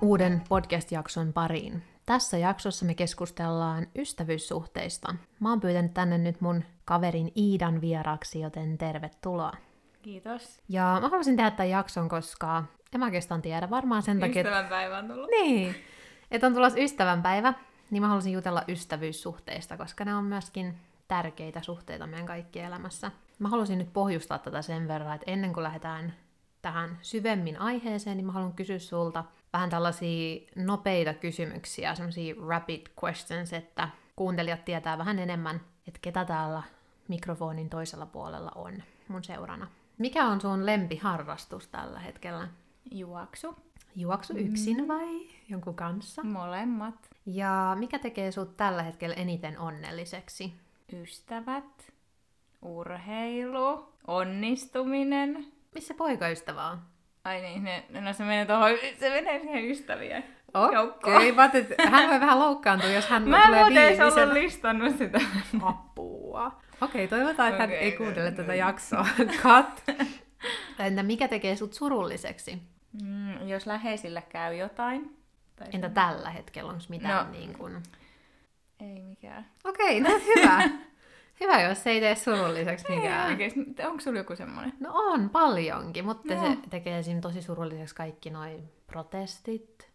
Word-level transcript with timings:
uuden 0.00 0.42
podcast-jakson 0.48 1.32
pariin. 1.32 1.82
Tässä 2.06 2.38
jaksossa 2.38 2.84
me 2.84 2.94
keskustellaan 2.94 3.86
ystävyyssuhteista. 3.98 5.14
Mä 5.40 5.50
oon 5.50 5.60
pyytänyt 5.60 5.94
tänne 5.94 6.18
nyt 6.18 6.40
mun 6.40 6.64
kaverin 6.84 7.32
Iidan 7.36 7.80
vieraaksi, 7.80 8.40
joten 8.40 8.78
tervetuloa. 8.78 9.52
Kiitos. 10.02 10.60
Ja 10.68 10.98
mä 11.00 11.08
haluaisin 11.08 11.36
tehdä 11.36 11.50
tämän 11.50 11.70
jakson, 11.70 12.08
koska 12.08 12.64
en 12.94 13.00
mä 13.00 13.04
oikeastaan 13.04 13.42
tiedä, 13.42 13.70
varmaan 13.70 14.02
sen 14.02 14.20
takia... 14.20 14.42
Ystävänpäivä 14.42 14.98
on 14.98 15.08
tullut. 15.08 15.30
Niin, 15.30 15.74
että 16.30 16.46
on 16.46 16.54
tulossa 16.54 16.78
ystävänpäivä, 16.78 17.54
niin 17.90 18.02
mä 18.02 18.08
haluaisin 18.08 18.32
jutella 18.32 18.64
ystävyyssuhteista, 18.68 19.76
koska 19.76 20.04
ne 20.04 20.14
on 20.14 20.24
myöskin 20.24 20.74
tärkeitä 21.08 21.62
suhteita 21.62 22.06
meidän 22.06 22.26
kaikkien 22.26 22.66
elämässä. 22.66 23.10
Mä 23.38 23.48
haluaisin 23.48 23.78
nyt 23.78 23.92
pohjustaa 23.92 24.38
tätä 24.38 24.62
sen 24.62 24.88
verran, 24.88 25.14
että 25.14 25.30
ennen 25.30 25.52
kuin 25.52 25.64
lähdetään 25.64 26.14
tähän 26.62 26.98
syvemmin 27.02 27.60
aiheeseen, 27.60 28.16
niin 28.16 28.26
mä 28.26 28.32
haluan 28.32 28.52
kysyä 28.52 28.78
sulta 28.78 29.24
vähän 29.52 29.70
tällaisia 29.70 30.40
nopeita 30.56 31.14
kysymyksiä, 31.14 31.94
semmoisia 31.94 32.34
rapid 32.46 32.86
questions, 33.04 33.52
että 33.52 33.88
kuuntelijat 34.16 34.64
tietää 34.64 34.98
vähän 34.98 35.18
enemmän, 35.18 35.60
että 35.88 35.98
ketä 36.02 36.24
täällä 36.24 36.62
mikrofonin 37.08 37.70
toisella 37.70 38.06
puolella 38.06 38.52
on 38.54 38.82
mun 39.08 39.24
seurana. 39.24 39.68
Mikä 39.98 40.26
on 40.26 40.40
sun 40.40 40.66
lempiharrastus 40.66 41.68
tällä 41.68 41.98
hetkellä? 41.98 42.48
Juoksu. 42.90 43.56
Juoksu 43.96 44.36
yksin 44.36 44.88
vai 44.88 45.28
jonkun 45.48 45.74
kanssa? 45.74 46.22
Molemmat. 46.22 47.10
Ja 47.26 47.76
mikä 47.78 47.98
tekee 47.98 48.32
sut 48.32 48.56
tällä 48.56 48.82
hetkellä 48.82 49.14
eniten 49.14 49.58
onnelliseksi? 49.58 50.52
Ystävät. 50.92 51.92
Urheilu. 52.62 53.92
Onnistuminen. 54.06 55.46
Missä 55.74 55.94
poikaystävä 55.94 56.68
on? 56.68 56.78
Ai 57.24 57.40
niin, 57.40 57.64
ne, 57.64 57.84
no 58.00 58.12
se 58.12 58.24
menee 58.24 58.46
tuohon, 58.46 58.70
se 59.00 59.10
menee 59.10 59.40
siihen 59.40 59.64
ystäviä. 59.70 60.22
joukkoon. 60.72 61.16
Okei, 61.16 61.30
okay, 61.30 61.60
että 61.60 61.90
hän 61.90 62.10
voi 62.10 62.20
vähän 62.20 62.38
loukkaantua, 62.38 62.88
jos 62.90 63.06
hän 63.08 63.28
Mä 63.28 63.38
en 63.42 63.46
tulee 63.46 63.60
muuten 63.64 63.82
edes 63.84 64.00
ollut 64.00 64.14
viimeisenä. 64.14 64.34
listannut 64.42 64.98
sitä. 64.98 65.20
Apua. 65.62 66.46
Okei, 66.80 67.04
okay, 67.04 67.18
toivotaan, 67.18 67.48
että 67.48 67.62
hän 67.62 67.70
Okei, 67.70 67.78
ei 67.78 67.92
kuuntele 67.92 68.30
no, 68.30 68.36
tätä 68.36 68.48
no. 68.52 68.58
jaksoa. 68.58 69.06
Cut. 69.42 69.96
Entä 70.78 71.02
mikä 71.02 71.28
tekee 71.28 71.56
sut 71.56 71.72
surulliseksi? 71.72 72.58
Mm, 73.02 73.48
jos 73.48 73.66
läheisillä 73.66 74.22
käy 74.22 74.54
jotain. 74.54 75.16
Tai 75.56 75.68
Entä 75.72 75.88
se- 75.88 75.94
tällä 75.94 76.30
hetkellä, 76.30 76.70
onko 76.72 76.84
mitään 76.88 77.26
No. 77.26 77.32
niin 77.32 77.52
kuin... 77.58 77.82
Ei 78.80 79.02
mikään. 79.02 79.46
Okei, 79.64 80.00
no 80.00 80.10
hyvä. 80.36 80.62
hyvä, 81.42 81.60
jos 81.62 81.82
se 81.82 81.90
ei 81.90 82.00
tee 82.00 82.14
surulliseksi 82.14 82.86
Ei 82.88 82.96
mikään. 82.96 83.26
oikeesti. 83.30 83.60
Onko 83.86 84.00
sulla 84.00 84.18
joku 84.18 84.36
semmonen? 84.36 84.72
No 84.80 84.90
on 84.94 85.30
paljonkin, 85.30 86.04
mutta 86.04 86.34
No. 86.34 86.40
se 86.42 86.56
tekee 86.70 86.98
esim. 86.98 87.20
tosi 87.20 87.42
surulliseksi 87.42 87.94
kaikki 87.94 88.30
noi 88.30 88.60
protestit 88.86 89.92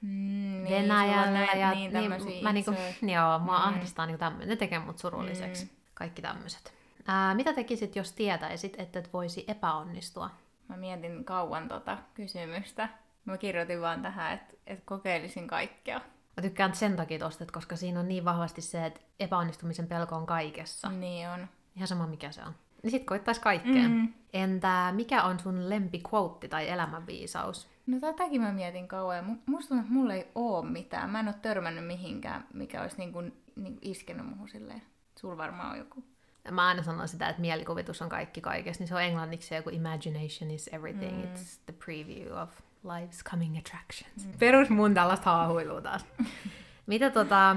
Mm, 0.00 0.64
Venäjällä. 0.70 1.12
sulla 1.14 1.26
on 1.26 1.34
näin- 1.34 1.60
ja, 1.60 1.70
niin, 1.70 1.92
tämmösiä 1.92 2.42
mä 2.42 2.52
niinku, 2.52 2.70
isoja- 2.70 3.14
joo, 3.14 3.38
mua 3.38 3.58
Mm. 3.58 3.64
ahdistaa 3.64 4.06
niinku 4.06 4.18
tämmöinen. 4.20 4.48
Ne 4.48 4.56
tekee 4.56 4.78
mut 4.78 4.98
surulliseksi. 4.98 5.64
Mm. 5.64 5.70
Kaikki 5.94 6.22
tämmöiset. 6.22 6.74
Ää, 7.06 7.34
mitä 7.34 7.52
tekisit, 7.52 7.96
jos 7.96 8.12
tietäisit, 8.12 8.74
että 8.80 8.98
et 8.98 9.12
voisi 9.12 9.44
epäonnistua? 9.48 10.30
Mä 10.68 10.76
mietin 10.76 11.24
kauan 11.24 11.68
tota 11.68 11.98
kysymystä. 12.14 12.88
Mä 13.24 13.38
kirjoitin 13.38 13.80
vaan 13.80 14.02
tähän, 14.02 14.32
että 14.32 14.54
et 14.66 14.80
kokeilisin 14.84 15.48
kaikkea. 15.48 16.00
Mä 16.36 16.42
tykkään 16.42 16.74
sen 16.74 16.96
takia 16.96 17.18
tosta, 17.18 17.44
että 17.44 17.54
koska 17.54 17.76
siinä 17.76 18.00
on 18.00 18.08
niin 18.08 18.24
vahvasti 18.24 18.60
se, 18.60 18.86
että 18.86 19.00
epäonnistumisen 19.20 19.86
pelko 19.86 20.16
on 20.16 20.26
kaikessa. 20.26 20.88
Niin 20.88 21.28
on. 21.28 21.48
Ihan 21.76 21.88
sama 21.88 22.06
mikä 22.06 22.32
se 22.32 22.42
on. 22.42 22.54
Niin 22.82 22.90
sit 22.90 23.04
koittais 23.04 23.38
kaikkea. 23.38 23.88
Mm. 23.88 23.94
Mm. 23.94 24.12
Entä 24.32 24.92
mikä 24.94 25.22
on 25.22 25.40
sun 25.40 25.70
lempiquote 25.70 26.48
tai 26.48 26.68
elämänviisaus? 26.68 27.68
No 27.86 28.00
tätäkin 28.00 28.40
mä 28.40 28.52
mietin 28.52 28.88
kauan 28.88 29.40
musta 29.46 29.68
tuntuu, 29.68 29.84
että 29.84 29.92
mulla 29.92 30.14
ei 30.14 30.28
oo 30.34 30.62
mitään. 30.62 31.10
Mä 31.10 31.20
en 31.20 31.28
oo 31.28 31.34
törmännyt 31.42 31.86
mihinkään, 31.86 32.46
mikä 32.54 32.82
olisi 32.82 32.96
niinku, 32.98 33.22
niinku 33.56 33.78
iskenyt 33.82 34.26
muuhun 34.26 34.48
silleen. 34.48 34.82
Sul 35.20 35.36
varmaan 35.36 35.72
on 35.72 35.78
joku. 35.78 36.04
Mä 36.50 36.66
aina 36.66 36.82
sanon 36.82 37.08
sitä, 37.08 37.28
että 37.28 37.40
mielikuvitus 37.40 38.02
on 38.02 38.08
kaikki 38.08 38.40
kaikessa, 38.40 38.82
niin 38.82 38.88
se 38.88 38.94
on 38.94 39.02
englanniksi 39.02 39.54
joku 39.54 39.70
imagination 39.70 40.50
is 40.50 40.70
everything. 40.72 41.16
Mm. 41.16 41.22
It's 41.22 41.58
the 41.66 41.72
preview 41.84 42.42
of 42.42 42.50
life's 42.84 43.30
coming 43.30 43.58
attractions. 43.58 44.26
Mm. 44.26 44.32
Perus 44.38 44.70
mun 44.70 44.94
tällaista 44.94 45.30
haahuilua 45.30 45.80
taas. 45.80 46.06
mitä, 46.86 47.10
tota, 47.10 47.56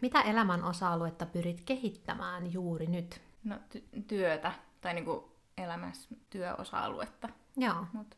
mitä 0.00 0.20
elämän 0.20 0.64
osa-aluetta 0.64 1.26
pyrit 1.26 1.60
kehittämään 1.64 2.52
juuri 2.52 2.86
nyt? 2.86 3.20
No 3.44 3.56
ty- 3.74 4.02
työtä 4.06 4.52
tai 4.80 4.94
niinku 4.94 5.32
elämässä 5.58 6.08
työosa-aluetta. 6.30 7.28
Joo, 7.56 7.86
Mut, 7.92 8.14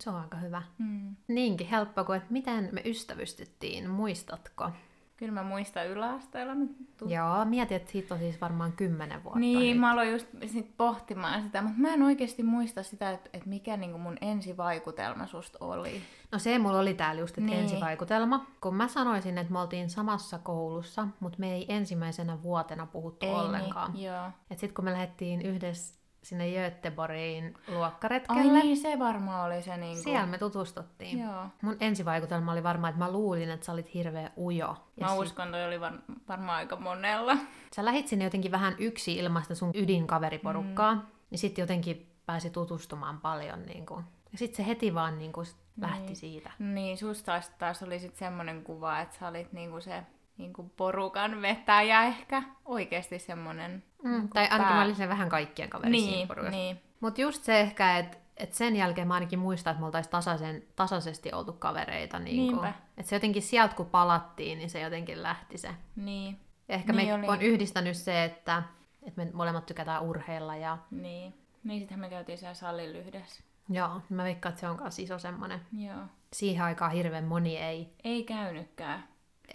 se 0.00 0.10
on 0.10 0.16
aika 0.16 0.36
hyvä. 0.36 0.62
mm. 0.78 1.16
Niinkin 1.28 1.66
helppo 1.66 2.04
kuin, 2.04 2.16
että 2.16 2.32
miten 2.32 2.68
me 2.72 2.82
ystävystyttiin, 2.84 3.90
muistatko? 3.90 4.70
Kyllä 5.16 5.32
mä 5.32 5.42
muistan 5.42 5.86
yläasteella. 5.86 6.54
Mä 6.54 6.64
tu- 6.98 7.08
Joo, 7.08 7.44
mietin, 7.44 7.76
että 7.76 7.92
siitä 7.92 8.14
on 8.14 8.20
siis 8.20 8.40
varmaan 8.40 8.72
kymmenen 8.72 9.24
vuotta 9.24 9.38
Niin, 9.38 9.70
nyt. 9.72 9.80
mä 9.80 9.92
aloin 9.92 10.12
just 10.12 10.26
sit 10.46 10.76
pohtimaan 10.76 11.42
sitä, 11.42 11.62
mutta 11.62 11.78
mä 11.80 11.94
en 11.94 12.02
oikeasti 12.02 12.42
muista 12.42 12.82
sitä, 12.82 13.10
että, 13.10 13.30
että 13.32 13.48
mikä 13.48 13.76
niinku 13.76 13.98
mun 13.98 14.16
ensivaikutelma 14.20 15.26
susta 15.26 15.58
oli. 15.60 16.02
No 16.32 16.38
se 16.38 16.58
mulla 16.58 16.78
oli 16.78 16.94
täällä 16.94 17.20
just, 17.20 17.38
että 17.38 17.50
Niin. 17.50 17.62
ensivaikutelma. 17.62 18.46
Kun 18.60 18.74
mä 18.76 18.88
sanoisin, 18.88 19.38
että 19.38 19.52
me 19.52 19.60
oltiin 19.60 19.90
samassa 19.90 20.38
koulussa, 20.38 21.08
mutta 21.20 21.38
me 21.38 21.52
ei 21.54 21.66
ensimmäisenä 21.68 22.42
vuotena 22.42 22.86
puhuttu 22.86 23.26
Ei 23.26 23.32
ollenkaan. 23.34 23.92
Niin, 23.92 24.04
joo. 24.04 24.30
Et 24.50 24.58
sit 24.58 24.72
kun 24.72 24.84
me 24.84 24.92
lähdettiin 24.92 25.42
yhdessä 25.42 26.03
sinne 26.24 26.50
Göteborgiin 26.52 27.54
Ai 27.68 27.74
luokkaretkelle, 27.74 28.42
niin, 28.62 28.76
se 28.76 28.98
varmaan 28.98 29.46
oli 29.46 29.62
se 29.62 29.76
niinku... 29.76 30.02
siellä 30.02 30.26
me 30.26 30.38
tutustuttiin. 30.38 31.18
Joo. 31.20 31.44
Mun 31.62 31.76
ensivaikutelma 31.80 32.52
oli 32.52 32.62
varmaan, 32.62 32.90
että 32.90 33.04
mä 33.04 33.12
luulin, 33.12 33.50
että 33.50 33.66
sä 33.66 33.72
olit 33.72 33.94
hirveä 33.94 34.30
ujo. 34.38 34.76
Ja 34.96 35.06
Mä 35.06 35.08
sit 35.12 35.18
uskon, 35.18 35.50
toi 35.50 35.64
oli 35.64 35.80
var- 35.80 36.02
varmaan 36.28 36.56
aika 36.58 36.76
monella. 36.76 37.36
sä 37.76 37.84
lähit 37.84 38.08
sinne 38.08 38.24
jotenkin 38.24 38.52
vähän 38.52 38.74
yksi 38.78 39.16
ilmaista 39.16 39.54
sun 39.54 39.70
ydinkaveriporukkaa, 39.74 40.94
mm. 40.94 41.00
niin 41.30 41.38
sitten 41.38 41.62
jotenkin 41.62 42.10
pääsi 42.26 42.50
tutustumaan 42.50 43.20
paljon. 43.20 43.62
Niin 43.66 43.86
kuin. 43.86 44.04
Ja 44.32 44.38
sitten 44.38 44.56
se 44.56 44.66
heti 44.70 44.94
vaan 44.94 45.18
niin 45.18 45.32
kuin, 45.32 45.46
lähti 45.80 46.06
Niin. 46.06 46.16
siitä. 46.16 46.50
Niin, 46.58 46.98
susta 46.98 47.40
taas, 47.58 47.82
oli 47.82 47.98
sit 47.98 48.16
semmonen 48.16 48.62
kuva, 48.64 49.00
että 49.00 49.16
sä 49.18 49.28
olit 49.28 49.52
niinku 49.52 49.80
se 49.80 50.02
niinku 50.38 50.72
porukan 50.76 51.42
vetäjä 51.42 52.02
ehkä. 52.04 52.42
Oikeesti 52.64 53.18
semmonen... 53.18 53.82
Mm, 54.02 54.10
niinku 54.10 54.28
tai 54.34 54.42
ainakin 54.44 54.64
pää- 54.66 54.74
mä 54.76 54.82
olin 54.82 54.96
sen 54.96 55.08
vähän 55.08 55.28
kaikkien 55.28 55.70
kaverissa 55.70 56.04
siinä 56.04 56.16
Niin, 56.16 56.28
porukassa. 56.28 56.56
niin. 56.56 56.80
Mutta 57.00 57.20
just 57.20 57.42
se 57.44 57.60
ehkä, 57.60 57.98
että 57.98 58.16
et 58.36 58.52
sen 58.52 58.76
jälkeen 58.76 59.08
mä 59.08 59.14
ainakin 59.14 59.38
muistan, 59.38 59.70
että 59.70 59.80
me 59.80 59.86
oltaisiin 59.86 60.10
tasaisen, 60.10 60.62
tasaisesti 60.76 61.32
oltu 61.32 61.52
kavereita. 61.52 62.18
Niin 62.18 62.58
että 62.96 63.08
se 63.10 63.16
jotenkin 63.16 63.42
sieltä 63.42 63.74
kun 63.74 63.86
palattiin, 63.86 64.58
niin 64.58 64.70
se 64.70 64.80
jotenkin 64.80 65.22
lähti 65.22 65.58
se. 65.58 65.70
Niin, 65.96 66.38
Ja 66.68 66.74
ehkä 66.74 66.92
Niin 66.92 67.08
me 67.08 67.14
oli. 67.14 67.26
on 67.28 67.42
yhdistänyt 67.42 67.96
se, 67.96 68.24
että, 68.24 68.62
että 69.06 69.24
me 69.24 69.30
molemmat 69.32 69.66
tykätään 69.66 70.02
urheilla 70.02 70.56
ja 70.56 70.78
niin. 70.90 71.34
Niin 71.64 71.80
sitten 71.80 71.98
me 72.00 72.08
käytiin 72.08 72.38
siellä 72.38 72.54
salilla 72.54 72.98
yhdessä. 72.98 73.42
joo, 73.68 74.00
mä 74.08 74.24
veikkaan, 74.24 74.50
että 74.50 74.60
se 74.60 74.68
on 74.68 74.80
myös 74.80 74.98
iso 74.98 75.18
semmonen. 75.18 75.60
Joo. 75.78 75.98
Siihen 76.32 76.64
aikaan 76.64 76.92
hirveän 76.92 77.24
moni 77.24 77.56
ei. 77.56 77.92
Ei 78.04 78.24
käynytkään. 78.24 79.04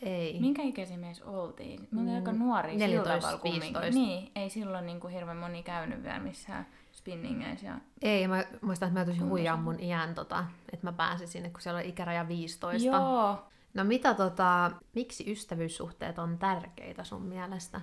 Ei. 0.01 0.39
Minkä 0.39 0.61
ikäisiä 0.61 0.97
me 0.97 1.05
edes 1.07 1.21
oltiin? 1.21 1.87
Me 1.91 1.99
oltiin 1.99 2.07
Mm, 2.07 2.15
aika 2.15 2.31
nuoria 2.31 2.77
14, 2.77 3.11
sillä 3.11 3.19
tavalla 3.21 3.39
kumminkin. 3.39 3.73
15. 3.81 3.99
Niin, 3.99 4.31
ei 4.35 4.49
silloin 4.49 4.85
niinku 4.85 5.07
hirveän 5.07 5.37
moni 5.37 5.63
käynyt 5.63 6.03
vielä 6.03 6.19
missään 6.19 6.67
spinningeissä. 6.91 7.67
Ja... 7.67 7.75
Ei, 8.01 8.27
mä 8.27 8.43
muistan, 8.61 8.87
että 8.87 8.99
mä 8.99 9.05
tulisin 9.05 9.21
Kuinka 9.21 9.31
huijaa 9.31 9.55
se- 9.55 9.61
mun 9.61 9.79
iän, 9.79 10.15
tota, 10.15 10.45
että 10.73 10.87
mä 10.87 10.93
pääsin 10.93 11.27
sinne, 11.27 11.49
kun 11.49 11.61
siellä 11.61 11.79
oli 11.79 11.89
ikäraja 11.89 12.27
15. 12.27 12.87
Joo. 12.87 13.37
No 13.73 13.83
mitä 13.83 14.13
tota, 14.13 14.71
miksi 14.95 15.31
ystävyyssuhteet 15.31 16.19
on 16.19 16.37
tärkeitä 16.37 17.03
sun 17.03 17.21
mielestä? 17.21 17.81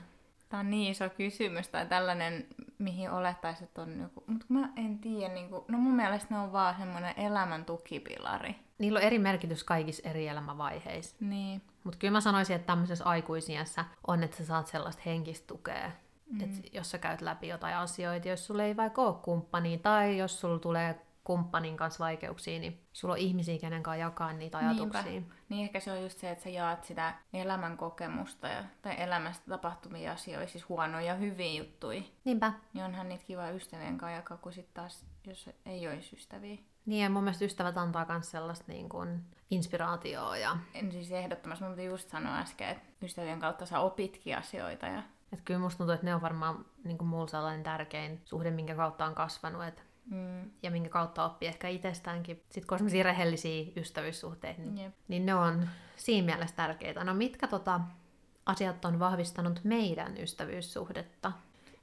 Tämä 0.48 0.60
on 0.60 0.70
niin 0.70 0.90
iso 0.90 1.08
kysymys 1.10 1.68
tai 1.68 1.86
tällainen, 1.86 2.46
mihin 2.78 3.10
olettaisiin, 3.10 3.64
että 3.68 3.82
on 3.82 4.00
joku... 4.00 4.24
Mutta 4.26 4.46
mä 4.48 4.72
en 4.76 4.98
tiedä, 4.98 5.34
niin 5.34 5.48
kuin... 5.50 5.64
no 5.68 5.78
mun 5.78 5.94
mielestä 5.96 6.34
ne 6.34 6.40
on 6.40 6.52
vaan 6.52 6.74
semmoinen 6.78 7.14
elämän 7.16 7.64
tukipilari. 7.64 8.54
Niillä 8.78 8.96
on 8.98 9.02
eri 9.04 9.18
merkitys 9.18 9.64
kaikissa 9.64 10.08
eri 10.08 10.28
elämänvaiheissa. 10.28 11.16
Niin. 11.20 11.62
Mutta 11.86 11.98
kyllä 11.98 12.12
mä 12.12 12.20
sanoisin, 12.20 12.56
että 12.56 12.66
tämmöisessä 12.66 13.04
aikuisiässä 13.04 13.84
on, 14.06 14.22
että 14.22 14.36
sä 14.36 14.44
saat 14.44 14.66
sellaista 14.66 15.02
henkistä 15.06 15.46
tukea. 15.46 15.90
Mm. 16.30 16.40
Et 16.40 16.74
jos 16.74 16.90
sä 16.90 16.98
käyt 16.98 17.20
läpi 17.20 17.48
jotain 17.48 17.76
asioita, 17.76 18.28
jos 18.28 18.46
sulla 18.46 18.62
ei 18.62 18.76
vaikka 18.76 19.02
ole 19.02 19.14
kumppania, 19.22 19.78
tai 19.78 20.18
jos 20.18 20.40
sulla 20.40 20.58
tulee 20.58 21.00
kumppanin 21.24 21.76
kanssa 21.76 22.04
vaikeuksia, 22.04 22.60
niin 22.60 22.80
sulla 22.92 23.14
on 23.14 23.18
ihmisiä, 23.18 23.58
kenen 23.58 23.82
kanssa 23.82 24.00
jakaa 24.00 24.32
niitä 24.32 24.58
ajatuksia. 24.58 25.02
Niinpä. 25.02 25.34
Niin 25.48 25.62
ehkä 25.62 25.80
se 25.80 25.92
on 25.92 26.02
just 26.02 26.18
se, 26.18 26.30
että 26.30 26.44
sä 26.44 26.50
jaat 26.50 26.84
sitä 26.84 27.14
elämän 27.32 27.76
kokemusta 27.76 28.48
ja, 28.48 28.64
tai 28.82 28.94
elämästä 28.98 29.44
tapahtumia 29.48 30.12
asioita, 30.12 30.52
siis 30.52 30.68
huonoja 30.68 31.06
ja 31.06 31.14
hyviä 31.14 31.62
juttuja. 31.62 32.02
Niinpä. 32.24 32.52
Niin 32.72 32.84
onhan 32.84 33.08
niitä 33.08 33.24
kiva 33.24 33.50
ystävien 33.50 33.98
kanssa 33.98 34.16
jakaa, 34.16 34.36
kun 34.36 34.52
sitten 34.52 34.74
taas, 34.74 35.06
jos 35.26 35.50
ei 35.66 35.88
olisi 35.88 36.16
ystäviä. 36.16 36.58
Niin, 36.86 37.02
ja 37.02 37.10
mun 37.10 37.24
mielestä 37.24 37.44
ystävät 37.44 37.78
antaa 37.78 38.06
myös 38.08 38.30
sellaista 38.30 38.64
niin 38.68 38.88
kuin 38.88 39.20
inspiraatioa. 39.50 40.36
Ja, 40.36 40.56
En 40.74 40.92
siis 40.92 41.10
ehdottomasti, 41.10 41.64
mä 41.64 41.70
piti 41.70 41.84
just 41.84 42.08
sanoa 42.08 42.38
äsken, 42.38 42.68
että 42.68 42.82
ystävien 43.02 43.40
kautta 43.40 43.66
sä 43.66 43.80
opitkin 43.80 44.36
asioita. 44.36 44.86
Ja... 44.86 45.02
että 45.32 45.44
kyllä 45.44 45.60
musta 45.60 45.78
tuntuu, 45.78 45.94
että 45.94 46.06
ne 46.06 46.14
on 46.14 46.22
varmaan 46.22 46.64
niin 46.84 46.98
kuin 46.98 47.08
mulla 47.08 47.26
sellainen 47.26 47.62
tärkein 47.62 48.20
suhde, 48.24 48.50
minkä 48.50 48.74
kautta 48.74 49.04
on 49.04 49.14
kasvanut. 49.14 49.64
Että 49.64 49.82
Mm. 50.10 50.50
ja 50.62 50.70
minkä 50.70 50.88
kautta 50.88 51.24
oppii 51.24 51.48
ehkä 51.48 51.68
itsestäänkin. 51.68 52.36
Sitten 52.36 52.66
kun 52.66 52.74
on 52.74 52.78
sellaisia 52.78 53.02
rehellisiä 53.02 53.72
ystävyyssuhteita, 53.76 54.60
niin, 54.62 54.78
Jep. 54.78 54.94
niin 55.08 55.26
ne 55.26 55.34
on 55.34 55.68
siinä 55.96 56.26
mielessä 56.26 56.56
tärkeitä. 56.56 57.04
No 57.04 57.14
mitkä 57.14 57.46
tota, 57.46 57.80
asiat 58.46 58.84
on 58.84 58.98
vahvistanut 58.98 59.60
meidän 59.64 60.16
ystävyyssuhdetta? 60.16 61.32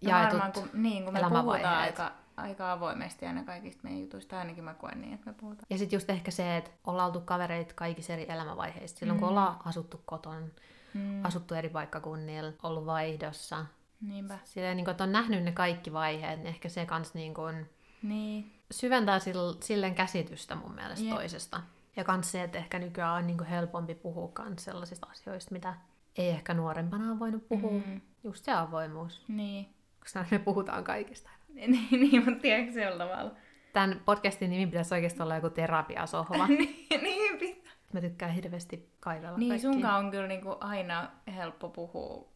No 0.02 0.12
varmaan, 0.12 0.52
kun, 0.54 0.70
niin, 0.74 1.04
kun 1.04 1.14
me 1.14 1.20
puhutaan 1.30 1.78
aika, 1.78 2.12
aika 2.38 2.72
avoimesti 2.72 3.26
aina 3.26 3.44
kaikista 3.44 3.84
meidän 3.84 4.02
jutuista, 4.02 4.40
ainakin 4.40 4.64
mä 4.64 4.74
koen 4.74 5.02
niin, 5.02 5.14
että 5.14 5.26
me 5.32 5.34
puhutaan. 5.40 5.66
Ja 5.70 5.78
sitten 5.78 5.98
just 5.98 6.10
ehkä 6.10 6.32
se, 6.32 6.58
että 6.58 6.72
ollaan 6.88 7.08
oltu 7.08 7.22
kavereita 7.22 7.74
kaikissa 7.74 8.14
eri 8.14 8.26
elämänvaiheissa. 8.30 8.98
Silloin 8.98 9.20
kun 9.20 9.28
Mm. 9.28 9.30
ollaan 9.30 9.60
asuttu 9.66 10.02
koton, 10.06 10.52
Mm. 10.94 11.26
asuttu 11.26 11.54
eri 11.56 11.70
paikkakunnilla, 11.70 12.52
ollut 12.64 12.86
vaihdossa. 12.86 13.66
Niinpä. 14.02 14.40
Silleen, 14.44 14.78
niin 14.78 14.86
kuin, 14.86 14.92
että 14.92 15.04
on 15.04 15.12
nähnyt 15.12 15.44
ne 15.44 15.52
kaikki 15.52 15.94
vaiheet, 15.94 16.38
niin 16.40 16.48
ehkä 16.48 16.70
se 16.70 16.86
kans 16.86 17.14
niin 17.14 17.34
kuin, 17.34 17.70
Niin. 18.04 18.52
syventää 18.72 19.20
sil- 19.26 19.58
silleen 19.62 19.96
käsitystä 19.96 20.56
mun 20.56 20.76
mielestä 20.76 21.06
Jep. 21.06 21.16
toisesta. 21.16 21.62
Ja 21.96 22.04
kans 22.04 22.32
se, 22.32 22.44
että 22.44 22.58
ehkä 22.58 22.80
nykyään 22.80 23.14
on 23.18 23.28
niin 23.28 23.38
kuin 23.38 23.48
helpompi 23.48 23.96
puhua 23.96 24.28
kans 24.34 24.64
sellaisista 24.66 25.08
asioista, 25.12 25.52
mitä 25.52 25.74
ei 26.18 26.30
ehkä 26.30 26.54
nuorempana 26.54 27.10
ole 27.12 27.20
voinut 27.20 27.48
puhua. 27.50 27.72
Mm. 27.72 28.02
Just 28.24 28.46
se 28.46 28.52
avoimuus, 28.52 29.22
Niin. 29.28 29.74
koska 30.00 30.26
me 30.32 30.40
puhutaan 30.40 30.84
kaikista. 30.84 31.30
Niin, 31.54 31.88
niin, 31.92 32.26
mutta 32.26 32.42
tiedätkö 32.42 32.72
sillä 32.72 33.06
tavalla? 33.06 33.32
Tämän 33.74 34.02
podcastin 34.06 34.50
nimi 34.50 34.66
pitäisi 34.68 34.94
oikeasti 34.94 35.24
olla 35.24 35.36
joku 35.36 35.50
terapiasohva. 35.50 36.48
niin, 36.58 36.88
niin 37.04 37.38
pitää. 37.40 37.74
Mä 37.94 38.02
tykkään 38.02 38.32
hirveästi 38.32 38.90
kaivella 39.00 39.38
Niin, 39.38 39.50
kaikkia. 39.50 39.72
sunkaan 39.72 40.06
on 40.06 40.12
kyllä 40.12 40.28
niinku 40.28 40.58
aina 40.60 41.08
helppo 41.36 41.70
puhua 41.70 42.28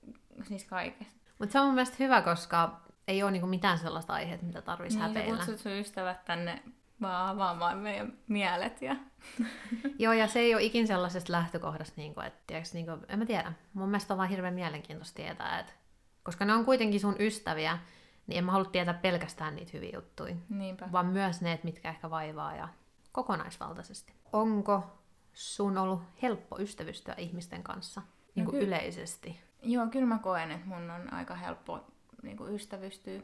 siis 0.44 0.66
kaikesta. 0.66 1.14
Mutta 1.40 1.54
se 1.54 1.60
on 1.60 1.66
mun 1.66 1.76
mielestä 1.76 1.96
hyvä, 2.00 2.22
koska 2.22 2.82
ei 3.08 3.24
ole 3.24 3.32
niinku 3.32 3.48
mitään 3.48 3.78
sellaista 3.80 4.14
aihetta, 4.14 4.46
mitä 4.46 4.62
tarvitsisi 4.62 5.00
Niin, 5.04 5.08
häpeillä. 5.08 5.36
kutsut 5.38 5.60
sun 5.60 5.72
ystävät 5.72 6.26
tänne 6.26 6.64
vaan 7.02 7.30
avaamaan 7.30 7.78
meidän 7.78 8.14
mielet 8.28 8.82
ja... 8.82 8.96
Joo, 10.00 10.14
ja 10.14 10.28
se 10.28 10.40
ei 10.40 10.54
ole 10.56 10.64
ikin 10.64 10.88
sellaisesta 10.88 11.32
lähtökohdasta, 11.34 11.94
niin 11.98 12.14
kuin, 12.14 12.26
että 12.26 12.40
tiiäks, 12.48 12.74
niin 12.74 12.86
kuin, 12.86 13.00
en 13.10 13.20
mä 13.20 13.26
tiedä. 13.26 13.54
Mun 13.74 13.90
mielestä 13.90 14.14
on 14.14 14.18
vaan 14.18 14.30
hirveän 14.30 14.54
mielenkiintoista 14.54 15.16
tietää, 15.16 15.60
että 15.60 15.74
koska 16.24 16.46
ne 16.46 16.54
on 16.54 16.66
kuitenkin 16.66 17.00
sun 17.00 17.16
ystäviä, 17.20 17.78
niin 18.28 18.38
en 18.38 18.44
mä 18.44 18.52
halua 18.52 18.70
tietää 18.70 18.94
pelkästään 18.94 19.56
niitä 19.56 19.72
hyviä 19.74 19.92
juttuja, 19.94 20.36
Niinpä. 20.50 20.90
vaan 20.92 21.06
myös 21.06 21.42
ne, 21.42 21.60
mitkä 21.64 21.90
ehkä 21.90 22.10
vaivaa 22.10 22.56
ja 22.56 22.68
kokonaisvaltaisesti. 23.12 24.14
Onko 24.34 24.84
sun 25.34 25.78
ollut 25.78 26.02
helppo 26.22 26.60
ystävystyä 26.60 27.16
ihmisten 27.18 27.64
kanssa 27.64 28.02
niin 28.36 28.46
kuin 28.46 28.60
ky- 28.60 28.66
yleisesti? 28.66 29.40
Joo, 29.64 29.88
kyllä 29.88 30.06
mä 30.06 30.20
koen, 30.20 30.52
että 30.52 30.68
mun 30.68 30.92
on 30.92 31.14
aika 31.14 31.36
helppo 31.36 31.80
niin 32.24 32.38
kuin 32.38 32.56
ystävystyä 32.56 33.22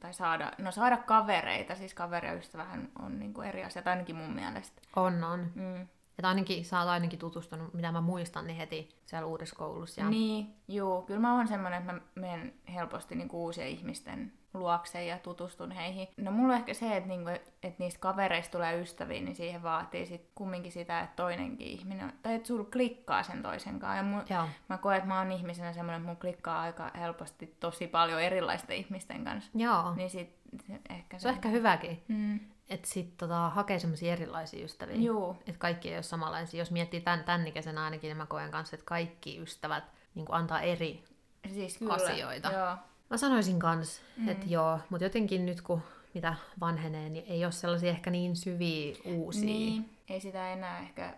tai 0.00 0.14
saada, 0.14 0.52
no 0.58 0.72
saada 0.72 0.96
kavereita, 0.96 1.74
siis 1.74 1.94
kaveri 1.94 2.28
ja 2.28 2.34
ystävähän 2.34 2.88
on 2.98 3.18
niin 3.18 3.34
kuin 3.34 3.48
eri 3.48 3.64
asiat, 3.64 3.86
ainakin 3.86 4.16
mun 4.16 4.34
mielestä. 4.34 4.82
On, 4.96 5.24
on. 5.24 5.52
Mm. 5.54 5.80
Että 6.18 6.28
ainakin, 6.28 6.64
sä 6.64 6.80
oot 6.80 6.88
ainakin 6.88 7.18
tutustunut, 7.18 7.74
mitä 7.74 7.92
mä 7.92 8.00
muistan, 8.00 8.46
niin 8.46 8.56
heti 8.56 8.88
siellä 9.06 9.26
uudessa 9.26 9.56
koulussa. 9.56 10.00
Ja... 10.00 10.10
Niin, 10.10 10.54
joo, 10.68 11.02
kyllä 11.02 11.20
mä 11.20 11.36
oon 11.36 11.48
semmonen, 11.48 11.78
että 11.78 11.92
mä 11.92 12.00
menen 12.14 12.54
helposti 12.74 13.14
niin 13.14 13.28
uusien 13.32 13.68
ihmisten 13.68 14.32
luokse 14.54 15.04
ja 15.04 15.18
tutustun 15.18 15.70
heihin. 15.70 16.08
No 16.16 16.30
mulla 16.30 16.52
on 16.52 16.58
ehkä 16.58 16.74
se, 16.74 16.96
että, 16.96 17.08
niinku, 17.08 17.30
että 17.62 17.74
niistä 17.78 18.00
kavereista 18.00 18.52
tulee 18.52 18.80
ystäviä, 18.80 19.20
niin 19.20 19.36
siihen 19.36 19.62
vaatii 19.62 20.06
sit 20.06 20.28
kumminkin 20.34 20.72
sitä, 20.72 21.00
että 21.00 21.16
toinenkin 21.16 21.66
ihminen, 21.66 22.12
tai 22.22 22.34
että 22.34 22.48
sulla 22.48 22.64
klikkaa 22.72 23.22
sen 23.22 23.42
toisen 23.42 23.78
kanssa. 23.80 23.96
Ja 23.96 24.02
mun, 24.02 24.22
Joo. 24.30 24.48
mä 24.68 24.78
koen, 24.78 24.96
että 24.96 25.08
mä 25.08 25.18
oon 25.18 25.32
ihmisenä 25.32 25.72
semmoinen, 25.72 26.00
että 26.00 26.08
mun 26.08 26.16
klikkaa 26.20 26.60
aika 26.60 26.90
helposti 26.98 27.56
tosi 27.60 27.86
paljon 27.86 28.20
erilaisten 28.22 28.76
ihmisten 28.76 29.24
kanssa. 29.24 29.50
Joo. 29.54 29.94
Niin 29.94 30.10
sit 30.10 30.36
se 30.66 30.80
ehkä 30.90 31.18
Se 31.18 31.28
on 31.28 31.34
ehkä 31.34 31.48
hyväkin, 31.48 32.04
Mm. 32.08 32.40
että 32.68 32.88
sit 32.88 33.16
tota, 33.16 33.48
hakee 33.48 33.78
semmoisia 33.78 34.12
erilaisia 34.12 34.64
ystäviä. 34.64 34.96
Juu, 34.96 35.36
Että 35.46 35.58
kaikki 35.58 35.88
ei 35.88 35.94
ole 35.96 36.02
samanlaisia. 36.02 36.58
Jos 36.58 36.70
miettii 36.70 37.00
tämän, 37.00 37.24
tämän 37.24 37.46
ikäisenä 37.46 37.84
ainakin, 37.84 38.08
niin 38.08 38.16
mä 38.16 38.26
koen 38.26 38.50
kanssa, 38.50 38.76
että 38.76 38.86
kaikki 38.86 39.38
ystävät 39.42 39.84
niin 40.14 40.26
antaa 40.30 40.60
eri. 40.60 41.04
siis 41.52 41.78
kyllä. 41.78 41.94
Asioita. 41.94 42.52
Joo. 42.52 42.76
Mä 43.10 43.16
sanoisin 43.16 43.58
kans, 43.58 44.02
Mm. 44.16 44.28
että 44.28 44.46
joo, 44.48 44.78
mutta 44.90 45.04
jotenkin 45.04 45.46
nyt 45.46 45.60
kun 45.60 45.82
mitä 46.14 46.34
vanhenee, 46.60 47.08
niin 47.08 47.24
ei 47.28 47.44
ole 47.44 47.52
sellaisia 47.52 47.90
ehkä 47.90 48.10
niin 48.10 48.36
syviä 48.36 48.96
uusia. 49.04 49.44
Niin, 49.44 49.90
ei 50.08 50.20
sitä 50.20 50.52
enää 50.52 50.78
ehkä 50.80 51.14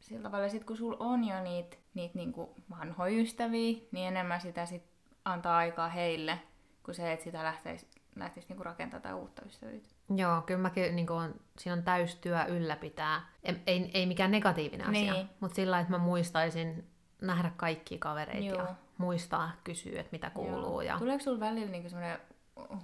sillä 0.00 0.22
tavalla. 0.22 0.48
Sit 0.48 0.64
kun 0.64 0.76
sulla 0.76 0.96
on 1.00 1.24
jo 1.24 1.40
niitä 1.42 1.76
niit 1.94 2.14
niinku 2.14 2.54
vanhoja 2.70 3.18
ystäviä, 3.20 3.78
niin 3.92 4.08
enemmän 4.08 4.40
sitä 4.40 4.66
sit 4.66 4.82
antaa 5.24 5.56
aikaa 5.56 5.88
heille, 5.88 6.38
kuin 6.82 6.94
se, 6.94 7.12
että 7.12 7.24
sitä 7.24 7.44
lähtisi, 7.44 7.86
lähtisi 8.16 8.46
niinku 8.48 8.62
rakentamaan 8.64 8.96
jotain 9.02 9.14
uutta 9.14 9.42
ystävyyttä. 9.46 9.88
Joo, 10.16 10.42
kyllä 10.42 10.60
mäkin 10.60 10.96
niin 10.96 11.10
on, 11.10 11.34
siinä 11.58 11.72
on 11.76 11.82
täystyö 11.82 12.44
ylläpitää. 12.44 13.26
Ei, 13.44 13.56
ei, 13.66 13.90
ei 13.94 14.06
mikään 14.06 14.30
negatiivinen 14.30 14.86
asia, 14.86 15.12
Niin. 15.12 15.28
mutta 15.40 15.54
sillä 15.56 15.80
että 15.80 15.92
mä 15.92 15.98
muistaisin 15.98 16.84
nähdä 17.20 17.50
kaikki 17.56 17.98
kavereita 17.98 18.46
Joo. 18.46 18.58
ja 18.58 18.74
muistaa 18.98 19.52
kysyä, 19.64 20.00
että 20.00 20.12
mitä 20.12 20.30
kuuluu. 20.30 20.80
Ja... 20.80 20.98
Tuleeko 20.98 21.24
sulla 21.24 21.40
välillä 21.40 21.70
niinku 21.70 21.88
semmoinen 21.88 22.18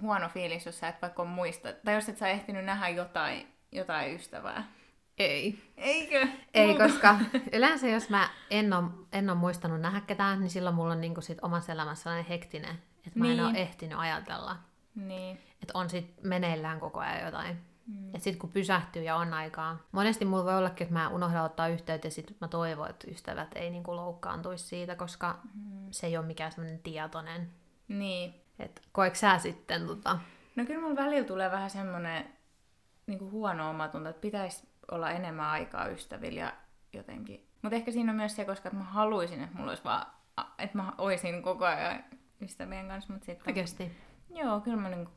huono 0.01 0.29
fiilis, 0.29 0.65
jos 0.65 0.79
sä 0.79 0.87
et 0.87 1.01
vaikka 1.01 1.25
muista, 1.25 1.69
tai 1.85 1.93
jos 1.95 2.09
et 2.09 2.17
sä 2.17 2.27
ehtinyt 2.27 2.65
nähdä 2.65 2.89
jotain, 2.89 3.47
jotain 3.71 4.15
ystävää? 4.15 4.63
Ei. 5.17 5.59
Eikö? 5.77 6.27
Ei, 6.53 6.75
koska 6.77 7.19
yleensä 7.53 7.87
jos 7.87 8.09
mä 8.09 8.29
en 8.49 8.73
ole, 8.73 8.83
en 9.11 9.29
ole 9.29 9.37
muistanut 9.37 9.81
nähdä 9.81 10.01
ketään, 10.01 10.39
niin 10.39 10.49
silloin 10.49 10.75
mulla 10.75 10.91
on 10.93 11.01
niinku 11.01 11.21
sit 11.21 11.37
omassa 11.41 11.71
elämässä 11.71 12.03
sellainen 12.03 12.29
hektinen, 12.29 12.75
että 13.07 13.19
mä 13.19 13.25
en 13.25 13.31
Niin. 13.37 13.45
ole 13.45 13.57
ehtinyt 13.57 13.99
ajatella. 13.99 14.55
Niin. 14.95 15.39
Että 15.61 15.71
on 15.73 15.89
sit 15.89 16.13
meneillään 16.23 16.79
koko 16.79 16.99
ajan 16.99 17.25
jotain. 17.25 17.57
Mm. 17.87 18.11
Sitten 18.17 18.37
kun 18.39 18.49
pysähtyy 18.51 19.03
ja 19.03 19.15
on 19.15 19.33
aikaa. 19.33 19.77
Monesti 19.91 20.25
mulla 20.25 20.45
voi 20.45 20.57
ollakin, 20.57 20.85
että 20.85 20.93
mä 20.93 21.09
unohdan 21.09 21.43
ottaa 21.45 21.67
yhteyttä 21.67 22.07
ja 22.07 22.11
sitten 22.11 22.37
mä 22.41 22.47
toivon, 22.47 22.89
että 22.89 23.11
ystävät 23.11 23.47
ei 23.55 23.69
niinku 23.69 23.95
loukkaantuisi 23.95 24.65
siitä, 24.65 24.95
koska 24.95 25.39
Mm. 25.53 25.87
se 25.91 26.07
ei 26.07 26.17
ole 26.17 26.25
mikään 26.25 26.51
semmoinen 26.51 26.79
tietoinen. 26.83 27.49
Niin. 27.87 28.33
Et 28.59 28.81
koeks 28.91 29.19
sä 29.19 29.37
sitten 29.37 29.87
tota... 29.87 30.19
No 30.55 30.65
kyllä 30.65 30.81
mulla 30.81 30.95
välillä 30.95 31.27
tulee 31.27 31.51
vähän 31.51 31.69
semmoinen 31.69 32.25
niin 33.07 33.31
huono 33.31 33.69
omatunto, 33.69 34.09
että 34.09 34.21
pitäisi 34.21 34.67
olla 34.91 35.11
enemmän 35.11 35.49
aikaa 35.49 35.87
ystävillä 35.87 36.39
ja 36.39 36.53
jotenkin. 36.93 37.47
Mutta 37.61 37.75
ehkä 37.75 37.91
siinä 37.91 38.11
on 38.11 38.15
myös 38.15 38.35
se, 38.35 38.45
koska 38.45 38.69
mä 38.69 38.83
haluaisin, 38.83 39.43
että 39.43 39.57
mulla 39.57 39.71
olisi 39.71 39.83
vaan, 39.83 40.05
että 40.57 40.77
mä 40.77 40.93
oisin 40.97 41.43
koko 41.43 41.65
ajan 41.65 42.03
ystävien 42.41 42.87
kanssa, 42.87 43.13
mutta 43.13 43.25
sitten... 43.25 43.49
Oikeesti. 43.49 43.91
Joo, 44.29 44.59
kyllä 44.59 44.77
mä 44.77 44.89
niin 44.89 45.09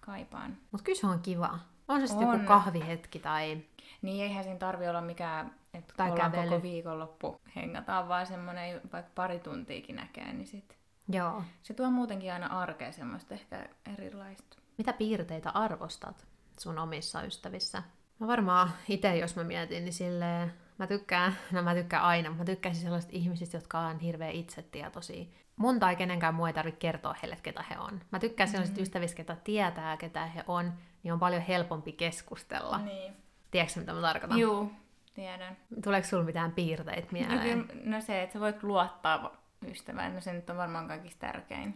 kaipaan. 0.00 0.56
Mut 0.72 0.82
kyllä 0.82 0.98
se 0.98 1.06
on 1.06 1.20
kiva. 1.20 1.58
On 1.90 2.00
se 2.00 2.06
sitten 2.06 2.28
On. 2.28 2.34
joku 2.34 2.46
kahvihetki 2.46 3.18
tai... 3.18 3.58
Niin 4.02 4.22
eihän 4.22 4.44
siinä 4.44 4.58
tarvi 4.58 4.88
olla 4.88 5.00
mikään, 5.00 5.54
että 5.74 5.94
Tai 5.96 6.10
ollaan 6.10 6.30
kävely. 6.30 6.50
koko 6.50 6.62
viikonloppu 6.62 7.40
hengataan, 7.56 8.08
vaan 8.08 8.26
semmoinen 8.26 8.80
vaikka 8.92 9.10
pari 9.14 9.38
tuntiikin 9.38 9.96
näkee, 9.96 10.32
niin 10.32 10.46
sit 10.46 10.78
Joo. 11.08 11.42
se 11.62 11.74
tuo 11.74 11.90
muutenkin 11.90 12.32
aina 12.32 12.46
arkeen 12.46 12.92
semmoista 12.92 13.34
ehkä 13.34 13.68
erilaista. 13.96 14.56
Mitä 14.78 14.92
piirteitä 14.92 15.50
arvostat 15.50 16.26
sun 16.60 16.78
omissa 16.78 17.22
ystävissä? 17.22 17.82
Mä 18.18 18.26
varmaan 18.26 18.70
itse, 18.88 19.16
jos 19.16 19.36
mä 19.36 19.44
mietin, 19.44 19.84
niin 19.84 19.92
silleen, 19.92 20.52
mä 20.78 20.86
tykkään, 20.86 21.36
no 21.52 21.62
mä 21.62 21.74
tykkään 21.74 22.02
aina, 22.02 22.30
mutta 22.30 22.42
mä 22.42 22.46
tykkäisin 22.46 22.82
sellaisista 22.82 23.16
ihmisistä, 23.16 23.56
jotka 23.56 23.78
on 23.78 23.98
hirveän 23.98 24.32
itsetietoisia. 24.32 25.24
Mun 25.56 25.80
tai 25.80 25.96
kenenkään 25.96 26.34
muu 26.34 26.46
ei 26.46 26.52
tarvitse 26.52 26.78
kertoa 26.78 27.14
heille, 27.22 27.38
ketä 27.42 27.64
he 27.70 27.78
on. 27.78 28.00
Mä 28.12 28.18
tykkään 28.18 28.46
mm-hmm. 28.46 28.52
sellaisista 28.52 28.82
ystävistä, 28.82 29.16
ketä 29.16 29.36
tietää, 29.44 29.96
ketä 29.96 30.26
he 30.26 30.44
on, 30.46 30.72
niin 31.02 31.12
on 31.12 31.18
paljon 31.20 31.42
helpompi 31.42 31.92
keskustella. 31.92 32.78
Niin. 32.78 33.16
Tiedätkö 33.50 33.80
mitä 33.80 33.92
mä 33.92 34.00
tarkoitan? 34.00 34.38
Juu, 34.38 34.72
tiedän. 35.14 35.56
Tuleeko 35.84 36.08
sulla 36.08 36.24
mitään 36.24 36.52
piirteitä 36.52 37.02
No, 37.02 37.08
mieleen? 37.12 37.68
kyllä, 37.68 37.82
no 37.84 38.00
se, 38.00 38.22
että 38.22 38.32
sä 38.32 38.40
voit 38.40 38.62
luottaa 38.62 39.36
ystävään, 39.68 40.14
no 40.14 40.20
se 40.20 40.32
nyt 40.32 40.50
on 40.50 40.56
varmaan 40.56 40.88
kaikista 40.88 41.26
tärkein. 41.26 41.74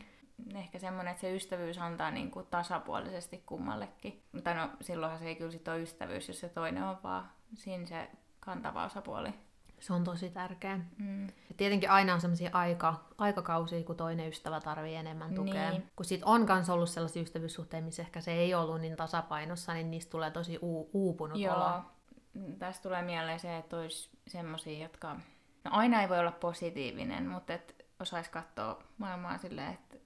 Ehkä 0.54 0.78
semmoinen, 0.78 1.10
että 1.10 1.20
se 1.20 1.34
ystävyys 1.36 1.78
antaa 1.78 2.10
niin 2.10 2.30
kuin 2.30 2.46
tasapuolisesti 2.46 3.42
kummallekin. 3.46 4.22
Mutta 4.32 4.54
no 4.54 4.70
silloinhan 4.80 5.18
se 5.18 5.26
ei 5.26 5.36
kyllä 5.36 5.50
sit 5.50 5.68
ole 5.68 5.82
ystävyys, 5.82 6.28
jos 6.28 6.40
se 6.40 6.48
toinen 6.48 6.82
on 6.82 6.96
vaan 7.02 7.30
siinä 7.54 7.86
se 7.86 8.10
kantava 8.40 8.84
osapuoli. 8.84 9.34
Se 9.84 9.92
on 9.92 10.04
tosi 10.04 10.30
tärkeä. 10.30 10.80
Mm. 10.98 11.26
Ja 11.26 11.54
tietenkin 11.56 11.90
aina 11.90 12.14
on 12.14 12.20
sellaisia 12.20 12.50
aika, 12.52 13.04
aikakausia, 13.18 13.84
kun 13.84 13.96
toinen 13.96 14.28
ystävä 14.28 14.60
tarvii 14.60 14.94
enemmän 14.94 15.34
tukea. 15.34 15.70
Niin. 15.70 15.90
Kun 15.96 16.04
sit 16.04 16.20
on 16.24 16.46
kans 16.46 16.70
ollut 16.70 16.88
sellaisia 16.88 17.22
ystävyyssuhteita, 17.22 17.84
missä 17.84 18.02
ehkä 18.02 18.20
se 18.20 18.32
ei 18.32 18.54
ollut 18.54 18.80
niin 18.80 18.96
tasapainossa, 18.96 19.74
niin 19.74 19.90
niistä 19.90 20.10
tulee 20.10 20.30
tosi 20.30 20.58
uu- 20.62 20.90
uupunut 20.92 21.36
olo. 21.36 21.42
Joo. 21.44 21.82
Tästä 22.58 22.82
tulee 22.82 23.02
mieleen 23.02 23.40
se, 23.40 23.56
että 23.56 23.76
olisi 23.76 24.10
semmoisia, 24.26 24.82
jotka... 24.82 25.16
No 25.64 25.70
aina 25.70 26.02
ei 26.02 26.08
voi 26.08 26.18
olla 26.18 26.32
positiivinen, 26.32 27.28
mutta 27.28 27.52
et 27.52 27.86
osaisi 28.00 28.30
katsoa 28.30 28.82
maailmaa 28.98 29.38
silleen, 29.38 29.74
että... 29.74 29.96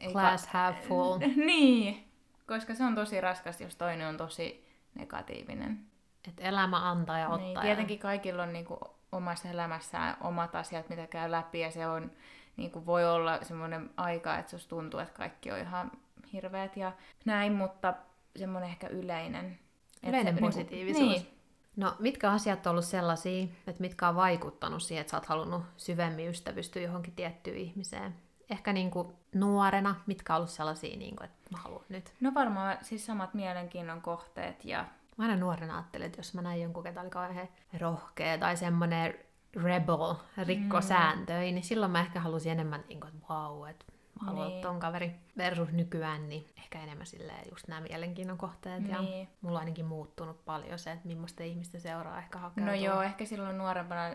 Ei 0.00 0.12
Glass 0.12 0.46
half 0.46 0.76
full. 0.88 1.18
niin, 1.46 2.12
koska 2.46 2.74
se 2.74 2.84
on 2.84 2.94
tosi 2.94 3.20
raskas, 3.20 3.60
jos 3.60 3.76
toinen 3.76 4.08
on 4.08 4.16
tosi 4.16 4.68
negatiivinen. 4.94 5.86
Et 6.28 6.34
elämä 6.38 6.90
antaa 6.90 7.18
ja 7.18 7.28
ottaa. 7.28 7.46
Niin, 7.46 7.60
tietenkin 7.60 7.98
kaikilla 7.98 8.42
on 8.42 8.52
niinku 8.52 8.99
omassa 9.12 9.48
elämässään 9.48 10.16
omat 10.20 10.54
asiat, 10.54 10.88
mitä 10.88 11.06
käy 11.06 11.30
läpi, 11.30 11.60
ja 11.60 11.70
se 11.70 11.86
on, 11.86 12.10
niinku, 12.56 12.86
voi 12.86 13.06
olla 13.06 13.38
semmoinen 13.44 13.90
aika, 13.96 14.38
että 14.38 14.50
susta 14.50 14.68
tuntuu, 14.68 15.00
että 15.00 15.14
kaikki 15.14 15.50
on 15.50 15.58
ihan 15.58 15.92
hirveät 16.32 16.76
ja 16.76 16.92
näin, 17.24 17.52
mutta 17.52 17.94
semmoinen 18.36 18.70
ehkä 18.70 18.88
yleinen. 18.88 19.58
Et 20.02 20.08
Yleinen 20.08 20.34
se, 20.34 20.40
positiivisuus. 20.40 21.08
Niin, 21.08 21.40
No, 21.76 21.96
mitkä 21.98 22.30
asiat 22.30 22.66
on 22.66 22.70
ollut 22.70 22.84
sellaisia, 22.84 23.44
että 23.66 23.80
mitkä 23.80 24.08
on 24.08 24.14
vaikuttanut 24.14 24.82
siihen, 24.82 25.00
että 25.00 25.10
sä 25.10 25.16
oot 25.16 25.26
halunnut 25.26 25.62
syvemmin 25.76 26.28
ystävystyä 26.28 26.82
johonkin 26.82 27.14
tiettyyn 27.14 27.56
ihmiseen? 27.56 28.14
Ehkä 28.50 28.72
niin 28.72 28.90
kuin 28.90 29.08
nuorena, 29.34 29.94
mitkä 30.06 30.32
on 30.32 30.36
ollut 30.36 30.50
sellaisia, 30.50 30.96
niin 30.96 31.16
kuin, 31.16 31.24
että 31.24 31.50
mä 31.50 31.58
haluan 31.58 31.84
nyt. 31.88 32.14
no 32.20 32.34
varmaan 32.34 32.78
siis 32.82 33.06
samat 33.06 33.34
mielenkiinnon 33.34 34.02
kohteet 34.02 34.64
ja 34.64 34.84
Mä 35.20 35.24
aina 35.24 35.36
nuorena 35.36 35.76
ajattelin, 35.76 36.06
että 36.06 36.18
jos 36.18 36.34
mä 36.34 36.42
näin 36.42 36.62
jonkun, 36.62 36.82
ketä 36.82 37.00
oli 37.00 37.10
kauhean 37.10 37.48
rohkea 37.80 38.38
tai 38.38 38.56
semmoinen 38.56 39.14
rebel, 39.62 40.14
rikko 40.46 40.76
mm. 40.76 40.82
sääntöjä, 40.82 41.40
niin 41.40 41.62
silloin 41.62 41.92
mä 41.92 42.00
ehkä 42.00 42.20
halusin 42.20 42.52
enemmän, 42.52 42.84
niin 42.88 43.00
kuin, 43.00 43.14
että 43.14 43.26
vau, 43.28 43.64
että 43.64 43.84
mä 44.20 44.26
haluan 44.26 44.48
Niin. 44.48 44.62
ton 44.62 44.80
kaveri. 44.80 45.12
Versus 45.36 45.72
nykyään, 45.72 46.28
niin 46.28 46.46
ehkä 46.58 46.82
enemmän 46.82 47.06
silleen 47.06 47.50
just 47.50 47.68
nämä 47.68 47.80
mielenkiinnon 47.80 48.38
kohteet. 48.38 48.88
Ja 48.88 49.02
Niin. 49.02 49.28
mulla 49.40 49.58
on 49.58 49.60
ainakin 49.60 49.84
muuttunut 49.84 50.44
paljon 50.44 50.78
se, 50.78 50.92
että 50.92 51.08
millaista 51.08 51.42
ihmistä 51.42 51.78
seuraa 51.78 52.18
ehkä 52.18 52.38
hakeutuu. 52.38 52.74
No 52.74 52.80
joo, 52.80 53.02
ehkä 53.02 53.24
silloin 53.24 53.58
nuorempana, 53.58 54.14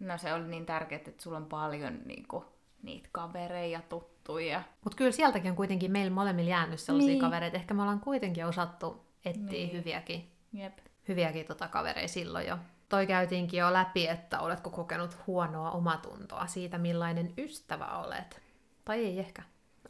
no 0.00 0.18
se 0.18 0.34
oli 0.34 0.46
niin 0.48 0.66
tärkeää, 0.66 1.02
että 1.06 1.22
sulla 1.22 1.36
on 1.36 1.46
paljon 1.46 1.98
niinku, 2.04 2.44
niitä 2.82 3.08
kavereja, 3.12 3.82
tuttuja. 3.82 4.62
Mutta 4.84 4.96
kyllä 4.96 5.12
sieltäkin 5.12 5.50
on 5.50 5.56
kuitenkin 5.56 5.92
meillä 5.92 6.14
molemmilla 6.14 6.50
jäänyt 6.50 6.80
sellaisia 6.80 7.10
niin. 7.12 7.20
kavereita. 7.20 7.56
Ehkä 7.56 7.74
me 7.74 7.82
ollaan 7.82 8.00
kuitenkin 8.00 8.46
osattu 8.46 9.05
etsiä 9.26 9.44
Niin. 9.50 9.72
hyviäkin, 9.72 10.30
Jep. 10.52 10.78
hyviäkin 11.08 11.46
tota 11.46 11.68
kavereja 11.68 12.08
silloin 12.08 12.46
jo. 12.46 12.58
Toi 12.88 13.06
käytiinkin 13.06 13.58
jo 13.60 13.72
läpi, 13.72 14.08
että 14.08 14.40
oletko 14.40 14.70
kokenut 14.70 15.18
huonoa 15.26 15.70
omatuntoa 15.70 16.46
siitä, 16.46 16.78
millainen 16.78 17.32
ystävä 17.38 17.86
olet. 17.86 18.42
Tai 18.84 18.98
ei 18.98 19.18
ehkä. 19.18 19.42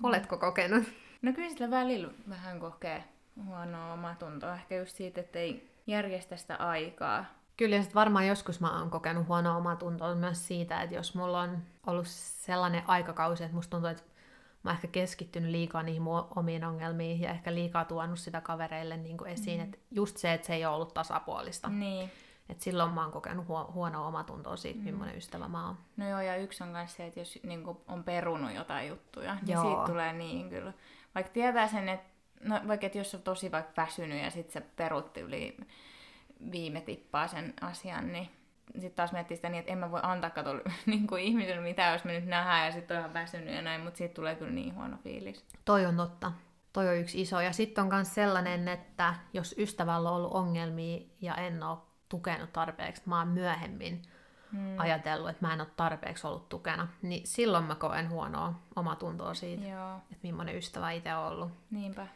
Oletko 0.03 0.39
kokenut? 0.39 0.85
No 1.23 1.33
kyllä 1.33 1.49
sillä 1.49 1.71
välillä 1.71 2.13
vähän 2.29 2.61
kokee 2.61 3.05
huonoa 3.45 3.93
omatuntoa. 3.93 4.55
Ehkä 4.55 4.77
just 4.77 4.97
siitä, 4.97 5.21
että 5.21 5.39
ei 5.39 5.71
järjestä 5.87 6.37
sitä 6.37 6.57
aikaa. 6.57 7.25
Kyllä, 7.57 7.77
ja 7.77 7.83
varmaan 7.95 8.27
joskus 8.27 8.61
mä 8.61 8.79
oon 8.79 8.91
kokenut 8.91 9.29
huonoa 9.29 9.57
omatuntoa 9.57 10.15
myös 10.15 10.47
siitä, 10.49 10.83
että 10.83 10.95
jos 10.97 11.15
mulla 11.15 11.41
on 11.41 11.59
ollut 11.87 12.07
sellainen 12.09 12.83
aikakausi, 12.87 13.45
että 13.45 13.55
musta 13.57 13.71
tuntuu, 13.71 13.91
että 13.91 14.03
mä 14.67 14.71
oon 14.71 14.77
ehkä 14.77 14.89
keskittynyt 14.89 15.51
liikaa 15.51 15.83
niihin 15.83 16.03
mun 16.03 16.27
omiin 16.37 16.65
ongelmiin 16.65 17.21
ja 17.21 17.31
ehkä 17.31 17.55
liikaa 17.55 17.85
tuonut 17.85 18.19
sitä 18.19 18.41
kavereille 18.41 18.97
niin 18.97 19.19
kuin 19.19 19.31
esiin. 19.31 19.61
Mm. 19.61 19.65
Että 19.65 19.79
just 19.91 20.17
se, 20.17 20.33
että 20.33 20.47
se 20.47 20.55
ei 20.55 20.67
ole 20.67 20.75
ollut 20.75 20.95
tasapuolista. 20.95 21.69
Niin. 21.69 22.11
Et 22.49 22.61
silloin 22.61 22.93
mä 22.93 23.03
oon 23.03 23.13
kokenut 23.13 23.49
huo- 23.49 23.73
huonoa 23.73 24.07
omatuntoa 24.07 24.57
siitä, 24.57 24.79
mm. 24.79 24.85
millainen 24.85 25.17
ystävä 25.17 25.49
mä 25.49 25.67
oon. 25.67 25.79
No 25.97 26.09
joo, 26.09 26.21
ja 26.21 26.37
yksi 26.37 26.63
on 26.63 26.69
myös 26.69 26.97
se, 26.97 27.07
että 27.07 27.21
jos 27.21 27.39
niin 27.43 27.65
on 27.89 28.05
perunut 28.05 28.55
jotain 28.55 28.89
juttuja, 28.89 29.35
niin 29.35 29.53
Joo. 29.53 29.63
siitä 29.65 29.87
tulee 29.87 30.13
niin 30.13 30.51
kyllä. 30.51 30.73
Vaikka 31.15 31.33
tietää 31.33 31.69
sen, 31.69 31.89
että 31.89 32.11
no, 32.41 32.61
vaikka 32.69 32.87
että 32.87 32.99
jos 32.99 33.15
on 33.15 33.23
tosi 33.23 33.53
vaikka 33.53 33.83
väsynyt 33.83 34.23
ja 34.23 34.31
sitten 34.31 34.53
se 34.53 34.69
perutti 34.77 35.21
yli 35.21 35.57
viime 36.51 36.81
tippaa 36.81 37.29
sen 37.29 37.55
asian, 37.61 38.13
niin 38.13 38.29
sitten 38.73 38.93
taas 38.93 39.13
miettii 39.13 39.37
sitä 39.37 39.49
niin, 39.49 39.61
että 39.61 39.73
en 39.73 39.79
mä 39.79 39.91
voi 39.91 40.01
antaa 40.03 40.31
kato 40.31 40.51
niin 40.87 41.07
kuin 41.07 41.23
ihmiselle 41.23 41.63
mitään, 41.63 41.93
jos 41.93 42.05
me 42.05 42.13
nyt 42.13 42.27
nähdään 42.27 42.67
ja 42.67 42.73
sitten 42.73 42.97
on 42.97 43.01
ihan 43.01 43.15
väsynyt 43.15 43.55
ja 43.55 43.63
näin, 43.63 43.81
mutta 43.81 43.99
siitä 43.99 44.15
tulee 44.15 44.35
kyllä 44.35 44.53
niin 44.53 44.75
huono 44.75 44.97
fiilis. 44.97 45.45
Toi 45.65 45.87
on 45.87 45.97
totta. 45.97 46.33
Toi 46.73 46.89
on 46.89 46.97
yksi 46.97 47.21
iso. 47.21 47.41
Ja 47.41 47.53
sitten 47.53 47.83
on 47.83 47.89
myös 47.95 48.15
sellainen, 48.15 48.69
että 48.69 49.15
jos 49.33 49.55
ystävällä 49.59 50.11
on 50.11 50.17
ollut 50.17 50.33
ongelmia 50.33 51.01
ja 51.21 51.35
en 51.35 51.63
ole 51.63 51.79
tukenut 52.09 52.53
tarpeeksi, 52.53 53.03
mä 53.07 53.19
oon 53.19 53.29
myöhemmin 53.29 54.03
mm. 54.53 54.79
ajatellut, 54.79 55.31
että 55.31 55.47
mä 55.47 55.55
en 55.55 55.61
ole 55.61 55.69
tarpeeksi 55.77 56.27
ollut 56.27 56.49
tukena, 56.49 56.89
niin 57.03 57.27
silloin 57.27 57.65
mä 57.65 57.75
koen 57.75 58.11
huonoa 58.11 58.55
omatuntoa 58.77 59.35
siitä, 59.35 59.67
Joo, 59.67 59.97
että 59.97 60.23
millainen 60.23 60.57
ystävä 60.57 60.91
itse 60.91 61.15
on 61.15 61.27
ollut. 61.27 61.51
niinpä. 61.71 62.07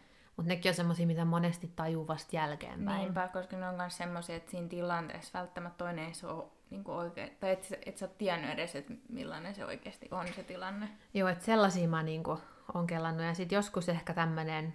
Mutta 0.40 0.49
nekin 0.52 0.70
on 0.70 0.75
semmoisia, 0.75 1.06
mitä 1.06 1.25
monesti 1.25 1.73
tajuu 1.76 2.09
vasta 2.09 2.37
jälkeenpäin. 2.37 2.99
Niinpä, 3.00 3.28
koska 3.28 3.56
ne 3.56 3.68
on 3.68 3.75
myös 3.75 3.97
semmoisia, 3.97 4.37
että 4.37 4.50
siinä 4.50 4.68
tilanteessa 4.68 5.38
välttämättä 5.38 5.78
toinen 5.85 6.04
ei 6.04 6.14
se 6.14 6.26
ole 6.26 6.44
niin 6.70 6.82
oikein, 6.87 7.37
tai 7.40 7.50
et, 7.50 7.75
et 7.87 7.99
sä 7.99 8.06
oot 8.06 8.18
tiennyt 8.18 8.50
edes, 8.50 8.76
että 8.76 8.92
millainen 9.09 9.54
se 9.54 9.64
oikeasti 9.64 10.09
on 10.11 10.26
se 10.37 10.42
tilanne. 10.42 10.88
Joo, 11.14 11.28
että 11.28 11.44
sellaisia 11.44 11.88
mä 11.88 12.02
niinku 12.02 12.38
on 12.75 12.87
kellannut. 12.87 13.26
Ja 13.26 13.35
sitten 13.35 13.56
joskus 13.56 13.88
ehkä 13.88 14.14
tämmöinen, 14.14 14.73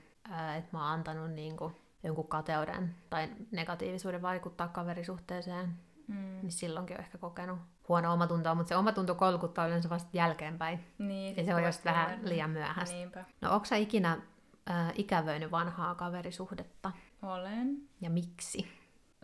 että 0.58 0.70
mä 0.72 0.84
oon 0.84 0.92
antanut 0.94 1.32
niinku 1.32 1.72
jonkun 2.04 2.28
kateuden 2.28 2.96
tai 3.10 3.30
negatiivisuuden 3.52 4.22
vaikuttaa 4.22 4.68
kaverisuhteeseen, 4.68 5.74
Mm. 6.08 6.16
niin 6.42 6.52
silloinkin 6.52 6.98
on 6.98 7.04
ehkä 7.04 7.18
kokenut 7.18 7.60
huono 7.90 8.14
omatuntoa, 8.14 8.56
mutta 8.56 8.70
se 8.70 8.76
omatunto 8.76 9.16
kolkuttaa 9.16 9.68
yleensä 9.68 9.90
vasta 9.90 10.10
jälkeenpäin. 10.14 10.86
Niin, 10.98 11.38
Ja 11.38 11.46
se 11.46 11.56
on 11.56 11.64
just 11.64 11.86
vähän 11.86 12.20
liian 12.24 12.50
myöhäistä. 12.50 12.96
Niinpä. 12.96 13.26
No 13.42 13.52
onko 13.54 13.66
sä 13.66 13.76
ikinä 13.76 14.18
äh, 14.70 14.94
ikävöinyt 14.96 15.52
vanhaa 15.52 15.96
kaverisuhdetta? 15.96 16.92
Olen. 17.22 17.78
Ja 18.02 18.10
miksi? 18.10 18.68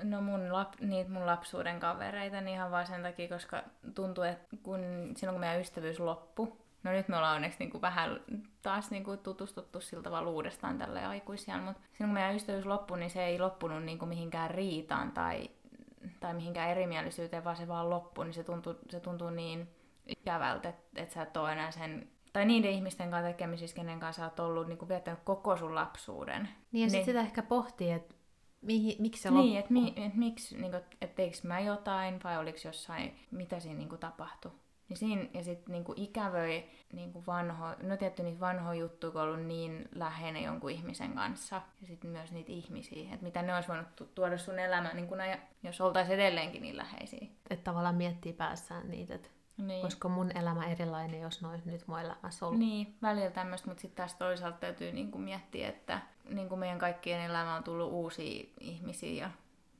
No 0.03 0.21
mun, 0.21 0.53
lap, 0.53 0.73
niitä 0.79 1.11
mun 1.11 1.25
lapsuuden 1.25 1.79
kavereita 1.79 2.41
niin 2.41 2.55
ihan 2.55 2.71
vaan 2.71 2.87
sen 2.87 3.01
takia, 3.01 3.29
koska 3.29 3.63
tuntuu, 3.95 4.23
että 4.23 4.57
kun, 4.63 4.79
silloin 5.15 5.33
kun 5.33 5.39
meidän 5.39 5.61
ystävyys 5.61 5.99
loppui, 5.99 6.53
no 6.83 6.91
nyt 6.91 7.07
me 7.07 7.17
ollaan 7.17 7.35
onneksi 7.35 7.59
niinku 7.59 7.81
vähän 7.81 8.19
taas 8.61 8.91
niinku 8.91 9.17
tutustuttu 9.17 9.81
sillä 9.81 10.03
tavalla 10.03 10.31
uudestaan 10.31 10.77
tälle 10.77 11.05
aikuisiaan, 11.05 11.63
mutta 11.63 11.81
silloin 11.81 12.09
kun 12.09 12.13
meidän 12.13 12.35
ystävyys 12.35 12.65
loppui, 12.65 12.99
niin 12.99 13.09
se 13.09 13.25
ei 13.25 13.39
loppunut 13.39 13.83
niinku 13.83 14.05
mihinkään 14.05 14.51
riitaan 14.51 15.11
tai, 15.11 15.49
tai 16.19 16.33
mihinkään 16.33 16.69
erimielisyyteen, 16.69 17.43
vaan 17.43 17.55
se 17.55 17.67
vaan 17.67 17.89
loppui, 17.89 18.25
niin 18.25 18.33
se 18.33 18.43
tuntuu, 18.43 18.75
se 18.89 18.99
tuntuu 18.99 19.29
niin 19.29 19.69
ikävältä, 20.07 20.69
että 20.69 21.01
et 21.01 21.11
sä 21.11 21.21
et 21.21 21.37
ole 21.37 21.51
enää 21.51 21.71
sen 21.71 22.09
tai 22.33 22.45
niiden 22.45 22.71
ihmisten 22.71 23.11
kanssa 23.11 23.27
tekemisissä, 23.31 23.75
kenen 23.75 23.99
kanssa 23.99 24.23
oot 24.23 24.39
ollut 24.39 24.67
niin 24.67 24.89
viettänyt 24.89 25.19
koko 25.23 25.57
sun 25.57 25.75
lapsuuden. 25.75 26.49
Niin 26.71 26.83
ja 26.83 26.89
sitten 26.89 26.97
Niin. 26.99 27.05
sitä 27.05 27.19
ehkä 27.19 27.43
pohtii, 27.43 27.91
että 27.91 28.15
mihin, 28.61 28.95
miksi 29.01 29.21
se 29.21 29.29
Niin, 29.31 29.37
loppuu. 29.39 29.57
että 29.59 29.73
mi, 29.73 29.93
et 30.05 30.15
miksi, 30.15 30.57
niinku, 30.61 30.77
et 31.01 31.15
teikö 31.15 31.37
mä 31.43 31.59
jotain 31.59 32.19
vai 32.23 32.37
oliko 32.37 32.57
jossain, 32.65 33.15
mitä 33.31 33.59
siinä 33.59 33.77
niinku 33.77 33.97
tapahtui. 33.97 34.51
Niin 34.89 34.97
siinä, 34.97 35.25
ja 35.33 35.43
sitten 35.43 35.71
niinku 35.71 35.93
ikävöi 35.95 36.63
niinku 36.93 37.23
vanho, 37.27 37.65
no 37.83 37.97
tietty 37.97 38.23
niitä 38.23 38.39
vanhoja 38.39 38.79
juttuja, 38.79 39.11
kun 39.11 39.21
on 39.21 39.27
ollut 39.27 39.45
niin 39.45 39.89
läheinen 39.95 40.43
jonkun 40.43 40.71
ihmisen 40.71 41.13
kanssa. 41.13 41.61
Ja 41.81 41.87
sitten 41.87 42.09
myös 42.09 42.31
niitä 42.31 42.51
ihmisiä, 42.51 43.13
että 43.13 43.25
mitä 43.25 43.41
ne 43.41 43.55
olisi 43.55 43.69
voinut 43.69 43.95
tu- 43.95 44.09
tuoda 44.15 44.37
sun 44.37 44.59
elämään, 44.59 44.95
niin 44.95 45.07
kun 45.07 45.17
jos 45.63 45.81
oltaisiin 45.81 46.19
edelleenkin 46.19 46.61
niin 46.61 46.77
läheisiä. 46.77 47.27
Että 47.49 47.63
tavallaan 47.63 47.95
miettii 47.95 48.33
päässään 48.33 48.89
niitä, 48.89 49.15
että 49.15 49.29
Niin. 49.57 49.81
olisiko 49.83 50.09
mun 50.09 50.37
elämä 50.37 50.65
erilainen, 50.65 51.21
jos 51.21 51.41
ne 51.41 51.47
olisi 51.47 51.69
nyt 51.69 51.87
mun 51.87 51.99
elämässä 51.99 52.45
ollut. 52.45 52.59
Niin, 52.59 52.95
välillä 53.01 53.31
tämmöistä, 53.31 53.67
mutta 53.67 53.81
sitten 53.81 53.97
taas 53.97 54.15
toisaalta 54.15 54.57
täytyy 54.57 54.91
niinku 54.91 55.17
miettiä, 55.17 55.69
että 55.69 56.01
niinku 56.29 56.55
meidän 56.55 56.79
kaikkien 56.79 57.21
elämään 57.21 57.57
on 57.57 57.63
tullut 57.63 57.91
uusia 57.91 58.45
ihmisiä 58.59 59.23
ja 59.25 59.31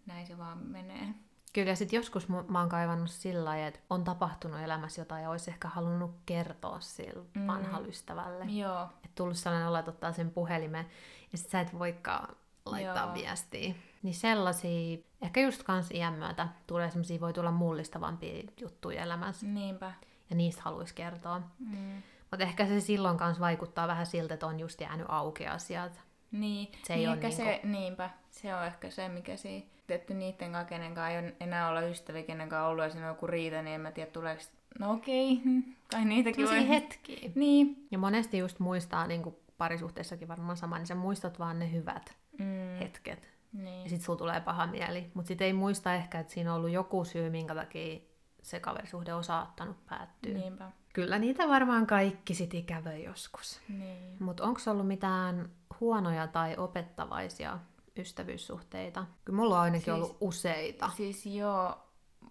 näin 0.06 0.28
se 0.28 0.38
vaan 0.38 0.58
menee. 0.58 1.08
Kyllä, 1.54 1.70
ja 1.70 1.76
sitten 1.76 1.98
joskus 1.98 2.28
mä 2.30 2.60
oon 2.60 2.70
kaivannut 2.70 3.12
sillä 3.12 3.46
lailla, 3.46 3.68
että 3.68 3.80
on 3.90 4.04
tapahtunut 4.04 4.60
elämässä 4.60 5.02
jotain 5.02 5.24
ja 5.24 5.30
olisi 5.30 5.52
ehkä 5.52 5.68
halunnut 5.68 6.12
kertoa 6.26 6.80
sille 6.80 7.24
Mm. 7.36 7.48
vanhalle 7.48 7.88
ystävälle. 7.88 8.46
Joo, 8.46 8.84
Että 8.84 9.16
tullut 9.16 9.38
sellainen 9.38 9.68
olo, 9.70 9.78
että 9.78 9.92
ottaa 9.92 10.12
sen 10.14 10.32
puhelimen 10.32 10.86
ja 11.32 11.38
sit 11.38 11.50
sä 11.50 11.62
et 11.62 11.80
voikaan 11.80 12.36
laittaa 12.66 13.06
Joo. 13.06 13.14
viestiä. 13.14 13.74
Niin 14.04 14.14
sellaisia, 14.16 14.98
ehkä 15.22 15.42
just 15.42 15.64
kans 15.64 15.92
iän 15.92 16.14
myötä 16.14 16.48
tulee 16.68 16.90
sellaisia, 16.92 17.20
voi 17.20 17.34
tulla 17.34 17.52
mullistavampia 17.52 18.44
juttuja 18.62 19.04
elämässä 19.04 19.46
niinpä. 19.46 19.94
ja 20.30 20.36
niistä 20.36 20.62
haluaisi 20.62 20.96
kertoa. 20.96 21.40
Mm. 21.60 22.02
Mutta 22.32 22.44
ehkä 22.46 22.66
se 22.66 22.80
silloin 22.80 23.18
kans 23.18 23.40
vaikuttaa 23.40 23.88
vähän 23.88 24.06
siltä, 24.06 24.34
että 24.34 24.48
on 24.48 24.60
just 24.60 24.82
jäänyt 24.82 25.06
auki 25.10 25.48
asiat. 25.48 26.02
Niin, 26.32 26.72
Se 26.84 26.96
niin 26.96 27.10
ehkä 27.10 27.28
niinku- 27.28 27.44
se, 27.44 27.60
niinpä, 27.64 28.10
se 28.30 28.56
on 28.56 28.66
ehkä 28.66 28.90
se, 28.90 29.10
mikä 29.10 29.36
siinä, 29.38 29.66
että 29.90 30.14
niiden 30.14 30.52
kanssa, 30.52 30.70
kenen 30.70 30.94
kanssa 30.96 31.10
ei 31.10 31.20
ole 31.20 31.36
enää 31.40 31.70
olla 31.70 31.82
ystäviä, 31.82 32.24
kenen 32.24 32.50
kanssa 32.50 32.68
ollut 32.68 32.84
ja 32.84 32.90
siinä 32.90 33.06
on 33.08 33.16
joku 33.16 33.28
riita, 33.28 33.62
niin 33.62 33.76
en 33.76 33.82
mä 33.82 33.92
tiedä, 33.92 34.12
tuleeko, 34.12 34.42
no 34.80 34.92
okei, 34.94 35.42
kai 35.92 36.06
niitäkin 36.06 36.46
voi. 36.46 36.54
Sellaisia 36.54 36.74
hetkiä. 36.80 37.30
Niin. 37.36 37.88
Ja 37.92 37.98
monesti 37.98 38.38
just 38.38 38.60
muistaa, 38.60 39.08
niin 39.08 39.24
kuin 39.24 39.36
parisuhteessakin 39.58 40.28
varmaan 40.28 40.58
sama, 40.58 40.78
niin 40.78 40.88
sä 40.88 40.96
muistat 40.96 41.40
vaan 41.40 41.60
ne 41.60 41.72
hyvät 41.72 42.16
Mm, 42.40 42.80
hetket. 42.80 43.31
Ja 43.54 43.60
niin. 43.64 43.90
sit 43.90 44.02
sulla 44.02 44.18
tulee 44.20 44.42
paha 44.42 44.68
mieli. 44.68 45.12
Mutta 45.14 45.28
sit 45.28 45.42
ei 45.42 45.54
muista 45.54 45.94
ehkä, 45.94 46.20
että 46.20 46.34
siinä 46.34 46.52
on 46.54 46.58
ollut 46.58 46.72
joku 46.72 47.06
syy, 47.06 47.30
minkä 47.30 47.56
takia 47.56 48.00
se 48.42 48.60
kaverisuhde 48.60 49.14
on 49.14 49.24
saattanut 49.24 49.86
päättyä. 49.86 50.32
Niin. 50.32 50.42
Niinpä. 50.42 50.72
Kyllä 50.94 51.20
niitä 51.20 51.48
varmaan 51.48 51.88
kaikki 51.88 52.34
sit 52.34 52.54
ikävöi 52.54 53.04
joskus. 53.04 53.60
Niin. 53.70 54.18
Mutta 54.20 54.44
onko 54.44 54.60
ollut 54.68 54.88
mitään 54.88 55.50
huonoja 55.80 56.28
tai 56.28 56.58
opettavaisia 56.58 57.60
ystävyyssuhteita? 57.98 59.06
Kyllä 59.26 59.38
mulla 59.38 59.56
on 59.56 59.62
ainakin 59.62 59.84
Siis- 59.84 59.96
ollut 59.96 60.18
useita. 60.22 60.90
Siis 60.90 61.26
joo, 61.26 61.76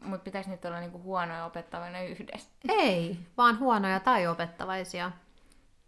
mutta 0.02 0.24
pitäisi 0.24 0.50
niitä 0.50 0.68
olla 0.68 0.80
niinku 0.80 1.02
huonoja 1.02 1.44
opettavana 1.44 2.00
yhdessä. 2.00 2.50
Ei, 2.68 3.18
vaan 3.36 3.58
huonoja 3.58 4.00
tai 4.00 4.26
opettavaisia. 4.26 5.12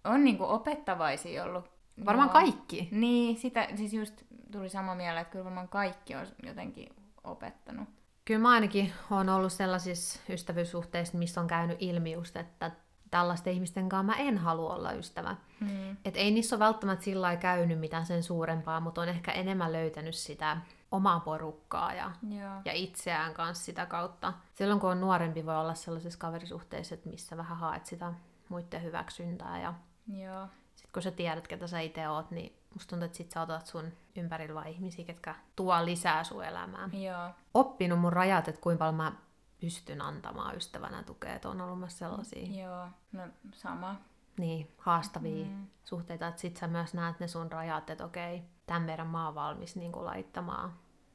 On 0.05 0.25
niinku 0.25 0.45
opettavaisia 0.45 1.45
ollut. 1.45 1.71
Varmaan 2.05 2.29
Joo. 2.29 2.33
kaikki. 2.33 2.89
Niin, 2.91 3.37
sitä 3.37 3.69
siis 3.77 3.93
just 3.93 4.23
tuli 4.52 4.68
sama 4.68 4.94
mieleen, 4.94 5.23
että 5.23 5.32
kyllä 5.32 5.44
varmaan 5.44 5.68
kaikki 5.68 6.14
on 6.14 6.26
jotenkin 6.42 6.88
opettanut. 7.25 7.88
Kyllä 8.25 8.40
mä 8.40 8.50
ainakin 8.50 8.92
olen 9.11 9.28
ollut 9.28 9.52
sellaisissa 9.52 10.21
ystävyyssuhteissa, 10.28 11.18
missä 11.18 11.40
on 11.40 11.47
käynyt 11.47 11.76
ilmi 11.80 12.12
just, 12.12 12.37
että 12.37 12.71
tällaisten 13.11 13.52
ihmisten 13.52 13.88
kanssa 13.88 14.12
mä 14.12 14.18
en 14.28 14.38
halua 14.38 14.75
olla 14.75 14.92
ystävä. 14.92 15.37
Mm. 15.61 15.97
Et 16.04 16.16
ei 16.16 16.30
niissä 16.30 16.56
ole 16.56 16.64
välttämättä 16.64 17.04
sillä 17.04 17.23
lailla 17.23 17.40
käynyt 17.40 17.80
mitään 17.80 18.06
sen 18.06 18.23
suurempaa, 18.23 18.80
mutta 18.80 19.00
on 19.00 19.09
ehkä 19.09 19.32
enemmän 19.32 19.73
löytänyt 19.73 20.14
sitä 20.14 20.56
omaa 20.90 21.21
porukkaa 21.21 21.94
ja, 21.94 22.11
Joo. 22.28 22.54
ja 22.64 22.73
itseään 22.73 23.35
kanssa 23.35 23.64
sitä 23.64 23.87
kautta. 23.87 24.32
Silloin 24.54 24.80
kun 24.80 24.90
on 24.90 25.00
nuorempi, 25.00 25.47
voi 25.47 25.56
olla 25.56 25.75
sellaisessa 25.75 26.18
kaverisuhteessa, 26.18 26.94
että 26.94 27.09
missä 27.09 27.37
vähän 27.37 27.59
haet 27.59 27.87
sitä 27.87 28.12
muiden 28.49 28.82
hyväksyntää 28.82 29.61
ja 29.61 29.75
Joo. 30.06 30.49
sitten 30.75 30.92
kun 30.92 31.02
sä 31.02 31.11
tiedät, 31.11 31.49
ketä 31.49 31.66
sä 31.66 31.80
itse 31.80 32.09
oot, 32.09 32.30
niin 32.30 32.62
musta 32.75 32.91
tuntuu, 32.91 33.07
että 33.07 33.19
sit 33.19 33.31
sä 33.31 33.43
otat 33.43 33.67
sun 33.67 33.93
ympärillä 34.17 34.55
vaan 34.55 34.69
ihmisiä, 34.69 35.05
ketkä 35.05 35.35
tuo 35.57 35.85
lisää 35.85 36.25
sun 36.25 36.45
elämään. 36.45 37.02
Joo. 37.02 37.31
Oppinut 37.55 37.99
mun 38.00 38.12
rajat, 38.12 38.49
että 38.49 38.61
kuinka 38.61 38.79
paljon 38.79 38.95
mä 38.95 39.12
pystyn 39.61 40.02
antamaan 40.02 40.57
ystävänä 40.57 41.02
tukea, 41.02 41.35
että 41.35 41.49
on 41.49 41.61
ollut 41.61 41.79
myös 41.79 41.99
sellaisia 41.99 42.62
Joo. 42.64 42.87
No 43.12 43.23
sama. 43.55 43.97
niin, 44.38 44.75
haastavia 44.79 45.47
Mm. 45.47 45.67
suhteita, 45.85 46.29
että 46.29 46.41
sit 46.41 46.57
sä 46.57 46.67
myös 46.67 46.95
näet 46.95 47.21
ne 47.21 47.29
sun 47.29 47.52
rajat, 47.52 47.91
että 47.91 48.05
okei, 48.05 48.43
tämän 48.67 48.87
verran 48.87 49.09
mä 49.09 49.25
oon 49.26 49.35
valmis 49.35 49.76
niin 49.76 49.93
kuin 49.93 50.05
laittamaan 50.05 50.73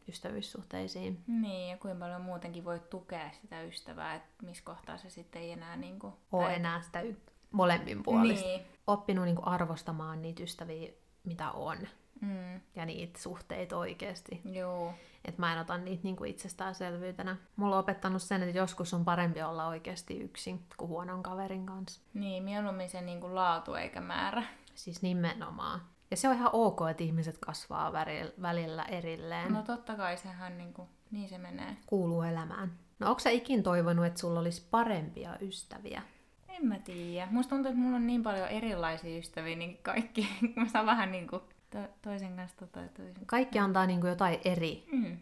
ystävyyssuhteisiin. 0.08 1.24
Niin, 1.28 1.70
ja 1.70 1.78
kuinka 1.78 2.00
paljon 2.00 2.22
muutenkin 2.22 2.66
voi 2.66 2.80
tukea 2.80 3.32
sitä 3.42 3.62
ystävää, 3.62 4.16
että 4.16 4.46
missä 4.46 4.64
kohtaa 4.64 4.98
se 4.98 5.10
sitten 5.10 5.42
ei 5.42 5.52
enää 5.52 5.76
niinku... 5.76 6.14
Oo 6.32 6.48
enää 6.48 6.82
sitä 6.82 7.02
y- 7.02 7.16
molemmin 7.52 8.04
puolista. 8.04 8.48
Niin. 8.48 8.66
Oppinut 8.88 9.26
niin 9.26 9.36
kuin 9.36 9.48
arvostamaan 9.48 10.22
niitä 10.22 10.44
ystäviä, 10.44 10.92
mitä 11.27 11.51
on, 11.51 11.77
Mm. 12.22 12.62
ja 12.75 12.86
niitä 12.86 13.19
suhteita 13.22 13.77
oikeasti. 13.77 14.41
Joo. 14.46 14.93
Että 15.25 15.41
mä 15.41 15.53
en 15.53 15.60
ota 15.60 15.77
niitä 15.77 16.03
niin 16.03 16.15
kuin 16.15 16.31
itsestäänselvyytenä. 16.31 17.38
Mulla 17.55 17.75
on 17.75 17.79
opettanut 17.79 18.22
sen, 18.22 18.43
että 18.43 18.57
joskus 18.57 18.93
on 18.93 19.05
parempi 19.05 19.41
olla 19.41 19.67
oikeasti 19.67 20.19
yksin 20.19 20.63
kuin 20.77 20.89
huonon 20.89 21.24
kaverin 21.24 21.65
kanssa. 21.65 22.01
Niin, 22.13 22.43
mieluummin 22.43 22.89
se 22.89 23.01
niinku 23.01 23.36
laatu 23.36 23.74
eikä 23.74 24.01
määrä. 24.01 24.43
Siis 24.75 25.01
nimenomaan. 25.01 25.81
Ja 26.12 26.17
se 26.17 26.29
on 26.29 26.36
ihan 26.36 26.50
ok, 26.53 26.79
että 26.91 27.03
ihmiset 27.03 27.38
kasvaa 27.38 27.93
välillä 28.41 28.84
erilleen. 28.84 29.53
No 29.53 29.63
totta 29.63 29.96
kai 29.96 30.17
sehän 30.17 30.57
niinku, 30.57 30.89
niin 31.12 31.29
se 31.29 31.38
menee. 31.38 31.77
Kuuluu 31.86 32.22
elämään. 32.22 32.72
No 33.00 33.07
onko 33.10 33.19
sä 33.19 33.29
ikin 33.29 33.63
toivonut, 33.63 34.05
että 34.05 34.19
sulla 34.19 34.39
olisi 34.39 34.67
parempia 34.72 35.38
ystäviä? 35.41 36.01
En 36.58 36.68
mä 36.68 36.80
tiedä. 36.80 37.28
Musta 37.32 37.50
tuntuu, 37.50 37.70
että 37.70 37.82
mulla 37.82 37.96
on 37.96 38.08
niin 38.08 38.24
paljon 38.24 38.48
erilaisia 38.48 39.18
ystäviä, 39.18 39.56
niin 39.56 39.78
kaikki, 39.84 40.30
mä 40.56 40.68
saan 40.68 40.86
vähän 40.86 41.12
niinku 41.12 41.42
to- 41.70 41.94
toisen 42.02 42.36
kanssa 42.36 42.58
tota 42.58 42.80
ja 42.80 42.88
toisen. 42.88 43.26
Kaikki 43.26 43.60
antaa 43.60 43.86
niin 43.86 44.02
kuin 44.02 44.10
jotain 44.10 44.40
eri. 44.46 44.88
Mm. 44.92 45.18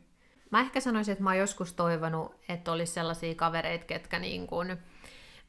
Mä 0.51 0.61
ehkä 0.61 0.79
sanoisin, 0.79 1.11
että 1.11 1.23
mä 1.23 1.29
oon 1.29 1.39
joskus 1.39 1.73
toivonut, 1.73 2.35
että 2.49 2.71
olisi 2.71 2.93
sellaisia 2.93 3.35
kavereita, 3.35 3.85
ketkä 3.85 4.19
niin 4.19 4.47
kuin 4.47 4.77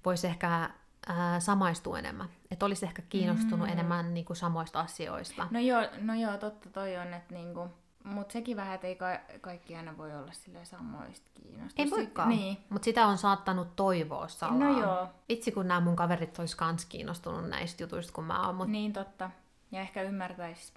vois 0.05 0.25
ehkä 0.25 0.71
ää, 1.07 1.41
samaistua 1.41 1.99
enemmän. 1.99 2.29
Että 2.51 2.67
olisi 2.67 2.87
ehkä 2.87 3.03
kiinnostunut 3.03 3.67
mm. 3.67 3.73
enemmän 3.73 4.15
niin 4.15 4.27
kuin 4.27 4.37
samoista 4.37 4.81
asioista. 4.81 5.49
No 5.51 5.61
joo, 5.61 5.83
no 6.01 6.15
joo, 6.15 6.37
totta 6.37 6.71
toi 6.71 6.97
on, 6.97 7.15
että 7.15 7.35
niinku, 7.35 7.69
mutta 8.07 8.33
sekin 8.33 8.57
vähän, 8.57 8.75
että 8.75 8.87
ei 8.87 8.97
ka- 8.97 9.21
kaikki 9.41 9.77
aina 9.77 9.97
voi 9.99 10.17
olla 10.17 10.33
sille 10.33 10.65
samoista 10.65 11.31
kiinnostusta. 11.35 11.83
Ei 11.83 11.91
voikaan. 11.91 12.29
Niin. 12.29 12.57
Mutta 12.69 12.85
sitä 12.85 13.07
on 13.07 13.19
saattanut 13.19 13.77
toivoa 13.77 14.29
salaa. 14.29 14.59
No 14.59 14.81
joo. 14.81 15.09
Itse 15.29 15.51
kun 15.51 15.69
nämä 15.69 15.81
mun 15.81 15.97
kaverit 15.97 16.39
olisi 16.39 16.57
kans 16.57 16.85
kiinnostunut 16.85 17.49
näistä 17.49 17.83
jutuista, 17.83 18.13
kun 18.13 18.25
mä 18.25 18.47
oon. 18.47 18.55
Mut... 18.55 18.69
Niin 18.69 18.93
totta. 18.93 19.31
Ja 19.73 19.81
ehkä 19.81 20.03
ymmärtäisi 20.03 20.73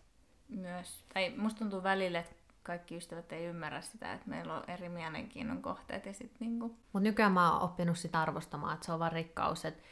myös, 0.49 1.03
tai 1.13 1.33
musta 1.37 1.59
tuntuu 1.59 1.83
välillä, 1.83 2.19
että 2.19 2.35
kaikki 2.63 2.97
ystävät 2.97 3.31
ei 3.31 3.45
ymmärrä 3.45 3.81
sitä, 3.81 4.13
että 4.13 4.29
meillä 4.29 4.53
on 4.53 4.63
eri 4.67 4.89
mielenkiinnon 4.89 5.61
kohteet 5.61 6.05
ja 6.05 6.13
sitten 6.13 6.37
niinku, 6.39 6.75
Mutta 6.93 7.03
nykyään 7.03 7.31
mä 7.31 7.51
oon 7.51 7.61
oppinut 7.61 7.97
sitä 7.97 8.21
arvostamaan, 8.21 8.73
että 8.73 8.85
se 8.85 8.91
on 8.91 8.99
vaan 8.99 9.11
rikkaus, 9.11 9.65
että 9.65 9.83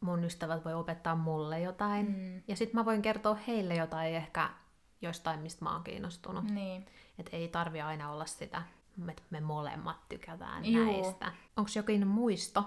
mun 0.00 0.24
ystävät 0.24 0.64
voi 0.64 0.74
opettaa 0.74 1.14
mulle 1.14 1.60
jotain. 1.60 2.06
Mm. 2.06 2.42
Ja 2.48 2.56
sitten 2.56 2.80
mä 2.80 2.84
voin 2.84 3.02
kertoa 3.02 3.34
heille 3.34 3.74
jotain 3.74 4.14
ehkä 4.14 4.50
jostain, 5.02 5.40
mistä 5.40 5.64
mä 5.64 5.72
oon 5.72 5.84
kiinnostunut. 5.84 6.44
Niin. 6.44 6.86
Että 7.18 7.36
ei 7.36 7.48
tarvi 7.48 7.80
aina 7.80 8.12
olla 8.12 8.26
sitä, 8.26 8.62
että 9.08 9.22
me 9.30 9.40
molemmat 9.40 10.08
tykätään 10.08 10.64
Juu. 10.64 11.02
näistä. 11.02 11.32
Onko 11.56 11.70
jokin 11.76 12.06
muisto 12.06 12.64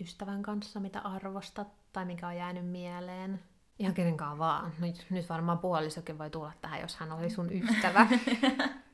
ystävän 0.00 0.42
kanssa, 0.42 0.80
mitä 0.80 1.00
arvostat 1.00 1.68
tai 1.92 2.04
mikä 2.04 2.28
on 2.28 2.36
jäänyt 2.36 2.66
mieleen? 2.66 3.42
Ihan 3.78 3.94
kenenkaan 3.94 4.38
vaan. 4.38 4.72
Nyt, 4.80 5.06
nyt 5.10 5.28
varmaan 5.28 5.58
puolisokin 5.58 6.18
voi 6.18 6.30
tulla 6.30 6.52
tähän, 6.60 6.80
jos 6.80 6.96
hän 6.96 7.12
oli 7.12 7.30
sun 7.30 7.52
ystävä. 7.52 8.06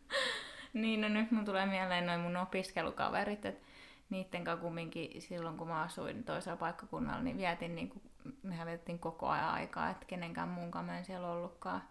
Niin, 0.73 1.01
no 1.01 1.09
nyt 1.09 1.31
mun 1.31 1.45
tulee 1.45 1.67
mieleen 1.67 2.07
noin 2.07 2.21
mun 2.21 2.37
opiskelukaverit, 2.37 3.45
että 3.45 3.67
niitten 4.11 4.45
kanssa 4.45 4.63
kumminkin 4.63 5.23
silloin, 5.23 5.57
kun 5.57 5.69
mä 5.69 5.83
asuin 5.83 6.25
toisella 6.25 6.57
paikkakunnalla, 6.57 7.23
niin 7.23 7.37
vietin 7.37 7.75
niinku, 7.75 8.03
mehän 8.43 8.67
vietettiin 8.67 8.99
koko 8.99 9.29
ajan 9.29 9.49
aikaa, 9.49 9.91
että 9.91 10.07
kenenkään 10.07 10.49
muun 10.49 10.71
kanssa 10.71 10.93
mä 10.93 10.99
en 10.99 11.05
siellä 11.05 11.29
ollutkaan. 11.29 11.83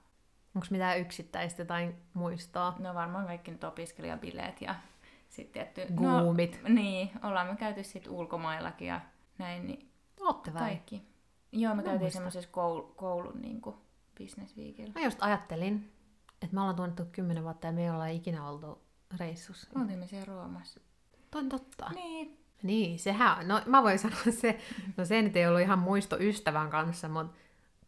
Onko 0.56 0.68
mitään 0.72 1.00
yksittäistä 1.00 1.66
tai 1.66 1.96
muistoa? 2.14 2.76
No 2.80 2.94
varmaan 2.94 3.26
kaikki 3.26 3.52
nyt 3.52 3.64
opiskelijabileet 3.64 4.62
ja 4.62 4.76
sitten 5.30 5.54
tietty... 5.74 5.94
Guumit. 5.94 6.60
No, 6.64 6.70
niin, 6.70 7.12
ollaan 7.24 7.48
me 7.48 7.56
käyty 7.56 7.84
sitten 7.84 8.12
ulkomaillakin 8.12 8.88
ja 8.88 9.02
näin, 9.38 9.68
niin 9.68 9.92
Ootte 10.20 10.54
vai? 10.54 10.62
kaikki. 10.62 11.04
Joo, 11.52 11.76
me 11.76 11.82
Mä 11.82 11.90
käytiin 11.90 12.12
semmoisessa 12.12 12.50
koul- 12.50 12.94
koulun 12.96 13.42
niinku, 13.42 13.78
businessviikillä. 14.18 14.94
Mä 14.96 15.02
just 15.06 15.18
ajattelin, 15.22 15.92
että 16.42 16.56
me 16.56 16.60
ollaan 16.60 16.76
tunnettu 16.76 17.06
kymmenen 17.12 17.44
vuotta 17.44 17.68
ja 17.68 17.74
me 17.74 17.84
ei 17.84 17.90
olla 17.90 18.08
ikinä 18.08 18.50
oltu 18.50 18.82
reissussa. 19.20 19.80
Oltiin 19.80 20.00
me 20.00 20.08
siellä 20.08 20.26
Roomassa. 20.26 20.80
Toi 21.32 21.42
on 21.42 21.50
totta. 21.50 21.90
Niin. 21.96 22.38
Niin, 22.64 23.00
sehän. 23.00 23.48
No 23.48 23.62
mä 23.66 23.84
voin 23.84 24.00
sanoa 24.00 24.20
se, 24.42 24.60
no 24.98 25.06
se 25.06 25.22
nyt 25.22 25.36
ei 25.38 25.48
ollut 25.48 25.62
ihan 25.62 25.80
muisto 25.80 26.18
ystävän 26.20 26.70
kanssa, 26.70 27.10
mutta 27.10 27.38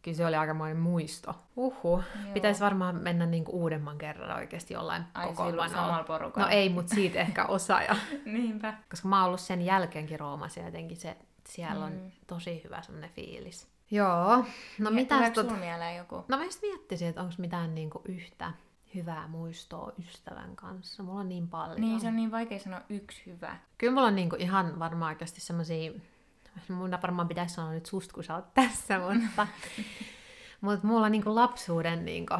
kyllä 0.04 0.16
se 0.16 0.26
oli 0.26 0.36
aikamoinen 0.36 0.76
muisto. 0.76 1.34
Uhu. 1.56 2.02
Pitäisi 2.34 2.60
varmaan 2.60 2.96
mennä 3.02 3.26
niinku 3.26 3.52
uudemman 3.52 3.98
kerran 3.98 4.36
oikeasti 4.36 4.74
jollain 4.74 5.02
Ai 5.14 5.26
kokoonpanolla. 5.26 6.04
porukalla. 6.06 6.48
No 6.48 6.54
ei, 6.54 6.68
mutta 6.68 6.94
siitä 6.94 7.20
ehkä 7.20 7.44
osa. 7.46 7.82
Ja, 7.82 7.96
Niinpä. 8.24 8.74
koska 8.90 9.08
mä 9.08 9.18
oon 9.18 9.26
ollut 9.26 9.40
sen 9.40 9.62
jälkeenkin 9.62 10.20
Roomassa 10.20 10.60
ja 10.60 10.66
jotenkin 10.66 10.96
se, 10.96 11.16
siellä 11.48 11.84
on 11.84 11.92
Mm. 11.92 12.10
tosi 12.26 12.60
hyvä 12.64 12.82
semmoinen 12.82 13.10
fiilis. 13.10 13.68
Joo, 13.90 14.44
no 14.78 14.90
mitä 14.90 15.14
Tuleeko 15.16 15.42
tot... 15.42 15.60
mieleen 15.60 15.96
joku? 15.96 16.24
No 16.28 16.36
mä 16.38 16.44
just 16.44 16.62
miettisin, 16.62 17.08
että 17.08 17.20
onko 17.20 17.34
mitään 17.38 17.74
niinku 17.74 18.02
yhtä 18.04 18.52
hyvää 18.94 19.28
muistoa 19.28 19.92
ystävän 19.98 20.56
kanssa. 20.56 21.02
Mulla 21.02 21.20
on 21.20 21.28
niin 21.28 21.48
paljon. 21.48 21.80
Niin, 21.80 22.00
se 22.00 22.08
on 22.08 22.16
niin 22.16 22.30
vaikea 22.30 22.58
sanoa 22.58 22.80
yksi 22.88 23.22
hyvä. 23.26 23.56
Kyllä 23.78 23.92
mulla 23.94 24.06
on 24.06 24.14
niinku 24.16 24.36
ihan 24.38 24.78
varmaan 24.78 25.08
oikeasti 25.12 25.40
semmosia, 25.40 25.92
mun 26.68 26.90
varmaan 27.02 27.28
pitäisi 27.28 27.54
sanoa 27.54 27.72
nyt 27.72 27.86
susta, 27.86 28.14
kun 28.14 28.24
sä 28.24 28.34
oot 28.34 28.54
tässä, 28.54 28.98
mutta, 28.98 29.46
mutta 30.60 30.86
mulla 30.86 31.06
on 31.06 31.12
niinku 31.12 31.34
lapsuuden 31.34 32.04
niinku 32.04 32.34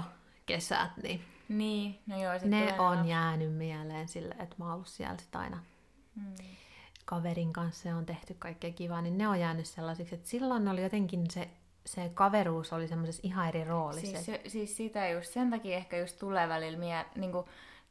kesät, 0.47 0.97
niin 1.03 1.25
Niin, 1.49 1.99
no 2.07 2.23
joo, 2.23 2.39
sit 2.39 2.49
ne 2.49 2.75
on 2.79 2.97
lapsi. 2.97 3.11
jäänyt 3.11 3.53
mieleen 3.57 4.09
sille, 4.09 4.35
että 4.39 4.57
mä 4.59 4.65
oon 4.65 4.75
ollut 4.75 4.87
siellä 4.89 5.17
sit 5.19 5.37
aina 5.37 5.59
Mm. 6.17 6.35
kaverin 7.05 7.53
kanssa 7.53 7.89
ja 7.89 7.97
on 7.97 8.07
tehty 8.07 8.35
kaikkea 8.39 8.71
kivaa, 8.73 9.03
niin 9.03 9.19
ne 9.19 9.29
on 9.29 9.41
jäänyt 9.41 9.67
sellaisiksi, 9.67 10.15
että 10.15 10.29
silloin 10.29 10.69
oli 10.69 10.83
jotenkin 10.83 11.31
se, 11.31 11.51
se 11.87 12.11
kaveruus 12.15 12.73
oli 12.73 12.89
semmoisessa 12.89 13.21
ihan 13.25 13.49
eri 13.49 13.65
roolissa. 13.65 14.23
Siis, 14.23 14.41
siis 14.47 14.77
sitä 14.77 15.09
just, 15.09 15.33
sen 15.33 15.51
takia 15.51 15.77
ehkä 15.77 15.97
just 15.99 16.19
tulee 16.19 16.49
välillä 16.49 16.79
mie, 16.79 17.07
niinku, 17.17 17.49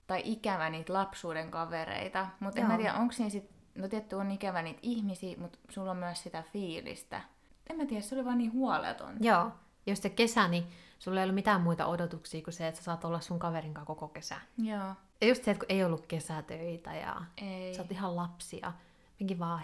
tai 0.08 0.22
ikävä 0.26 0.70
niitä 0.70 0.94
lapsuuden 0.94 1.52
kavereita. 1.52 2.28
Mutta 2.40 2.60
en 2.62 2.68
mä 2.68 2.78
tiedä, 2.78 2.94
onko 2.94 3.12
siinä 3.14 3.30
sit, 3.30 3.50
no 3.76 3.88
tietty 3.88 4.16
on 4.16 4.32
ikävä 4.32 4.62
niitä 4.62 4.80
ihmisiä, 4.82 5.38
mutta 5.38 5.60
sulla 5.70 5.92
on 5.92 5.98
myös 5.98 6.24
sitä 6.24 6.44
fiilistä. 6.54 7.22
En 7.70 7.78
mä 7.78 7.86
tiedä, 7.86 8.02
se 8.02 8.16
oli 8.16 8.26
vaan 8.26 8.38
niin 8.38 8.54
huoleton. 8.54 9.16
Joo, 9.20 9.52
jos 9.86 10.02
se 10.02 10.10
kesä, 10.10 10.48
niin 10.48 10.66
sulla 11.00 11.20
ei 11.20 11.24
ollut 11.24 11.36
mitään 11.36 11.62
muita 11.62 11.86
odotuksia 11.86 12.42
kuin 12.44 12.54
se, 12.54 12.68
että 12.68 12.78
sä 12.80 12.84
saat 12.84 13.06
olla 13.06 13.20
sun 13.20 13.40
kaverin 13.40 13.74
kanssa 13.74 13.88
koko 13.88 14.08
kesä. 14.08 14.36
Joo, 14.58 14.96
Ja 15.22 15.28
just 15.28 15.44
se, 15.44 15.52
että 15.52 15.66
kun 15.66 15.76
ei 15.76 15.84
ollut 15.84 16.06
kesätöitä 16.06 16.94
ja 16.96 17.22
ei. 17.38 17.74
sä 17.76 17.82
oot 17.82 17.92
ihan 17.92 18.16
lapsia. 18.16 18.74
Mekin 19.20 19.40
vaan 19.40 19.64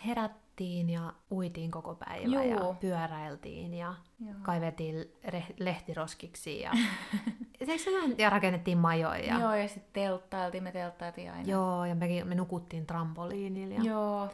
herättiin 0.59 0.89
ja 0.89 1.13
uitiin 1.31 1.71
koko 1.71 1.95
päivä 1.95 2.23
Juu. 2.25 2.43
ja 2.69 2.75
pyöräiltiin 2.79 3.73
ja 3.73 3.93
Joo. 4.25 4.33
kaivettiin 4.41 5.05
re- 5.27 5.53
lehtiroskiksi 5.59 6.59
ja, 6.59 6.71
ja 8.17 8.29
rakennettiin 8.29 8.77
majoja. 8.77 9.17
Ja... 9.25 9.39
Joo, 9.39 9.53
ja 9.53 9.67
sitten 9.67 9.93
telttailtiin, 9.93 10.63
me 10.63 10.71
telttailtiin 10.71 11.31
aina. 11.31 11.49
Joo, 11.49 11.85
ja 11.85 11.95
mekin, 11.95 12.27
me 12.27 12.35
nukuttiin 12.35 12.85
trampoliinilla. 12.85 13.75
Ja... 13.75 13.83
Joo. 13.83 14.29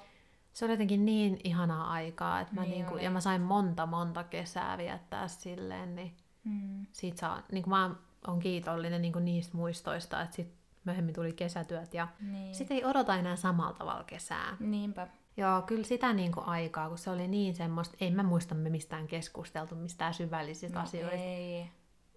Se 0.53 0.65
oli 0.65 0.73
jotenkin 0.73 1.05
niin 1.05 1.39
ihanaa 1.43 1.91
aikaa, 1.91 2.39
että 2.39 2.53
mä 2.55 2.61
Niin 2.61 2.71
niinku, 2.71 2.93
oli. 2.93 3.03
ja 3.03 3.09
mä 3.09 3.21
sain 3.21 3.41
monta 3.41 3.85
monta 3.85 4.23
kesää 4.23 4.77
viettää 4.77 5.27
silleen, 5.27 5.95
niin 5.95 6.13
Mm. 6.47 6.85
siitä 6.91 7.19
saa, 7.19 7.41
niin 7.51 7.69
mä 7.69 7.95
oon 8.27 8.39
kiitollinen 8.39 9.01
niin 9.01 9.13
niistä 9.25 9.57
muistoista, 9.57 10.21
että 10.21 10.35
sit 10.35 10.53
myöhemmin 10.83 11.15
tuli 11.15 11.33
kesätyöt 11.33 11.93
ja 11.93 12.07
Niin. 12.31 12.55
sitten 12.55 12.77
ei 12.77 12.85
odota 12.85 13.15
enää 13.15 13.35
samalla 13.35 13.73
tavalla 13.73 14.03
kesää. 14.03 14.57
Niinpä. 14.59 15.07
Joo, 15.37 15.61
kyllä 15.61 15.83
sitä 15.83 16.13
niin 16.13 16.31
kuin 16.31 16.45
aikaa, 16.45 16.89
kun 16.89 16.97
se 16.97 17.09
oli 17.09 17.27
niin 17.27 17.55
semmoista, 17.55 17.97
ei 18.01 18.11
mä 18.11 18.23
muista 18.23 18.55
me 18.55 18.69
mistään 18.69 19.07
keskusteltu 19.07 19.75
mistään 19.75 20.13
syvällisistä 20.13 20.77
No 20.77 20.83
asioista. 20.83 21.17
ei. 21.17 21.71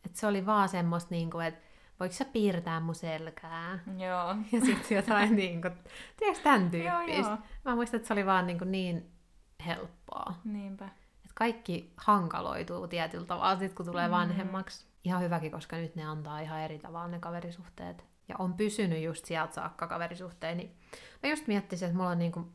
Et 0.07 0.17
se 0.17 0.27
oli 0.27 0.47
vaan 0.47 0.69
semmoista, 0.69 1.11
niin 1.15 1.31
kuin, 1.31 1.47
että 1.47 1.61
voiko 2.01 2.15
sä 2.15 2.25
piirtää 2.25 2.81
mun 2.81 2.95
selkää? 2.95 3.79
Joo. 3.99 4.37
Ja 4.53 4.61
sitten 4.61 4.97
jotain 4.97 5.37
niin 5.37 5.63
kuin, 5.63 5.75
tiedätkö 6.17 6.43
tämän 6.43 6.63
Joo, 6.63 6.97
tyyppistä? 6.99 7.31
joo. 7.31 7.39
Mä 7.65 7.75
muistan, 7.75 7.97
että 7.99 8.07
se 8.07 8.13
oli 8.13 8.27
vaan 8.27 8.47
niin, 8.47 8.59
kuin 8.59 8.73
niin 8.73 9.11
helppoa. 9.67 10.35
Niinpä. 10.45 10.85
Et 11.25 11.31
kaikki 11.35 11.93
hankaloituu 11.97 12.89
tietyllä 12.89 13.27
tavalla 13.27 13.59
sit, 13.59 13.73
kun 13.75 13.87
tulee 13.87 14.11
vanhemmaksi. 14.11 14.87
Ihan 15.05 15.23
hyväkin, 15.23 15.51
koska 15.53 15.77
nyt 15.77 15.97
ne 15.97 16.05
antaa 16.05 16.41
ihan 16.41 16.61
eri 16.61 16.79
tavalla 16.79 17.09
ne 17.09 17.19
kaverisuhteet. 17.19 18.05
Ja 18.29 18.35
on 18.39 18.55
pysynyt 18.55 19.03
just 19.03 19.25
sieltä 19.25 19.55
saakka 19.55 19.87
kaverisuhteen. 19.87 20.57
Niin 20.57 20.77
mä 21.23 21.31
just 21.31 21.47
miettisin, 21.47 21.87
että 21.87 21.97
mulla 21.97 22.11
on 22.11 22.19
niinku 22.19 22.53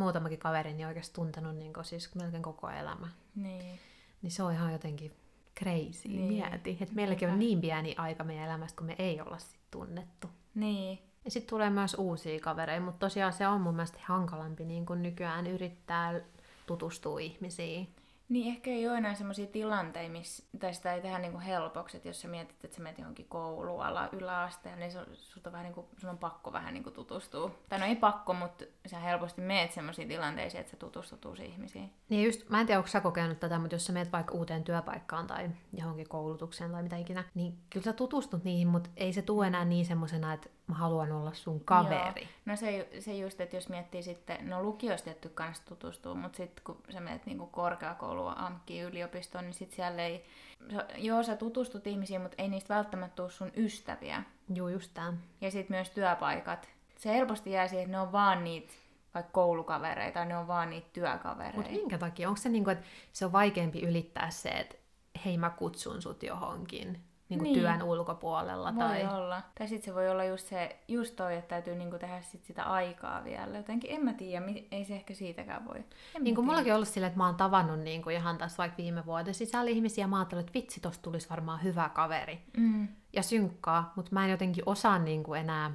muutamakin 0.00 0.38
kaveri 0.38 0.74
niin 0.74 0.86
oikeasti 0.86 1.14
tuntenut 1.14 1.56
niinku 1.56 1.82
siis 1.82 2.14
melkein 2.14 2.42
koko 2.42 2.70
elämä. 2.70 3.08
Niin. 3.34 3.78
Niin 4.22 4.30
se 4.30 4.42
on 4.42 4.52
ihan 4.52 4.72
jotenkin 4.72 5.12
crazy, 5.58 6.08
Niin. 6.08 6.22
mieti. 6.32 6.78
Että 6.80 6.94
meilläkin 6.94 7.30
on 7.30 7.38
niin 7.38 7.60
pieni 7.60 7.94
aika 7.98 8.24
meidän 8.24 8.44
elämästä, 8.44 8.76
kun 8.76 8.86
me 8.86 8.96
ei 8.98 9.20
olla 9.20 9.38
sit 9.38 9.60
tunnettu. 9.70 10.28
Niin. 10.54 10.98
Ja 11.24 11.30
sitten 11.30 11.50
tulee 11.50 11.70
myös 11.70 11.94
uusia 11.94 12.40
kavereita, 12.40 12.84
mutta 12.84 13.06
tosiaan 13.06 13.32
se 13.32 13.46
on 13.46 13.60
mun 13.60 13.74
mielestä 13.74 13.98
hankalampi 14.02 14.64
niin 14.64 14.86
kun 14.86 15.02
nykyään 15.02 15.46
yrittää 15.46 16.20
tutustua 16.66 17.20
ihmisiin. 17.20 17.94
Niin 18.30 18.54
ehkä 18.54 18.70
ei 18.70 18.88
ole 18.88 18.98
enää 18.98 19.14
semmoisia 19.14 19.46
tilanteita, 19.46 20.12
missä, 20.12 20.42
tai 20.60 20.74
sitä 20.74 20.94
ei 20.94 21.00
tehdä 21.00 21.18
niinku 21.18 21.40
helpoksi, 21.40 21.96
että 21.96 22.08
jos 22.08 22.20
sä 22.20 22.28
mietit, 22.28 22.64
että 22.64 22.76
sä 22.76 22.82
menet 22.82 22.98
johonkin 22.98 23.28
kouluun 23.28 23.82
ala, 23.82 24.08
yläasteella, 24.12 24.78
niin 24.78 24.92
sulta 25.14 25.50
on 25.50 25.52
vähän 25.52 25.64
niinku, 25.64 25.88
sun 25.96 26.10
on 26.10 26.18
pakko 26.18 26.52
vähän 26.52 26.74
niinku 26.74 26.90
tutustua. 26.90 27.50
Tai 27.68 27.78
no 27.78 27.86
ei 27.86 27.96
pakko, 27.96 28.34
mutta 28.34 28.64
sä 28.86 28.98
helposti 28.98 29.40
meet 29.40 29.72
semmoisiin 29.72 30.08
tilanteisiin, 30.08 30.60
että 30.60 30.70
sä 30.70 30.76
tutustut 30.76 31.24
uusiin 31.24 31.50
ihmisiin. 31.50 31.92
Niin 32.08 32.24
just, 32.24 32.48
mä 32.48 32.60
en 32.60 32.66
tiedä, 32.66 32.78
onko 32.78 32.88
sä 32.88 33.00
kokenut 33.00 33.40
tätä, 33.40 33.58
mutta 33.58 33.74
jos 33.74 33.86
sä 33.86 33.92
menet 33.92 34.12
vaikka 34.12 34.34
uuteen 34.34 34.64
työpaikkaan 34.64 35.26
tai 35.26 35.50
johonkin 35.72 36.08
koulutukseen 36.08 36.70
tai 36.70 36.82
mitä 36.82 36.96
ikinä, 36.96 37.24
niin 37.34 37.58
kyllä 37.70 37.84
sä 37.84 37.92
tutustut 37.92 38.44
niihin, 38.44 38.68
mutta 38.68 38.90
ei 38.96 39.12
se 39.12 39.22
tule 39.22 39.46
enää 39.46 39.64
niin 39.64 39.86
semmosena, 39.86 40.32
että 40.32 40.48
mä 40.70 40.76
haluan 40.76 41.12
olla 41.12 41.34
sun 41.34 41.60
kaveri. 41.64 42.22
Joo. 42.22 42.30
No 42.46 42.56
se, 42.56 42.88
se 43.00 43.14
just, 43.16 43.40
että 43.40 43.56
jos 43.56 43.68
miettii 43.68 44.02
sitten, 44.02 44.48
no 44.48 44.62
lukiosta 44.62 45.04
tietty 45.04 45.28
kanssa 45.28 45.64
tutustuu, 45.66 46.14
mutta 46.14 46.36
sitten 46.36 46.64
kun 46.64 46.82
sä 46.90 47.00
menet 47.00 47.26
niinku 47.26 47.46
korkeakouluun, 47.46 48.38
AMKkiin, 48.38 48.84
yliopistoon, 48.84 49.44
niin 49.44 49.54
sitten 49.54 49.76
siellä 49.76 50.02
ei, 50.02 50.24
sä- 50.72 50.86
joo 50.96 51.22
sä 51.22 51.36
tutustut 51.36 51.86
ihmisiin, 51.86 52.20
mutta 52.20 52.42
ei 52.42 52.48
niistä 52.48 52.74
välttämättä 52.74 53.16
tule 53.16 53.30
sun 53.30 53.52
ystäviä. 53.56 54.22
Juu, 54.54 54.68
just 54.68 54.90
tää. 54.94 55.12
Ja 55.40 55.50
sitten 55.50 55.76
myös 55.76 55.90
työpaikat. 55.90 56.68
Se 56.96 57.10
helposti 57.10 57.52
jää 57.52 57.68
siihen, 57.68 57.84
että 57.84 57.96
ne 57.96 58.00
on 58.00 58.12
vaan 58.12 58.44
niitä 58.44 58.72
vaikka 59.14 59.32
koulukavereita, 59.32 60.24
ne 60.24 60.36
on 60.36 60.46
vaan 60.46 60.70
niitä 60.70 60.88
työkavereita. 60.92 61.56
Mutta 61.56 61.72
minkä 61.72 61.98
takia? 61.98 62.28
Onko 62.28 62.40
se 62.40 62.48
niinku, 62.48 62.70
että 62.70 62.86
se 63.12 63.24
on 63.24 63.32
vaikeampi 63.32 63.80
ylittää 63.80 64.30
se, 64.30 64.48
että 64.48 64.76
hei 65.24 65.38
mä 65.38 65.50
kutsun 65.50 66.02
sut 66.02 66.22
johonkin 66.22 67.00
niinku 67.30 67.44
Niin. 67.44 67.58
työn 67.58 67.82
ulkopuolella? 67.82 68.74
Voi 68.74 68.84
tai... 68.84 69.06
olla. 69.06 69.42
Tai 69.58 69.68
sitten 69.68 69.84
se 69.84 69.94
voi 69.94 70.08
olla 70.08 70.24
just, 70.24 70.46
se, 70.46 70.76
just 70.88 71.16
toi, 71.16 71.36
että 71.36 71.48
täytyy 71.48 71.74
niinku 71.74 71.98
tehdä 71.98 72.20
sit 72.20 72.44
sitä 72.44 72.62
aikaa 72.64 73.24
vielä. 73.24 73.56
Jotenkin 73.56 73.90
en 73.90 74.04
mä 74.04 74.12
tiedä, 74.12 74.46
ei 74.72 74.84
se 74.84 74.94
ehkä 74.94 75.14
siitäkään 75.14 75.64
voi. 75.64 75.76
En 75.76 75.84
mä 76.18 76.22
Niin 76.24 76.34
kuin 76.34 76.44
mullakin 76.44 76.72
on 76.72 76.76
ollut 76.76 76.88
silleen, 76.88 77.08
että 77.08 77.18
mä 77.18 77.26
oon 77.26 77.34
tavannut 77.36 77.78
niin 77.80 78.02
kuin 78.02 78.16
ihan 78.16 78.38
tässä 78.38 78.56
vaikka 78.58 78.76
viime 78.76 79.06
vuoden 79.06 79.34
sisällä 79.34 79.70
ihmisiä, 79.70 80.06
mä 80.06 80.18
ajattelin, 80.18 80.40
että 80.40 80.54
vitsi, 80.54 80.80
tosta 80.80 81.02
tulisi 81.02 81.30
varmaan 81.30 81.62
hyvä 81.62 81.88
kaveri 81.94 82.38
Mm. 82.56 82.88
ja 83.12 83.22
synkkaa, 83.22 83.92
mutta 83.96 84.10
mä 84.12 84.24
en 84.24 84.30
jotenkin 84.30 84.64
osaa 84.66 84.98
niin 84.98 85.22
kuin 85.22 85.40
enää, 85.40 85.66
en 85.66 85.74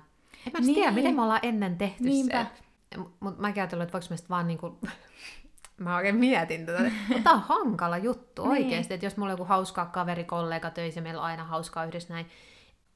mä 0.54 0.60
niin. 0.60 0.66
Niin. 0.66 0.76
tiedä, 0.76 0.92
miten 0.92 1.16
me 1.16 1.22
ollaan 1.22 1.40
ennen 1.44 1.78
tehty 1.78 2.04
Niinpä. 2.04 2.46
se. 2.46 3.02
Mutta 3.20 3.42
mä 3.42 3.48
ajattelin, 3.56 3.84
että 3.84 3.94
voiko 3.94 4.08
me 4.10 4.18
sit 4.18 4.30
vaan 4.30 4.48
niin 4.48 4.58
kuin, 4.60 4.78
mä 5.78 5.96
oikein 5.96 6.16
mietin 6.16 6.66
tätä, 6.66 6.92
mutta 7.08 7.24
tää 7.24 7.34
on 7.34 7.40
hankala 7.42 7.98
juttu 7.98 8.42
Niin. 8.44 8.52
oikeasti, 8.52 8.94
että 8.94 9.06
jos 9.06 9.18
mulla 9.18 9.32
on 9.32 9.34
joku 9.40 9.46
hauska 9.46 9.86
kaveri, 9.86 10.24
kollega 10.24 10.70
töissä 10.70 11.02
meillä 11.02 11.20
on 11.22 11.26
aina 11.28 11.44
hauskaa 11.44 11.86
yhdessä 11.86 12.14
näin, 12.14 12.26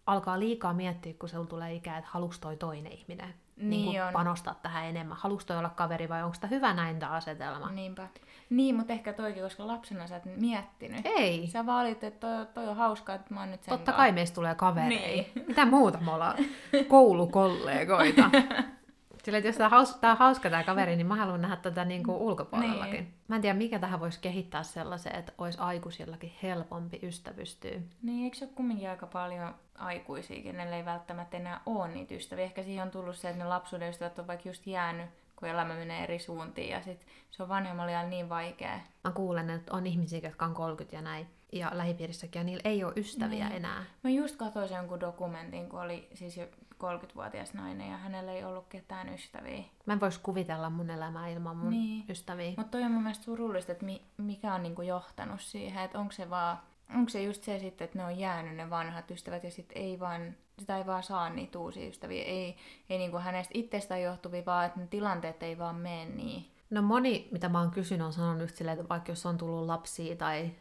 alkaa 0.05 0.39
liikaa 0.39 0.73
miettiä, 0.73 1.13
kun 1.19 1.29
se 1.29 1.37
tulee 1.49 1.73
ikää, 1.73 1.97
että 1.97 2.09
haluks 2.13 2.39
toi 2.39 2.57
toinen 2.57 2.91
ihminen 2.91 3.33
Niin 3.57 3.85
kuin 3.85 4.03
on. 4.03 4.13
panostaa 4.13 4.53
tähän 4.55 4.85
enemmän. 4.85 5.17
Haluks 5.19 5.45
toi 5.45 5.57
olla 5.57 5.69
kaveri 5.69 6.09
vai 6.09 6.23
onko 6.23 6.37
tämä 6.41 6.49
hyvä 6.51 6.73
näin 6.73 6.99
tämä 6.99 7.11
asetelma? 7.11 7.69
Niinpä. 7.71 8.07
Niin, 8.49 8.75
mutta 8.75 8.93
ehkä 8.93 9.13
toikin, 9.13 9.43
koska 9.43 9.67
lapsena 9.67 10.07
sä 10.07 10.15
et 10.15 10.25
miettinyt. 10.25 11.01
Ei. 11.05 11.47
Sä 11.47 11.65
vaan 11.65 11.85
olit, 11.85 12.03
että 12.03 12.27
toi, 12.27 12.45
toi 12.53 12.67
on 12.67 12.75
hauskaa, 12.75 13.15
että 13.15 13.33
mä 13.33 13.39
oon 13.39 13.51
nyt 13.51 13.63
sen 13.63 13.71
Totta 13.71 13.91
kai 13.91 14.11
meistä 14.11 14.35
tulee 14.35 14.55
kavereita. 14.55 15.05
Niin. 15.35 15.47
Mitä 15.47 15.65
muuta 15.65 15.97
me 15.97 16.11
ollaan? 16.13 16.35
Koulukollegoita. 16.89 18.29
Sillä, 19.23 19.37
että 19.37 19.47
jos 19.47 19.55
tämä 19.57 19.67
on 19.67 19.71
hauska, 19.71 19.99
tää 19.99 20.11
on 20.11 20.17
hauska 20.17 20.49
tämä 20.49 20.63
kaveri, 20.63 20.95
niin 20.95 21.07
mä 21.07 21.15
haluan 21.15 21.41
nähdä 21.41 21.55
tätä 21.55 21.85
niin 21.85 22.03
kuin 22.03 22.17
ulkopuolellakin. 22.17 22.93
Niin. 22.93 23.13
Mä 23.27 23.35
en 23.35 23.41
tiedä, 23.41 23.57
mikä 23.57 23.79
tähän 23.79 23.99
voisi 23.99 24.19
kehittää 24.19 24.63
sellaisen, 24.63 25.15
että 25.15 25.31
olisi 25.37 25.59
aikuisillakin 25.59 26.33
helpompi 26.43 26.99
ystävystyä. 27.03 27.79
Niin, 28.01 28.23
eikö 28.23 28.37
se 28.37 28.45
ole 28.45 28.53
kumminkin 28.55 28.89
aika 28.89 29.07
paljon 29.07 29.55
aikuisia, 29.77 30.43
kenelle 30.43 30.75
ei 30.75 30.85
välttämättä 30.85 31.37
enää 31.37 31.61
ole 31.65 31.87
niitä 31.87 32.13
ystäviä? 32.13 32.45
Ehkä 32.45 32.63
siihen 32.63 32.83
on 32.83 32.91
tullut 32.91 33.15
se, 33.15 33.29
että 33.29 33.43
ne 33.43 33.49
lapsuuden 33.49 33.89
ystävät 33.89 34.19
on 34.19 34.27
vaikka 34.27 34.49
just 34.49 34.67
jäänyt, 34.67 35.09
kun 35.35 35.47
elämä 35.49 35.73
menee 35.73 36.03
eri 36.03 36.19
suuntiin 36.19 36.69
ja 36.69 36.81
sit 36.81 37.05
se 37.31 37.43
on 37.43 37.49
vanhemmalla 37.49 37.91
iällä 37.91 38.09
niin 38.09 38.29
vaikea. 38.29 38.79
Mä 39.03 39.11
kuulen, 39.11 39.49
että 39.49 39.73
on 39.73 39.87
ihmisiä, 39.87 40.19
jotka 40.23 40.45
on 40.45 40.53
30 40.53 40.95
ja 40.95 41.01
näin, 41.01 41.27
ja 41.51 41.71
lähipiirissäkin, 41.73 42.39
ja 42.39 42.43
niillä 42.43 42.61
ei 42.65 42.83
ole 42.83 42.93
ystäviä 42.95 43.45
Niin. 43.45 43.57
enää. 43.57 43.83
Mä 44.03 44.09
just 44.09 44.35
katsoin 44.35 44.73
jonkun 44.73 44.99
dokumentin, 44.99 45.69
kun 45.69 45.81
oli 45.81 46.09
siis 46.13 46.37
jo 46.37 46.47
30-vuotias 46.83 47.53
nainen 47.53 47.91
ja 47.91 47.97
hänellä 47.97 48.31
ei 48.31 48.43
ollut 48.43 48.65
ketään 48.69 49.13
ystäviä. 49.13 49.63
Mä 49.85 49.93
en 49.93 49.99
voisi 49.99 50.19
kuvitella 50.23 50.69
mun 50.69 50.89
elämää 50.89 51.27
ilman 51.27 51.57
mun 51.57 51.69
Niin. 51.69 52.05
ystäviä. 52.09 52.53
Mutta 52.57 52.71
toi 52.71 52.83
on 52.83 52.91
mun 52.91 53.03
mielestä 53.03 53.23
surullista, 53.23 53.71
että 53.71 53.85
mi- 53.85 54.01
mikä 54.17 54.53
on 54.53 54.63
niinku 54.63 54.81
johtanut 54.81 55.41
siihen, 55.41 55.83
että 55.83 55.99
onko 55.99 56.11
se 56.11 56.29
vaan, 56.29 56.57
onko 56.95 57.09
se 57.09 57.23
just 57.23 57.43
se 57.43 57.59
sitten, 57.59 57.85
että 57.85 57.97
ne 57.97 58.05
on 58.05 58.17
jäänyt 58.19 58.55
ne 58.55 58.69
vanhat 58.69 59.11
ystävät 59.11 59.43
ja 59.43 59.51
sitten 59.51 59.77
ei 59.81 59.99
vaan, 59.99 60.35
sitä 60.59 60.77
ei 60.77 60.85
vaan 60.85 61.03
saa 61.03 61.29
niitä 61.29 61.59
uusia 61.59 61.87
ystäviä, 61.89 62.23
ei, 62.23 62.57
ei 62.89 62.97
niinku 62.97 63.17
hänestä 63.17 63.51
itsestään 63.53 64.01
johtuvia, 64.01 64.45
vaan 64.45 64.65
että 64.65 64.79
ne 64.79 64.87
tilanteet 64.87 65.43
ei 65.43 65.57
vaan 65.57 65.75
mene 65.75 66.05
niin. 66.05 66.45
No 66.69 66.81
moni, 66.81 67.27
mitä 67.31 67.49
mä 67.49 67.59
oon 67.59 67.71
kysynyt, 67.71 68.05
on 68.07 68.13
sanonut 68.13 68.41
just 68.41 68.55
silleen, 68.55 68.79
että 68.79 68.89
vaikka 68.89 69.11
jos 69.11 69.25
on 69.25 69.37
tullut 69.37 69.65
lapsia 69.67 70.15
tai 70.15 70.51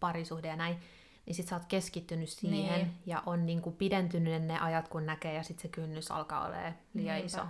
parisuhde 0.00 0.48
ja 0.48 0.56
näin, 0.56 0.76
niin 1.26 1.34
sit 1.34 1.48
sä 1.48 1.56
oot 1.56 1.64
keskittynyt 1.68 2.28
siihen 2.28 2.78
Niin. 2.80 2.92
ja 3.06 3.22
on 3.26 3.46
niinku 3.46 3.70
pidentynyt 3.72 4.42
ne 4.42 4.58
ajat, 4.60 4.88
kun 4.88 5.06
näkee 5.06 5.34
ja 5.34 5.42
sit 5.42 5.58
se 5.58 5.68
kynnys 5.68 6.10
alkaa 6.10 6.46
olemaan 6.46 6.74
liian 6.94 7.14
Niinpä. 7.16 7.26
iso. 7.26 7.42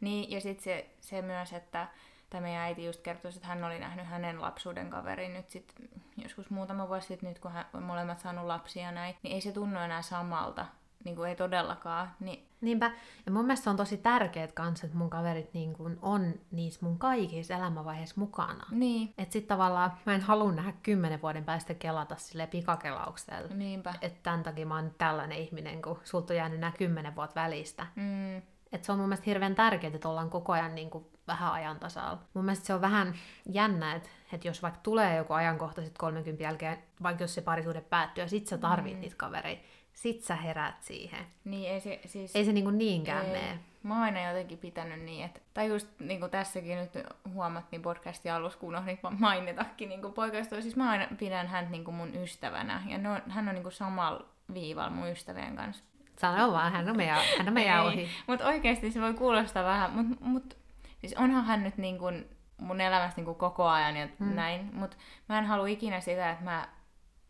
Niin, 0.00 0.30
ja 0.30 0.40
sitten 0.40 0.64
se, 0.64 0.90
se 1.00 1.22
myös, 1.22 1.52
että 1.52 1.88
tai 2.30 2.40
meidän 2.40 2.62
äiti 2.62 2.84
just 2.84 3.00
kertoi, 3.00 3.30
että 3.34 3.46
hän 3.48 3.64
oli 3.64 3.78
nähnyt 3.78 4.06
hänen 4.06 4.40
lapsuuden 4.40 4.90
kaverin 4.90 5.34
nyt 5.34 5.50
sit, 5.50 5.74
joskus 6.16 6.50
muutama 6.50 6.88
vuosi 6.88 7.06
sitten, 7.06 7.28
nyt 7.28 7.38
kun 7.38 7.52
hän 7.52 7.64
molemmat 7.80 8.20
saanut 8.20 8.46
lapsia 8.46 8.82
ja 8.82 8.92
näin, 8.92 9.14
niin 9.22 9.34
ei 9.34 9.40
se 9.40 9.52
tunnu 9.52 9.80
enää 9.80 10.02
samalta, 10.02 10.66
niin 11.04 11.16
kuin 11.16 11.28
ei 11.28 11.36
todellakaan. 11.36 12.10
Niin, 12.20 12.46
Niinpä, 12.60 12.90
ja 13.26 13.32
mun 13.32 13.44
mielestä 13.44 13.70
on 13.70 13.76
tosi 13.76 13.96
tärkeet 13.96 14.52
kanssa, 14.52 14.86
että 14.86 14.98
mun 14.98 15.10
kaverit 15.10 15.54
niin 15.54 15.72
kun 15.72 15.98
on 16.02 16.34
niissä 16.50 16.86
mun 16.86 16.98
kaikissa 16.98 17.54
elämänvaiheissa 17.54 18.14
mukana. 18.18 18.66
niin, 18.70 19.14
Että 19.18 19.32
sit 19.32 19.46
tavallaan 19.48 19.92
mä 20.06 20.14
en 20.14 20.20
halua 20.20 20.52
nähdä 20.52 20.72
kymmenen 20.82 21.22
vuoden 21.22 21.44
päästä 21.44 21.74
kelata 21.74 22.16
sille 22.16 22.46
pikakelauksella. 22.46 23.54
niinpä. 23.54 23.94
Että 24.02 24.18
tämän 24.22 24.42
takia 24.42 24.66
mä 24.66 24.74
oon 24.76 24.94
tällainen 24.98 25.38
ihminen, 25.38 25.82
kun 25.82 26.00
sulta 26.04 26.32
on 26.32 26.36
jäänyt 26.36 26.60
nämä 26.60 26.72
kymmenen 26.78 27.16
vuotta 27.16 27.40
välistä. 27.40 27.86
Mm, 27.96 28.36
Et 28.72 28.84
se 28.84 28.92
on 28.92 28.98
mun 28.98 29.08
mielestä 29.08 29.24
hirveän 29.26 29.54
tärkeää, 29.54 29.94
että 29.94 30.08
ollaan 30.08 30.30
koko 30.30 30.52
ajan 30.52 30.74
niin 30.74 30.90
kuin 30.90 31.06
vähän 31.26 31.52
ajan 31.52 31.78
tasalla. 31.78 32.18
Mun 32.34 32.44
mielestä 32.44 32.66
se 32.66 32.74
on 32.74 32.80
vähän 32.80 33.14
jännä, 33.48 33.94
että, 33.94 34.08
että 34.32 34.48
jos 34.48 34.62
vaikka 34.62 34.80
tulee 34.82 35.16
joku 35.16 35.32
ajankohta 35.32 35.82
sit 35.82 35.98
30 35.98 36.42
jälkeen, 36.42 36.78
vaikka 37.02 37.24
jos 37.24 37.34
se 37.34 37.42
parisuhde 37.42 37.80
päättyy 37.80 38.24
ja 38.24 38.28
sit 38.28 38.46
sä 38.46 38.58
tarvit 38.58 38.94
mm. 38.94 39.00
niitä 39.00 39.16
kavereita, 39.16 39.62
sit 39.92 40.22
sä 40.22 40.36
herät 40.36 40.82
siihen. 40.82 41.26
niin 41.44 41.70
ei 41.70 41.80
se 41.80 42.00
siis... 42.06 42.36
Ei 42.36 42.44
se 42.44 42.52
niin 42.52 42.64
kuin 42.64 42.78
niinkään 42.78 43.26
Ei. 43.26 43.32
mene. 43.32 43.58
Mä 43.82 43.94
oon 43.94 44.02
aina 44.02 44.28
jotenkin 44.28 44.58
pitänyt 44.58 45.02
niin, 45.02 45.24
että, 45.24 45.40
tai 45.54 45.68
just 45.68 45.88
niin 45.98 46.20
kuin 46.20 46.30
tässäkin 46.30 46.78
nyt 46.78 46.90
huomattiin 47.34 47.82
podcastin 47.82 48.32
alussa, 48.32 48.58
kun 48.58 48.68
unohdin 48.68 48.98
ma- 49.02 49.10
mainitakin 49.10 49.88
niin 49.88 50.12
poikaystävä. 50.14 50.60
Siis 50.60 50.76
mä 50.76 50.90
aina 50.90 51.06
pidän 51.18 51.46
häntä 51.46 51.70
niin 51.70 51.84
kuin 51.84 51.94
mun 51.94 52.14
ystävänä, 52.14 52.82
ja 52.88 52.98
ne 52.98 53.08
on, 53.08 53.22
hän 53.28 53.48
on 53.48 53.54
niin 53.54 53.62
kuin 53.62 53.72
samalla 53.72 54.26
viivalla 54.54 54.90
mun 54.90 55.08
ystävien 55.08 55.56
kanssa. 55.56 55.84
Sano 56.18 56.52
vaan, 56.52 56.72
hän 56.72 56.88
on 56.88 56.96
meidän, 56.96 57.18
hän 57.38 57.48
on 57.48 57.54
meidän 57.54 57.84
ohi. 57.86 58.08
Mutta 58.26 58.46
oikeasti 58.46 58.90
se 58.90 59.00
voi 59.00 59.14
kuulostaa 59.14 59.64
vähän, 59.64 59.90
mutta 59.90 60.24
mut, 60.24 60.56
siis 61.00 61.14
onhan 61.14 61.44
hän 61.44 61.62
nyt 61.62 61.76
niin 61.76 61.98
kuin 61.98 62.28
mun 62.60 62.80
elämässä 62.80 63.16
niin 63.16 63.24
kuin 63.24 63.34
koko 63.38 63.68
ajan 63.68 63.96
ja 63.96 64.08
mm. 64.18 64.34
näin, 64.34 64.70
mutta 64.72 64.96
mä 65.28 65.38
en 65.38 65.46
halua 65.46 65.66
ikinä 65.66 66.00
sitä, 66.00 66.30
että 66.30 66.44
mä 66.44 66.68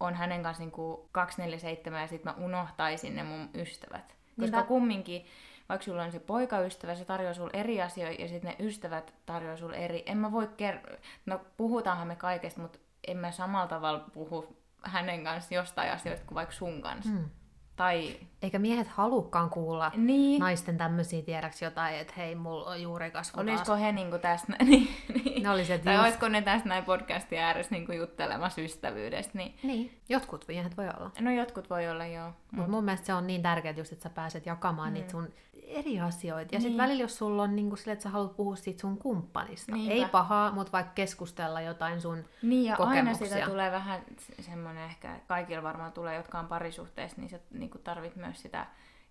on 0.01 0.15
hänen 0.15 0.43
kanssa 0.43 0.63
niin 0.63 0.71
kuin 0.71 1.01
247 1.13 2.01
ja 2.01 2.07
sitten 2.07 2.33
mä 2.33 2.45
unohtaisin 2.45 3.17
ne 3.17 3.23
mun 3.23 3.51
ystävät. 3.55 4.07
Koska 4.41 4.57
Niinpä. 4.57 4.63
kumminkin, 4.63 5.27
vaikka 5.69 5.85
sulla 5.85 6.03
on 6.03 6.13
se 6.13 6.19
poikaystävä, 6.21 6.95
se 6.95 7.05
tarjoaa 7.05 7.35
sulle 7.35 7.51
eri 7.53 7.83
asioita 7.83 8.23
ja 8.23 8.29
sitten 8.29 8.55
ne 8.59 8.67
ystävät 8.67 9.15
tarjoaa 9.27 9.57
sulle 9.57 9.77
eri. 9.77 10.03
En 10.07 10.19
mä 10.19 10.33
voi 10.33 10.47
ker- 10.47 10.97
No 11.27 11.41
puhutaanhan 11.57 12.09
me 12.09 12.17
kaikesta, 12.17 12.61
mutta 12.61 12.79
en 13.07 13.17
mä 13.17 13.31
samalla 13.31 13.67
tavalla 13.67 14.05
puhu 14.13 14.57
hänen 14.83 15.25
kanssa 15.25 15.55
jostain 15.55 15.93
asioista 15.93 16.27
kuin 16.27 16.35
vaikka 16.37 16.55
sun 16.55 16.83
kanssa. 16.83 17.13
Mm. 17.13 17.25
Tai 17.81 18.17
Eikä 18.43 18.59
miehet 18.59 18.89
halukkaan 18.89 19.51
kuulla 19.51 19.93
niin. 19.97 20.41
naisten 20.41 20.79
tämmöisiä 20.79 21.23
tiedäksi 21.23 21.65
jotain, 21.65 21.95
että 21.97 22.15
hei, 22.17 22.35
mulla 22.35 22.71
on 22.71 22.83
juurikasvu 22.83 23.37
taas. 23.37 23.49
Olisiko 23.49 23.77
he 23.77 23.93
niinku 23.93 24.19
tästä, 24.19 24.53
niin, 24.65 24.89
niin. 25.25 25.43
Ne 25.43 25.51
olisi, 25.51 25.79
tai 25.79 25.95
just- 25.95 26.03
olisiko 26.05 26.29
ne 26.29 26.43
tästä 26.43 26.69
näin 26.69 26.85
podcastin 26.85 27.39
ääressä 27.39 27.75
niinku 27.75 27.93
juttelemassa 27.93 28.61
ystävyydestä, 28.61 29.39
niin 29.39 29.55
Niin, 29.63 29.99
jotkut 30.09 30.45
miehet 30.49 30.77
voi 30.77 30.87
olla. 30.99 31.11
no 31.21 31.31
jotkut 31.31 31.71
voi 31.71 31.89
olla 31.89 32.07
joo. 32.07 32.33
Mutta 32.53 32.71
mun 32.71 32.85
mielestä 32.85 33.07
se 33.07 33.15
on 33.15 33.27
niin 33.27 33.43
tärkeää 33.43 33.75
just, 33.77 33.93
että 33.93 34.03
sä 34.03 34.11
pääset 34.15 34.47
jakamaan 34.47 34.89
mm. 34.89 34.95
niitä 34.95 35.11
sun 35.11 35.29
eri 35.71 36.01
asioita. 36.01 36.55
Ja 36.55 36.59
niin. 36.59 36.63
Sitten 36.63 36.83
välillä, 36.83 37.03
jos 37.03 37.19
sulla 37.19 37.43
on 37.43 37.57
niin 37.57 37.77
sille, 37.77 37.93
että 37.93 38.03
sä 38.03 38.09
haluat 38.09 38.37
puhua 38.37 38.57
siitä 38.57 38.81
sun 38.81 38.99
kumppanista. 38.99 39.73
Niinpä. 39.73 39.95
Ei 39.95 40.05
pahaa, 40.09 40.53
mutta 40.53 40.73
vaikka 40.73 40.93
keskustella 40.93 41.61
jotain 41.61 42.01
sun... 42.01 42.25
Niin, 42.43 42.65
ja 42.65 42.77
aina 42.79 42.87
kokemuksia. 42.87 43.29
sitä 43.29 43.47
tulee 43.47 43.71
vähän 43.71 44.03
se- 44.19 44.43
semmoinen 44.43 44.85
ehkä, 44.85 45.21
kaikilla 45.27 45.63
varmaan 45.63 45.93
tulee, 45.93 46.17
jotka 46.17 46.39
on 46.39 46.47
parisuhteessa, 46.47 47.21
niin 47.21 47.31
sä 47.31 47.41
niin 47.51 47.71
tarvit 47.85 48.17
myös 48.17 48.43
sitä, 48.43 48.67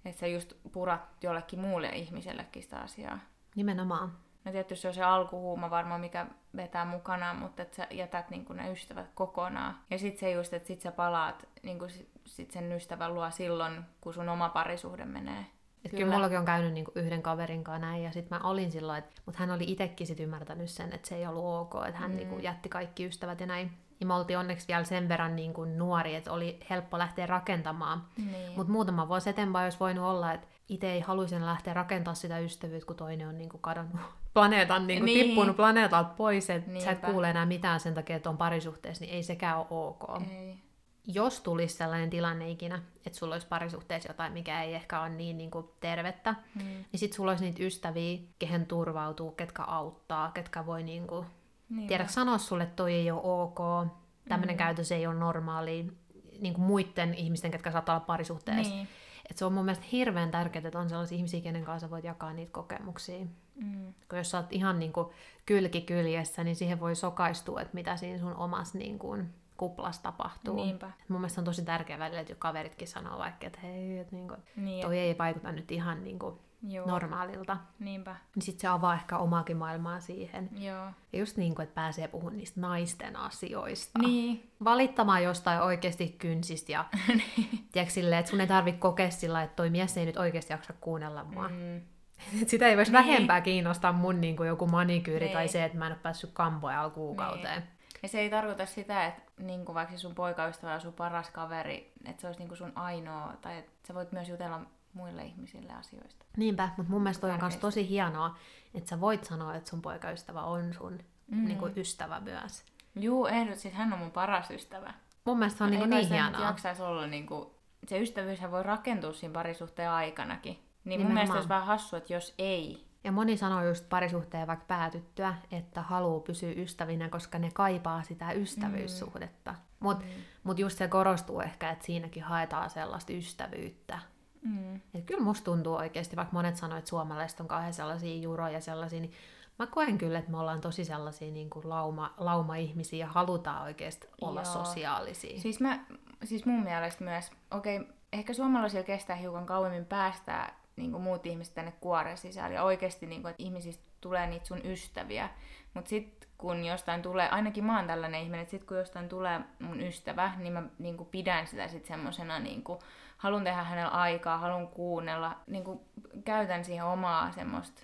että 0.05 0.19
sä 0.19 0.27
just 0.27 0.53
purat 0.71 1.01
jollekin 1.23 1.59
muulle 1.59 1.89
ihmisellekin 1.89 2.63
sitä 2.63 2.77
asiaa. 2.77 3.19
Nimenomaan. 3.55 4.11
No 4.45 4.51
tietysti 4.51 4.81
se 4.81 4.87
on 4.87 4.93
se 4.93 5.03
alkuhuuma 5.03 5.69
varmaan, 5.69 6.01
mikä 6.01 6.25
vetää 6.55 6.85
mukanaan, 6.85 7.35
mutta 7.35 7.61
että 7.61 7.75
sä 7.75 7.87
jätät 7.91 8.29
niin 8.29 8.45
ne 8.53 8.71
ystävät 8.71 9.09
kokonaan. 9.15 9.77
Ja 9.89 9.97
sitten 9.97 10.19
se 10.19 10.31
just, 10.31 10.53
että 10.53 10.67
sit 10.67 10.81
sä 10.81 10.91
palaat 10.91 11.47
niin 11.63 11.79
sit 12.25 12.51
sen 12.51 12.71
ystävän 12.71 13.13
luo 13.13 13.31
silloin, 13.31 13.81
kun 14.01 14.13
sun 14.13 14.29
oma 14.29 14.49
parisuhde 14.49 15.05
menee. 15.05 15.45
Et 15.85 15.91
kyllä. 15.91 16.03
kyllä 16.03 16.13
mullakin 16.15 16.37
on 16.37 16.45
käynyt 16.45 16.73
niinku 16.73 16.91
yhden 16.95 17.21
kaverin 17.21 17.63
kanssa 17.63 17.87
näin, 17.87 18.03
ja 18.03 18.11
sitten 18.11 18.37
mä 18.37 18.49
olin 18.49 18.71
silloin, 18.71 18.99
että, 18.99 19.21
mutta 19.25 19.39
hän 19.39 19.51
oli 19.51 19.63
itsekin 19.67 20.07
sit 20.07 20.19
ymmärtänyt 20.19 20.69
sen, 20.69 20.93
että 20.93 21.07
se 21.07 21.15
ei 21.15 21.27
ollut 21.27 21.43
ok, 21.43 21.85
että 21.87 21.99
hän 21.99 22.11
mm. 22.11 22.17
niinku 22.17 22.39
jätti 22.39 22.69
kaikki 22.69 23.05
ystävät 23.05 23.39
ja 23.39 23.45
näin. 23.45 23.71
Ja 23.99 24.05
me 24.05 24.13
oltiin 24.13 24.39
onneksi 24.39 24.67
vielä 24.67 24.83
sen 24.83 25.09
verran 25.09 25.35
niinku 25.35 25.65
nuori, 25.65 26.15
että 26.15 26.31
oli 26.31 26.59
helppo 26.69 26.97
lähteä 26.97 27.25
rakentamaan. 27.25 28.03
Niin. 28.17 28.51
Mutta 28.55 28.71
muutama 28.71 29.07
vuosi 29.07 29.29
eteenpäin 29.29 29.63
olisi 29.63 29.79
voinut 29.79 30.05
olla, 30.05 30.33
että 30.33 30.47
itse 30.69 30.91
ei 30.91 30.99
haluaisi 30.99 31.41
lähteä 31.41 31.73
rakentamaan 31.73 32.15
sitä 32.15 32.39
ystävyyttä, 32.39 32.85
kun 32.85 32.95
toinen 32.95 33.27
on 33.27 33.37
niinku 33.37 33.57
kadonnut 33.57 34.01
planeetan, 34.33 34.87
niinku 34.87 35.05
Niin. 35.05 35.25
tippunut 35.25 35.55
planeetalta 35.55 36.09
pois, 36.17 36.49
että 36.49 36.79
sä 36.79 36.91
et 36.91 36.99
kuule 36.99 37.29
enää 37.29 37.45
mitään 37.45 37.79
sen 37.79 37.93
takia, 37.93 38.15
että 38.15 38.29
on 38.29 38.37
parisuhteessa, 38.37 39.05
niin 39.05 39.13
ei 39.13 39.23
sekään 39.23 39.57
ole 39.57 39.67
ok. 39.69 40.21
Ei. 40.31 40.68
Jos 41.07 41.41
tulisi 41.41 41.75
sellainen 41.75 42.09
tilanne 42.09 42.49
ikinä, 42.49 42.81
että 43.05 43.19
sulla 43.19 43.35
olisi 43.35 43.47
parisuhteessa 43.47 44.09
jotain, 44.09 44.33
mikä 44.33 44.63
ei 44.63 44.73
ehkä 44.73 45.01
ole 45.01 45.09
niin, 45.09 45.37
niin 45.37 45.51
kuin 45.51 45.65
tervettä, 45.79 46.35
Mm. 46.55 46.61
niin 46.63 46.99
sit 46.99 47.13
sulla 47.13 47.31
olisi 47.31 47.43
niitä 47.45 47.63
ystäviä, 47.63 48.19
kehen 48.39 48.65
turvautuu, 48.65 49.31
ketkä 49.31 49.63
auttaa, 49.63 50.31
ketkä 50.31 50.65
voi 50.65 50.83
niin 50.83 51.07
kuin, 51.07 51.25
Niinpä. 51.69 51.87
tiedätkö 51.87 52.13
sanoa 52.13 52.37
sulle, 52.37 52.63
että 52.63 52.75
toi 52.75 52.93
ei 52.93 53.11
ole 53.11 53.21
ok, 53.23 53.87
tämmöinen 54.29 54.55
mm. 54.55 54.57
käytös 54.59 54.91
ei 54.91 55.07
ole 55.07 55.15
normaali, 55.15 55.91
niin 56.39 56.53
kuin 56.53 56.65
muiden 56.65 57.13
ihmisten, 57.13 57.51
ketkä 57.51 57.71
saattaa 57.71 57.95
olla 57.95 58.05
parisuhteessa. 58.05 58.73
Niin. 58.73 58.87
Et 59.29 59.37
se 59.37 59.45
on 59.45 59.53
mun 59.53 59.65
mielestä 59.65 59.85
hirveän 59.91 60.31
tärkeää, 60.31 60.67
että 60.67 60.79
on 60.79 60.89
sellaisia 60.89 61.15
ihmisiä, 61.15 61.41
kenen 61.41 61.63
kanssa 61.65 61.89
voit 61.89 62.03
jakaa 62.05 62.33
niitä 62.33 62.51
kokemuksia. 62.51 63.25
Mm. 63.55 63.93
Kun 64.09 64.17
jos 64.17 64.31
sä 64.31 64.37
oot 64.37 64.45
ihan 64.51 64.79
niin 64.79 64.93
kuin 64.93 65.07
kylki 65.45 65.81
kyljessä, 65.81 66.43
niin 66.43 66.55
siihen 66.55 66.79
voi 66.79 66.95
sokaistua, 66.95 67.61
että 67.61 67.73
mitä 67.75 67.97
siinä 67.97 68.19
sun 68.19 68.35
omassa 68.35 68.77
niin 68.77 68.99
kuin 68.99 69.29
kuplassa 69.59 70.03
tapahtuu. 70.03 70.55
Niinpä. 70.55 70.87
Et 70.87 71.09
mun 71.09 71.21
mielestä 71.21 71.41
on 71.41 71.45
tosi 71.45 71.65
tärkeää 71.65 71.99
välillä, 71.99 72.21
että 72.21 72.35
kaveritkin 72.35 72.87
sanoo 72.87 73.19
vaikka, 73.19 73.47
että 73.47 73.59
hei, 73.63 73.99
että 73.99 74.15
niinku, 74.15 74.35
Niin, 74.55 74.85
toi 74.85 74.99
ei 74.99 75.17
vaikuta 75.17 75.51
nyt 75.51 75.71
ihan 75.71 76.03
niinku 76.03 76.41
Joo. 76.67 76.87
normaalilta. 76.87 77.57
Niinpä. 77.79 78.15
Niin 78.35 78.43
sit 78.43 78.59
se 78.59 78.67
avaa 78.67 78.93
ehkä 78.93 79.17
omaakin 79.17 79.57
maailmaa 79.57 79.99
siihen. 79.99 80.49
Joo. 80.57 80.85
Ja 81.13 81.19
just 81.19 81.37
niin 81.37 81.55
kuin, 81.55 81.63
että 81.63 81.75
pääsee 81.75 82.07
puhumaan 82.07 82.37
niistä 82.37 82.61
naisten 82.61 83.15
asioista. 83.15 83.99
Niin. 83.99 84.51
Valittamaan 84.63 85.23
jostain 85.23 85.61
oikeasti 85.61 86.07
kynsistä 86.19 86.71
ja 86.71 86.85
tiedätkö, 87.71 87.93
silleen, 87.93 88.19
että 88.19 88.29
sun 88.31 88.41
ei 88.41 88.47
tarvitse 88.47 88.79
kokea 88.79 89.09
sillä, 89.11 89.43
että 89.43 89.55
toi 89.55 89.69
mies 89.69 89.97
ei 89.97 90.05
nyt 90.05 90.17
oikeasti 90.17 90.53
jaksa 90.53 90.73
kuunnella 90.81 91.23
mua. 91.23 91.47
Mm. 91.49 91.81
Sitä 92.47 92.67
ei 92.67 92.77
voisi 92.77 92.91
Niin. 92.91 93.05
vähempää 93.05 93.41
kiinnostaa 93.41 93.91
mun 93.93 94.21
niin 94.21 94.37
kuin 94.37 94.47
joku 94.47 94.67
manikyyri 94.67 95.29
tai 95.29 95.43
Niin. 95.43 95.51
se, 95.51 95.63
että 95.63 95.77
mä 95.77 95.85
en 95.85 95.91
ole 95.91 95.99
päässyt 96.03 96.29
kampoja 96.33 96.89
kuukauteen. 96.89 97.63
Ja 98.03 98.09
se 98.09 98.19
ei 98.19 98.29
tarkoita 98.29 98.65
sitä, 98.65 99.05
että 99.05 99.21
niin 99.37 99.65
kuin 99.65 99.75
vaikka 99.75 99.95
se 99.95 99.97
sun 99.97 100.15
poikaystävä 100.15 100.73
on 100.73 100.81
sun 100.81 100.93
paras 100.93 101.29
kaveri, 101.29 101.93
että 102.05 102.21
se 102.21 102.27
olisi 102.27 102.39
niin 102.39 102.47
kuin 102.47 102.57
sun 102.57 102.71
ainoa, 102.75 103.33
tai 103.41 103.57
että 103.57 103.71
sä 103.87 103.93
voit 103.93 104.11
myös 104.11 104.29
jutella 104.29 104.61
muille 104.93 105.23
ihmisille 105.23 105.73
asioista. 105.73 106.25
Niinpä, 106.37 106.69
mutta 106.77 106.91
mun 106.91 107.03
mielestä 107.03 107.21
toi 107.21 107.31
on 107.31 107.39
myös 107.41 107.57
tosi 107.57 107.89
hienoa, 107.89 108.37
että 108.73 108.89
sä 108.89 109.01
voit 109.01 109.23
sanoa, 109.23 109.55
että 109.55 109.69
sun 109.69 109.81
poikaystävä 109.81 110.41
on 110.41 110.73
sun 110.73 110.99
mm. 111.27 111.45
niin 111.45 111.57
kuin 111.57 111.73
ystävä 111.77 112.19
myös. 112.19 112.63
Juu, 112.95 113.25
ehdot, 113.25 113.57
siis 113.57 113.73
hän 113.73 113.93
on 113.93 113.99
mun 113.99 114.11
paras 114.11 114.51
ystävä. 114.51 114.93
Mun 115.25 115.39
mielestä 115.39 115.57
se 115.57 115.63
on 115.63 115.69
niin, 115.69 115.79
kuin 115.79 115.89
kai 115.89 115.99
niin 115.99 116.11
nyt 116.11 116.21
hienoa. 116.21 116.45
jaksaisi 116.45 116.81
olla 116.81 117.07
niin 117.07 117.25
kuin, 117.25 117.49
se 117.87 117.99
ystävyyshän 117.99 118.51
voi 118.51 118.63
rakentua 118.63 119.13
siinä 119.13 119.33
parisuhteen 119.33 119.89
aikanakin. 119.89 120.53
Niin 120.53 120.63
mun 120.83 120.89
Nimenomaan. 120.89 121.13
mielestä 121.13 121.35
olisi 121.35 121.49
vähän 121.49 121.67
hassu, 121.67 121.95
että 121.95 122.13
jos 122.13 122.33
ei. 122.37 122.88
Ja 123.03 123.11
moni 123.11 123.37
sanoo 123.37 123.63
just 123.63 123.89
parisuhteen 123.89 124.47
vaikka 124.47 124.65
päätyttyä, 124.67 125.35
että 125.51 125.81
haluaa 125.81 126.19
pysyä 126.19 126.51
ystävinä, 126.55 127.09
koska 127.09 127.39
ne 127.39 127.49
kaipaa 127.53 128.03
sitä 128.03 128.31
ystävyyssuhdetta. 128.31 129.55
Mutta 129.79 130.05
Mm. 130.05 130.11
mut 130.43 130.59
just 130.59 130.77
se 130.77 130.87
korostuu 130.87 131.39
ehkä, 131.41 131.69
että 131.71 131.85
siinäkin 131.85 132.23
haetaan 132.23 132.69
sellaista 132.69 133.13
ystävyyttä. 133.13 133.99
Mm. 134.41 134.75
Et 134.75 135.05
kyllä 135.05 135.23
musta 135.23 135.45
tuntuu 135.45 135.75
oikeasti, 135.75 136.15
vaikka 136.15 136.33
monet 136.33 136.57
sanoo, 136.57 136.77
että 136.77 136.89
suomalaiset 136.89 137.39
on 137.39 137.47
kauhean 137.47 137.73
sellaisia 137.73 138.21
juroja 138.21 138.61
sellaisia, 138.61 138.99
niin 138.99 139.11
mä 139.59 139.67
koen 139.67 139.97
kyllä, 139.97 140.19
että 140.19 140.31
me 140.31 140.37
ollaan 140.37 140.61
tosi 140.61 140.85
sellaisia 140.85 141.31
niin 141.31 141.49
kuin 141.49 141.69
lauma, 141.69 142.13
lauma-ihmisiä 142.17 142.99
ja 143.05 143.07
halutaan 143.11 143.63
oikeasti 143.63 144.07
olla 144.21 144.41
Joo. 144.41 144.53
sosiaalisia. 144.53 145.39
Siis, 145.39 145.59
mä, 145.59 145.79
siis 146.23 146.45
mun 146.45 146.63
mielestä 146.63 147.03
myös, 147.03 147.31
okei, 147.51 147.87
ehkä 148.13 148.33
suomalaisilla 148.33 148.83
kestää 148.83 149.15
hiukan 149.15 149.45
kauemmin 149.45 149.85
päästää 149.85 150.58
niin 150.79 150.91
kuin 150.91 151.03
muut 151.03 151.25
ihmiset 151.25 151.53
tänne 151.55 151.73
kuoren 151.81 152.17
sisälle 152.17 152.55
ja 152.55 152.63
oikeasti, 152.63 153.05
niin 153.05 153.21
kuin, 153.21 153.29
että 153.29 153.43
ihmisistä 153.43 153.83
tulee 154.01 154.27
niitä 154.27 154.45
sun 154.45 154.65
ystäviä. 154.65 155.29
Mutta 155.73 155.89
sitten 155.89 156.29
kun 156.37 156.65
jostain 156.65 157.01
tulee, 157.01 157.29
ainakin 157.29 157.63
mä 157.65 157.77
oon 157.77 157.87
tällainen 157.87 158.21
ihminen, 158.21 158.41
että 158.41 158.51
sitten 158.51 158.67
kun 158.67 158.77
jostain 158.77 159.09
tulee 159.09 159.39
mun 159.59 159.81
ystävä, 159.81 160.31
niin 160.37 160.53
mä 160.53 160.63
niin 160.79 160.97
kuin 160.97 161.09
pidän 161.09 161.47
sitä 161.47 161.67
sitten 161.67 161.87
semmosena, 161.87 162.39
niin 162.39 162.63
kuin, 162.63 162.79
haluan 163.17 163.43
tehdä 163.43 163.63
hänellä 163.63 163.89
aikaa, 163.89 164.37
haluan 164.37 164.67
kuunnella, 164.67 165.35
niin 165.47 165.63
kuin, 165.63 165.79
käytän 166.25 166.65
siihen 166.65 166.85
omaa 166.85 167.31
semmoista 167.31 167.81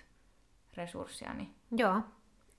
resurssiani. 0.76 1.50
Joo. 1.76 2.00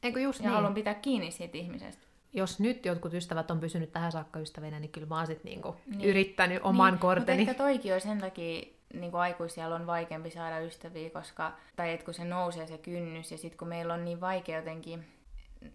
Eikö 0.03 0.19
just 0.19 0.39
Ja 0.39 0.45
niin? 0.45 0.55
haluan 0.55 0.73
pitää 0.73 0.93
kiinni 0.93 1.31
siitä 1.31 1.57
ihmisestä. 1.57 2.07
Jos 2.33 2.59
nyt 2.59 2.85
jotkut 2.85 3.13
ystävät 3.13 3.51
on 3.51 3.59
pysynyt 3.59 3.91
tähän 3.91 4.11
saakka 4.11 4.39
ystävinä, 4.39 4.79
niin 4.79 4.91
kyllä 4.91 5.07
mä 5.07 5.17
oon 5.17 5.27
sit 5.27 5.43
niinku 5.43 5.75
Niin. 5.85 6.09
yrittänyt 6.09 6.59
oman 6.63 6.93
niin, 6.93 6.99
korteni. 6.99 7.37
Mutta 7.37 7.51
ehkä 7.51 7.63
toikin 7.63 7.93
on 7.93 8.01
sen 8.01 8.19
takia 8.21 8.76
niin 8.93 9.11
kuin 9.11 9.73
on 9.75 9.87
vaikeampi 9.87 10.29
saada 10.29 10.59
ystäviä, 10.59 11.09
koska, 11.09 11.53
tai 11.75 11.93
että 11.93 12.05
kun 12.05 12.13
se 12.13 12.25
nousee 12.25 12.67
se 12.67 12.77
kynnys, 12.77 13.31
ja 13.31 13.37
sitten 13.37 13.57
kun 13.57 13.67
meillä 13.67 13.93
on 13.93 14.05
niin 14.05 14.21
vaikea 14.21 14.57
jotenkin, 14.57 15.05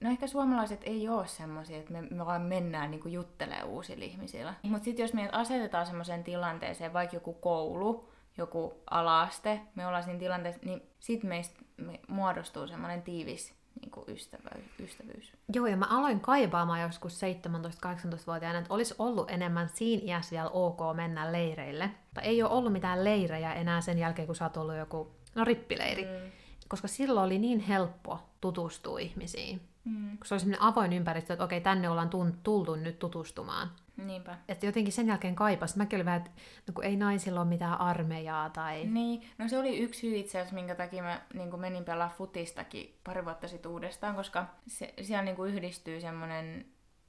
no 0.01 0.11
ehkä 0.11 0.27
suomalaiset 0.27 0.81
ei 0.85 1.09
ole 1.09 1.27
semmoisia, 1.27 1.79
että 1.79 1.93
me, 1.93 2.03
me 2.03 2.27
vaan 2.27 2.43
mennään 2.43 2.91
niin 2.91 3.01
kuin 3.01 3.13
juttelemaan 3.13 3.69
uusilla 3.69 4.05
ihmisillä. 4.05 4.55
Mutta 4.63 4.85
sitten 4.85 5.05
jos 5.05 5.15
meidät 5.15 5.35
asetetaan 5.35 5.87
semmoiseen 5.87 6.25
tilanteeseen, 6.25 6.93
vaikka 6.93 7.17
joku 7.17 7.33
koulu, 7.33 8.13
joku 8.39 8.83
alaaste, 8.91 9.61
me 9.75 9.87
ollaan 9.87 10.03
siinä 10.03 10.19
tilanteessa, 10.19 10.61
niin 10.65 10.83
sitten 11.01 11.29
meistä 11.29 11.61
me 11.77 12.01
muodostuu 12.09 12.67
semmoinen 12.67 13.03
tiivis 13.03 13.62
niin 13.81 13.91
kuin 13.91 14.05
ystävä, 14.09 14.51
ystävyys. 14.81 15.33
Joo, 15.55 15.67
ja 15.67 15.77
mä 15.77 15.87
aloin 15.91 16.21
kaipaamaan 16.21 16.81
joskus 16.81 17.21
17-18-vuotiaana, 17.23 18.59
että 18.59 18.75
olisi 18.75 18.95
ollut 18.99 19.31
enemmän 19.31 19.69
siinä 19.69 20.03
iässä 20.05 20.31
vielä 20.31 20.49
ok 20.49 20.81
mennä 20.97 21.33
leireille. 21.33 21.91
Tai 22.15 22.25
ei 22.25 22.43
ole 22.43 22.51
ollut 22.51 22.73
mitään 22.73 23.05
leirejä 23.05 23.55
enää 23.55 23.81
sen 23.81 23.99
jälkeen, 23.99 24.27
kun 24.27 24.37
sä 24.37 24.45
oot 24.45 24.57
ollut 24.57 24.77
joku, 24.77 25.13
no 25.35 25.45
rippileiri. 25.45 26.05
Mm. 26.05 26.31
Koska 26.69 26.89
silloin 26.89 27.27
oli 27.27 27.39
niin 27.39 27.61
helppo 27.61 28.19
tutustua 28.41 28.99
ihmisiin. 28.99 29.61
Mm. 29.85 30.09
Kun 30.19 30.27
se 30.27 30.35
oli 30.35 30.41
semmoinen 30.41 30.63
avoin 30.63 30.93
ympäristö, 30.93 31.33
että 31.33 31.45
okei, 31.45 31.61
tänne 31.61 31.89
ollaan 31.89 32.11
tultu 32.43 32.75
nyt 32.75 32.99
tutustumaan. 32.99 33.71
Niinpä. 33.97 34.39
Että 34.49 34.67
jotenkin 34.67 34.93
sen 34.93 35.07
jälkeen 35.07 35.35
kaipas. 35.35 35.77
Mäkin 35.77 35.97
olin 35.97 36.07
vähän, 36.07 36.21
että 36.21 36.31
no 36.67 36.73
kun 36.75 36.85
ei 36.85 36.97
naisilla 36.97 37.41
ole 37.41 37.49
mitään 37.49 37.81
armeijaa 37.81 38.51
tai... 38.51 38.85
Niin, 38.85 39.23
no 39.39 39.49
se 39.49 39.59
oli 39.59 39.79
yksi 39.79 40.01
syy 40.01 40.17
itse 40.17 40.39
asiassa, 40.39 40.55
minkä 40.55 40.75
takia 40.75 41.03
mä 41.03 41.21
niin 41.35 41.61
menin 41.61 41.85
pelaa 41.85 42.09
futistakin 42.09 42.99
pari 43.05 43.25
vuotta 43.25 43.49
sitten 43.49 43.71
uudestaan, 43.71 44.17
koska 44.17 44.47
se, 44.67 44.95
siellä 45.03 45.25
niin 45.25 45.47
yhdistyy 45.47 46.01
semmoinen 46.01 46.67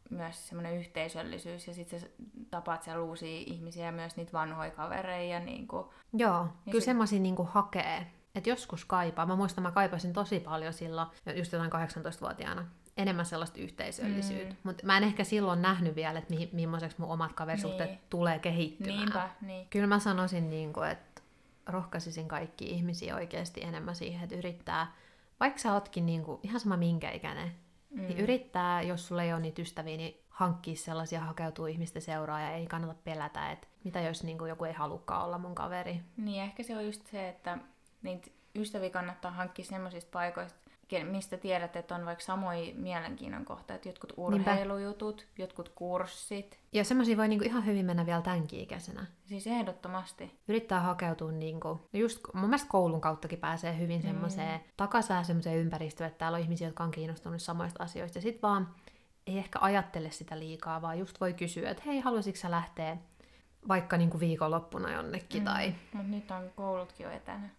myös 0.09 0.47
semmoinen 0.47 0.77
yhteisöllisyys 0.77 1.67
ja 1.67 1.73
sitten 1.73 1.99
sä 1.99 2.07
tapaat 2.51 2.83
siellä 2.83 3.03
uusia 3.03 3.43
ihmisiä 3.45 3.85
ja 3.85 3.91
myös 3.91 4.15
niitä 4.15 4.33
vanhoja 4.33 4.71
kavereja. 4.71 5.39
Niin 5.39 5.67
kuin, 5.67 5.85
Joo, 6.13 6.33
Ja 6.41 6.47
kyllä 6.65 6.81
se- 6.81 6.85
semmoisia 6.85 7.19
niinku 7.19 7.43
hakee. 7.51 8.07
Että 8.35 8.49
joskus 8.49 8.85
kaipaa. 8.85 9.25
Mä 9.25 9.35
muistan, 9.35 9.63
mä 9.63 9.71
kaipasin 9.71 10.13
tosi 10.13 10.39
paljon 10.39 10.73
silloin, 10.73 11.07
just 11.35 11.51
jotain 11.51 11.71
18-vuotiaana, 11.71 12.65
enemmän 12.97 13.25
sellaista 13.25 13.59
yhteisöllisyyttä. 13.59 14.53
Mm. 14.53 14.59
Mutta 14.63 14.85
mä 14.85 14.97
en 14.97 15.03
ehkä 15.03 15.23
silloin 15.23 15.61
nähnyt 15.61 15.95
vielä, 15.95 16.19
että 16.19 16.33
mihin, 16.33 16.49
millaiseksi 16.53 17.01
mun 17.01 17.09
omat 17.09 17.33
kaverisuhteet 17.33 17.89
Niin. 17.89 17.99
tulee 18.09 18.39
kehittymään. 18.39 18.97
niinpä, 18.99 19.29
niin. 19.41 19.67
Kyllä 19.69 19.87
mä 19.87 19.99
sanoisin, 19.99 20.49
niin 20.49 20.73
kuin, 20.73 20.89
että 20.89 21.21
rohkaisisin 21.67 22.27
kaikki 22.27 22.65
ihmisiä 22.65 23.15
oikeasti 23.15 23.63
enemmän 23.63 23.95
siihen, 23.95 24.23
että 24.23 24.35
yrittää, 24.35 24.91
vaikka 25.39 25.59
sä 25.59 25.73
ootkin 25.73 26.05
niin 26.05 26.23
kuin, 26.23 26.39
ihan 26.43 26.59
sama 26.59 26.77
minkä 26.77 27.11
ikäinen, 27.11 27.51
mm. 27.89 28.01
niin 28.01 28.17
yrittää, 28.17 28.81
jos 28.81 29.07
sulla 29.07 29.23
ei 29.23 29.33
ole 29.33 29.41
niitä 29.41 29.61
ystäviä, 29.61 29.97
niin 29.97 30.17
hankkia 30.29 30.75
sellaisia, 30.75 31.19
hakeutuu 31.19 31.65
ihmisten 31.65 32.01
seuraa 32.01 32.41
ja 32.41 32.51
ei 32.51 32.67
kannata 32.67 32.99
pelätä, 33.03 33.51
että 33.51 33.67
mitä 33.83 34.01
jos 34.01 34.23
niin 34.23 34.37
kuin, 34.37 34.49
joku 34.49 34.63
ei 34.65 34.73
halukkaan 34.73 35.25
olla 35.25 35.37
mun 35.37 35.55
kaveri. 35.55 36.01
Niin, 36.17 36.43
ehkä 36.43 36.63
se 36.63 36.77
on 36.77 36.85
just 36.85 37.07
se, 37.07 37.29
että 37.29 37.57
niitä 38.01 38.31
ystäviä 38.55 38.89
kannattaa 38.89 39.31
hankkia 39.31 39.65
semmoisista 39.65 40.09
paikoista, 40.11 40.59
mistä 40.99 41.37
tiedät, 41.37 41.75
että 41.75 41.95
on 41.95 42.05
vaikka 42.05 42.23
samoja 42.23 42.73
mielenkiinnon 42.75 43.45
kohteita. 43.45 43.87
Jotkut 43.87 44.13
urheilujutut, 44.17 45.27
jotkut 45.37 45.69
kurssit. 45.69 46.59
Ja 46.73 46.83
semmoisia 46.83 47.17
voi 47.17 47.27
niinku 47.27 47.45
ihan 47.45 47.65
hyvin 47.65 47.85
mennä 47.85 48.05
vielä 48.05 48.21
tämänkin 48.21 48.59
ikäisenä. 48.59 49.05
Siis 49.25 49.47
ehdottomasti. 49.47 50.39
Yrittää 50.47 50.79
hakeutua 50.79 51.31
niinku, 51.31 51.67
no 51.67 51.99
just 51.99 52.19
mun 52.33 52.45
mielestä 52.45 52.69
koulun 52.69 53.01
kauttakin 53.01 53.39
pääsee 53.39 53.77
hyvin 53.77 54.01
semmoiseen, 54.01 54.59
takaisin 54.77 55.25
semmoiseen 55.25 55.57
ympäristöön, 55.57 56.07
että 56.07 56.17
täällä 56.17 56.35
on 56.35 56.41
ihmisiä, 56.41 56.67
jotka 56.67 56.83
on 56.83 56.91
kiinnostunut 56.91 57.41
samoista 57.41 57.83
asioista. 57.83 58.17
Ja 58.17 58.21
sit 58.21 58.41
vaan 58.41 58.75
ei 59.27 59.37
ehkä 59.37 59.59
ajattele 59.61 60.11
sitä 60.11 60.39
liikaa, 60.39 60.81
vaan 60.81 60.99
just 60.99 61.21
voi 61.21 61.33
kysyä, 61.33 61.69
että 61.69 61.83
hei, 61.85 61.99
haluaisitko 61.99 62.41
sä 62.41 62.51
lähteä 62.51 62.97
vaikka 63.67 63.97
niinku 63.97 64.19
viikonloppuna 64.19 64.91
jonnekin 64.91 65.41
mm. 65.41 65.45
tai... 65.45 65.75
Mutta 65.93 66.07
nyt 66.07 66.31
on 66.31 66.51
koulutkin 66.55 67.03
jo 67.03 67.11
etänä. 67.11 67.49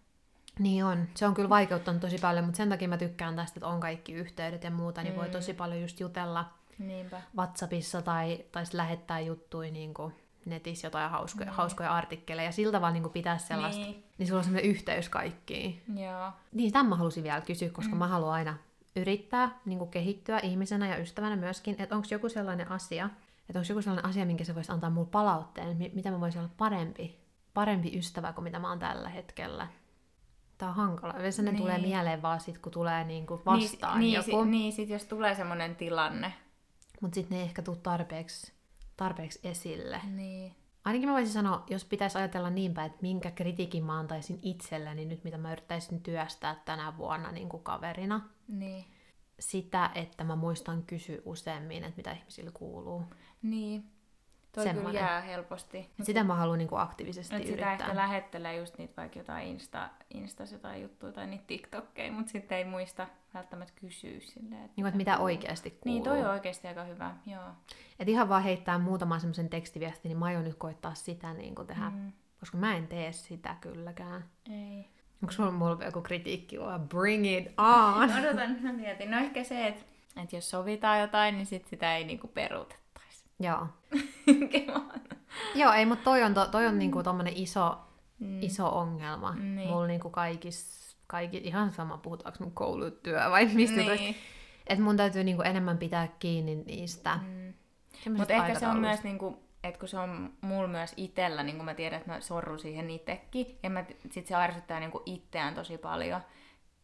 Niin 0.59 0.85
on. 0.85 1.07
Se 1.15 1.27
on 1.27 1.33
kyllä 1.33 1.49
vaikeuttanut 1.49 2.01
tosi 2.01 2.17
paljon, 2.17 2.45
mutta 2.45 2.57
sen 2.57 2.69
takia 2.69 2.87
mä 2.87 2.97
tykkään 2.97 3.35
tästä, 3.35 3.59
että 3.59 3.67
on 3.67 3.79
kaikki 3.79 4.13
yhteydet 4.13 4.63
ja 4.63 4.71
muuta, 4.71 5.03
niin 5.03 5.15
voi 5.15 5.29
tosi 5.29 5.53
paljon 5.53 5.81
just 5.81 5.99
jutella 5.99 6.45
Niinpä. 6.79 7.21
WhatsAppissa 7.37 8.01
tai, 8.01 8.45
tai 8.51 8.63
lähettää 8.73 9.19
juttuja 9.19 9.71
niin 9.71 9.93
kuin 9.93 10.13
netissä 10.45 10.87
jotain 10.87 11.11
hauskoja, 11.11 11.51
hauskoja 11.51 11.93
artikkeleja. 11.93 12.51
Sillä 12.51 12.71
tavalla 12.71 12.93
niin 12.93 13.03
kuin 13.03 13.13
pitää 13.13 13.37
sellaista, 13.37 13.81
Niin. 13.81 13.91
niin. 13.91 14.03
niin 14.17 14.27
sulla 14.27 14.39
on 14.39 14.43
semmoinen 14.43 14.69
yhteys 14.71 15.09
kaikkiin. 15.09 15.81
Joo. 15.95 16.31
Niin, 16.51 16.71
tämän 16.73 16.85
mä 16.85 16.95
halusin 16.95 17.23
vielä 17.23 17.41
kysyä, 17.41 17.69
koska 17.69 17.91
mm. 17.91 17.99
mä 17.99 18.07
haluan 18.07 18.33
aina 18.33 18.57
yrittää 18.95 19.59
niin 19.65 19.79
kuin 19.79 19.91
kehittyä 19.91 20.39
ihmisenä 20.39 20.87
ja 20.87 20.97
ystävänä 20.97 21.35
myöskin, 21.35 21.75
että 21.79 21.95
onko 21.95 22.07
joku 22.11 22.29
sellainen 22.29 22.71
asia, 22.71 23.09
että 23.49 23.59
onko 23.59 23.67
joku 23.69 23.81
sellainen 23.81 24.09
asia, 24.09 24.25
minkä 24.25 24.43
se 24.43 24.55
voisi 24.55 24.71
antaa 24.71 24.89
mulle 24.89 25.07
palautteen, 25.11 25.77
mi- 25.77 25.91
mitä 25.95 26.11
mä 26.11 26.19
voisin 26.19 26.41
olla 26.41 26.51
parempi, 26.57 27.19
parempi 27.53 27.97
ystävä 27.97 28.33
kuin 28.33 28.43
mitä 28.43 28.59
mä 28.59 28.69
oon 28.69 28.79
tällä 28.79 29.09
hetkellä. 29.09 29.67
Tää 30.57 30.69
on 30.69 30.75
hankala. 30.75 31.13
Yleensä 31.13 31.41
ne 31.41 31.51
Niin. 31.51 31.61
tulee 31.61 31.77
mieleen 31.77 32.21
vaan 32.21 32.39
sit, 32.39 32.57
kun 32.57 32.71
tulee 32.71 33.03
niinku 33.03 33.41
vastaan 33.45 33.99
niin, 33.99 34.13
joku. 34.13 34.43
Niin, 34.43 34.51
niin 34.51 34.73
sit 34.73 34.89
jos 34.89 35.05
tulee 35.05 35.35
semmoinen 35.35 35.75
tilanne. 35.75 36.33
Mutta 37.01 37.15
sitten 37.15 37.35
ne 37.35 37.41
ei 37.41 37.47
ehkä 37.47 37.61
tule 37.61 37.77
tarpeeksi, 37.77 38.53
tarpeeksi 38.97 39.39
esille. 39.43 40.01
Niin. 40.15 40.55
Ainakin 40.85 41.09
mä 41.09 41.13
voisin 41.13 41.33
sanoa, 41.33 41.63
jos 41.69 41.85
pitäisi 41.85 42.17
ajatella 42.17 42.49
niin 42.49 42.73
päin, 42.73 42.85
että 42.85 43.01
minkä 43.01 43.31
kritiikin 43.31 43.83
mä 43.83 43.99
antaisin 43.99 44.39
itselleni 44.41 45.05
nyt, 45.05 45.23
mitä 45.23 45.37
mä 45.37 45.51
yrittäisin 45.51 46.01
työstää 46.01 46.61
tänä 46.65 46.97
vuonna 46.97 47.31
niin 47.31 47.49
kuin 47.49 47.63
kaverina. 47.63 48.21
Niin. 48.47 48.85
Sitä, 49.39 49.91
että 49.95 50.23
mä 50.23 50.35
muistan 50.35 50.83
kysyä 50.83 51.17
useammin, 51.25 51.83
että 51.83 51.97
mitä 51.97 52.11
ihmisille 52.11 52.51
kuuluu. 52.51 53.03
Niin. 53.41 53.83
Toi 54.55 54.63
Semmonen. 54.63 54.91
kyllä 54.91 54.99
jää 55.05 55.21
helposti. 55.21 55.77
Et 55.99 56.05
sitä 56.05 56.23
mä 56.23 56.35
haluan 56.35 56.57
niin 56.57 56.67
kuin 56.67 56.81
aktiivisesti 56.81 57.35
Et 57.35 57.41
sitä 57.41 57.53
yrittää. 57.53 57.71
ehkä 57.71 57.95
lähettelee 57.95 58.55
just 58.57 58.77
niitä 58.77 58.93
vaikka 58.97 59.19
jotain 59.19 59.47
Insta, 59.47 59.89
Instas 60.13 60.51
jotain 60.51 60.81
juttuja 60.81 61.11
tai 61.11 61.27
niitä 61.27 61.43
TikTokkeja, 61.47 62.11
mutta 62.11 62.31
sitten 62.31 62.57
ei 62.57 62.65
muista 62.65 63.07
välttämättä 63.33 63.73
kysyä 63.75 64.19
silleen. 64.19 64.65
Että 64.65 64.73
Niin 64.77 64.87
että 64.87 64.97
mitä 64.97 65.17
oikeasti 65.17 65.69
kuuluu. 65.71 65.83
Niin, 65.85 66.03
toi 66.03 66.19
on 66.21 66.29
oikeasti 66.31 66.67
aika 66.67 66.83
hyvä, 66.83 67.15
joo. 67.25 67.43
Et 67.99 68.09
ihan 68.09 68.29
vaan 68.29 68.43
heittää 68.43 68.77
muutaman 68.77 69.19
semmoisen 69.21 69.49
tekstiviestin, 69.49 70.09
niin 70.09 70.17
mä 70.17 70.25
aion 70.25 70.43
nyt 70.43 70.55
koittaa 70.55 70.93
sitä 70.93 71.33
niin 71.33 71.55
kuin 71.55 71.67
tehdä. 71.67 71.89
Mm. 71.89 72.11
Koska 72.39 72.57
mä 72.57 72.75
en 72.75 72.87
tee 72.87 73.11
sitä 73.11 73.55
kylläkään. 73.61 74.25
Ei. 74.51 74.89
Onko 75.23 75.31
sulla 75.31 75.51
mulla 75.51 75.85
joku 75.85 76.01
kritiikki? 76.01 76.57
Bring 76.89 77.37
it 77.37 77.53
on! 77.57 78.09
Odotan, 78.19 78.57
mä 78.61 78.73
mietin. 78.73 79.11
No 79.11 79.17
ehkä 79.17 79.43
se, 79.43 79.67
että, 79.67 79.83
että 80.23 80.35
jos 80.35 80.49
sovitaan 80.49 80.99
jotain, 80.99 81.35
niin 81.35 81.45
sit 81.45 81.67
sitä 81.67 81.95
ei 81.97 82.03
niinku 82.03 82.27
peruutettaisi. 82.27 82.84
Joo. 83.39 83.67
Joo, 85.55 85.73
ei, 85.73 85.85
mutta 85.85 86.03
toi 86.03 86.23
on, 86.23 86.33
to, 86.33 86.47
toi 86.47 86.67
on 86.67 86.79
niinku 86.79 87.03
tommonen 87.03 87.33
iso, 87.35 87.77
Mm. 88.19 88.43
iso 88.43 88.69
ongelma. 88.79 89.35
Niin. 89.35 89.69
Mulla 89.69 89.87
niinku 89.87 90.09
kaikis, 90.09 90.95
kaikki, 91.07 91.37
ihan 91.37 91.71
sama 91.71 91.97
puhutaanko 91.97 92.43
mun 92.43 92.51
koulutyö 92.51 93.29
vai 93.29 93.45
mistä. 93.45 93.75
Niin. 93.81 94.15
Että 94.67 94.83
mun 94.83 94.97
täytyy 94.97 95.23
niinku 95.23 95.41
enemmän 95.41 95.77
pitää 95.77 96.07
kiinni 96.19 96.55
niistä. 96.55 97.19
Mm. 97.25 97.53
Mutta 98.17 98.33
ehkä 98.33 98.59
se 98.59 98.67
on 98.67 98.79
myös, 98.79 99.03
niinku, 99.03 99.43
että 99.63 99.79
kun 99.79 99.89
se 99.89 99.99
on 99.99 100.33
mulla 100.41 100.67
myös 100.67 100.93
itellä, 100.97 101.43
niin 101.43 101.55
kuin 101.55 101.65
mä 101.65 101.73
tiedän, 101.73 101.99
että 101.99 102.11
mä 102.11 102.19
sorrun 102.21 102.59
siihen 102.59 102.89
itsekin, 102.89 103.59
ja 103.63 103.69
mä, 103.69 103.85
sit 104.11 104.27
se 104.27 104.35
ärsyttää 104.35 104.79
niinku 104.79 105.03
itseään 105.05 105.55
tosi 105.55 105.77
paljon, 105.77 106.21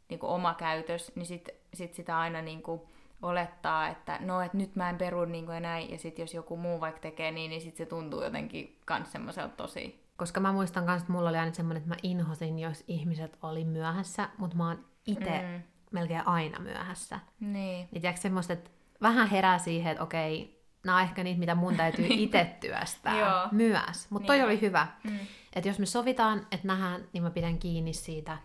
niinku 0.09 0.27
oma 0.27 0.53
käytös, 0.53 1.11
niin 1.15 1.25
sit, 1.25 1.49
sit 1.73 1.93
sitä 1.93 2.19
aina 2.19 2.41
niinku 2.41 2.89
olettaa, 3.21 3.87
että 3.87 4.17
no, 4.21 4.41
että 4.41 4.57
nyt 4.57 4.75
mä 4.75 4.89
en 4.89 4.97
peru 4.97 5.25
niinku 5.25 5.51
ja 5.51 5.59
näin, 5.59 5.91
ja 5.91 5.97
sitten 5.97 6.23
jos 6.23 6.33
joku 6.33 6.57
muu 6.57 6.79
vaikka 6.79 7.01
tekee 7.01 7.31
niin, 7.31 7.49
niin 7.49 7.61
sit 7.61 7.75
se 7.75 7.85
tuntuu 7.85 8.23
jotenkin 8.23 8.79
kans 8.85 9.11
semmoiselta 9.11 9.55
tosi... 9.55 10.01
Koska 10.17 10.39
mä 10.39 10.51
muistan 10.51 10.83
myös, 10.83 11.01
että 11.01 11.13
mulla 11.13 11.29
oli 11.29 11.37
aina 11.37 11.53
semmoinen, 11.53 11.81
että 11.83 11.89
mä 11.95 11.99
inhosin, 12.03 12.59
jos 12.59 12.83
ihmiset 12.87 13.37
oli 13.43 13.63
myöhässä, 13.65 14.29
mutta 14.37 14.57
mä 14.57 14.67
oon 14.67 14.85
itse 15.07 15.41
Mm. 15.41 15.61
melkein 15.91 16.27
aina 16.27 16.59
myöhässä. 16.59 17.19
Niin. 17.39 17.53
Niin 17.91 18.01
tiedätkö 18.01 18.21
semmoista, 18.21 18.53
että 18.53 18.69
vähän 19.01 19.27
herää 19.29 19.57
siihen, 19.57 19.91
että 19.91 20.03
okei, 20.03 20.61
nämä 20.85 20.97
on 20.97 21.03
ehkä 21.03 21.23
niitä, 21.23 21.39
mitä 21.39 21.55
mun 21.55 21.75
täytyy 21.75 22.05
itse 22.25 22.55
työstää 22.59 23.19
Joo. 23.19 23.47
myös. 23.51 24.07
Mutta 24.11 24.25
toi 24.27 24.35
Niin. 24.35 24.45
oli 24.45 24.61
hyvä. 24.61 24.87
Mm. 25.03 25.19
Että 25.55 25.69
jos 25.69 25.79
me 25.79 25.85
sovitaan, 25.85 26.39
että 26.51 26.67
nähdään, 26.67 27.01
niin 27.13 27.23
mä 27.23 27.29
pidän 27.31 27.57
kiinni 27.59 27.93
siitä. 27.93 28.37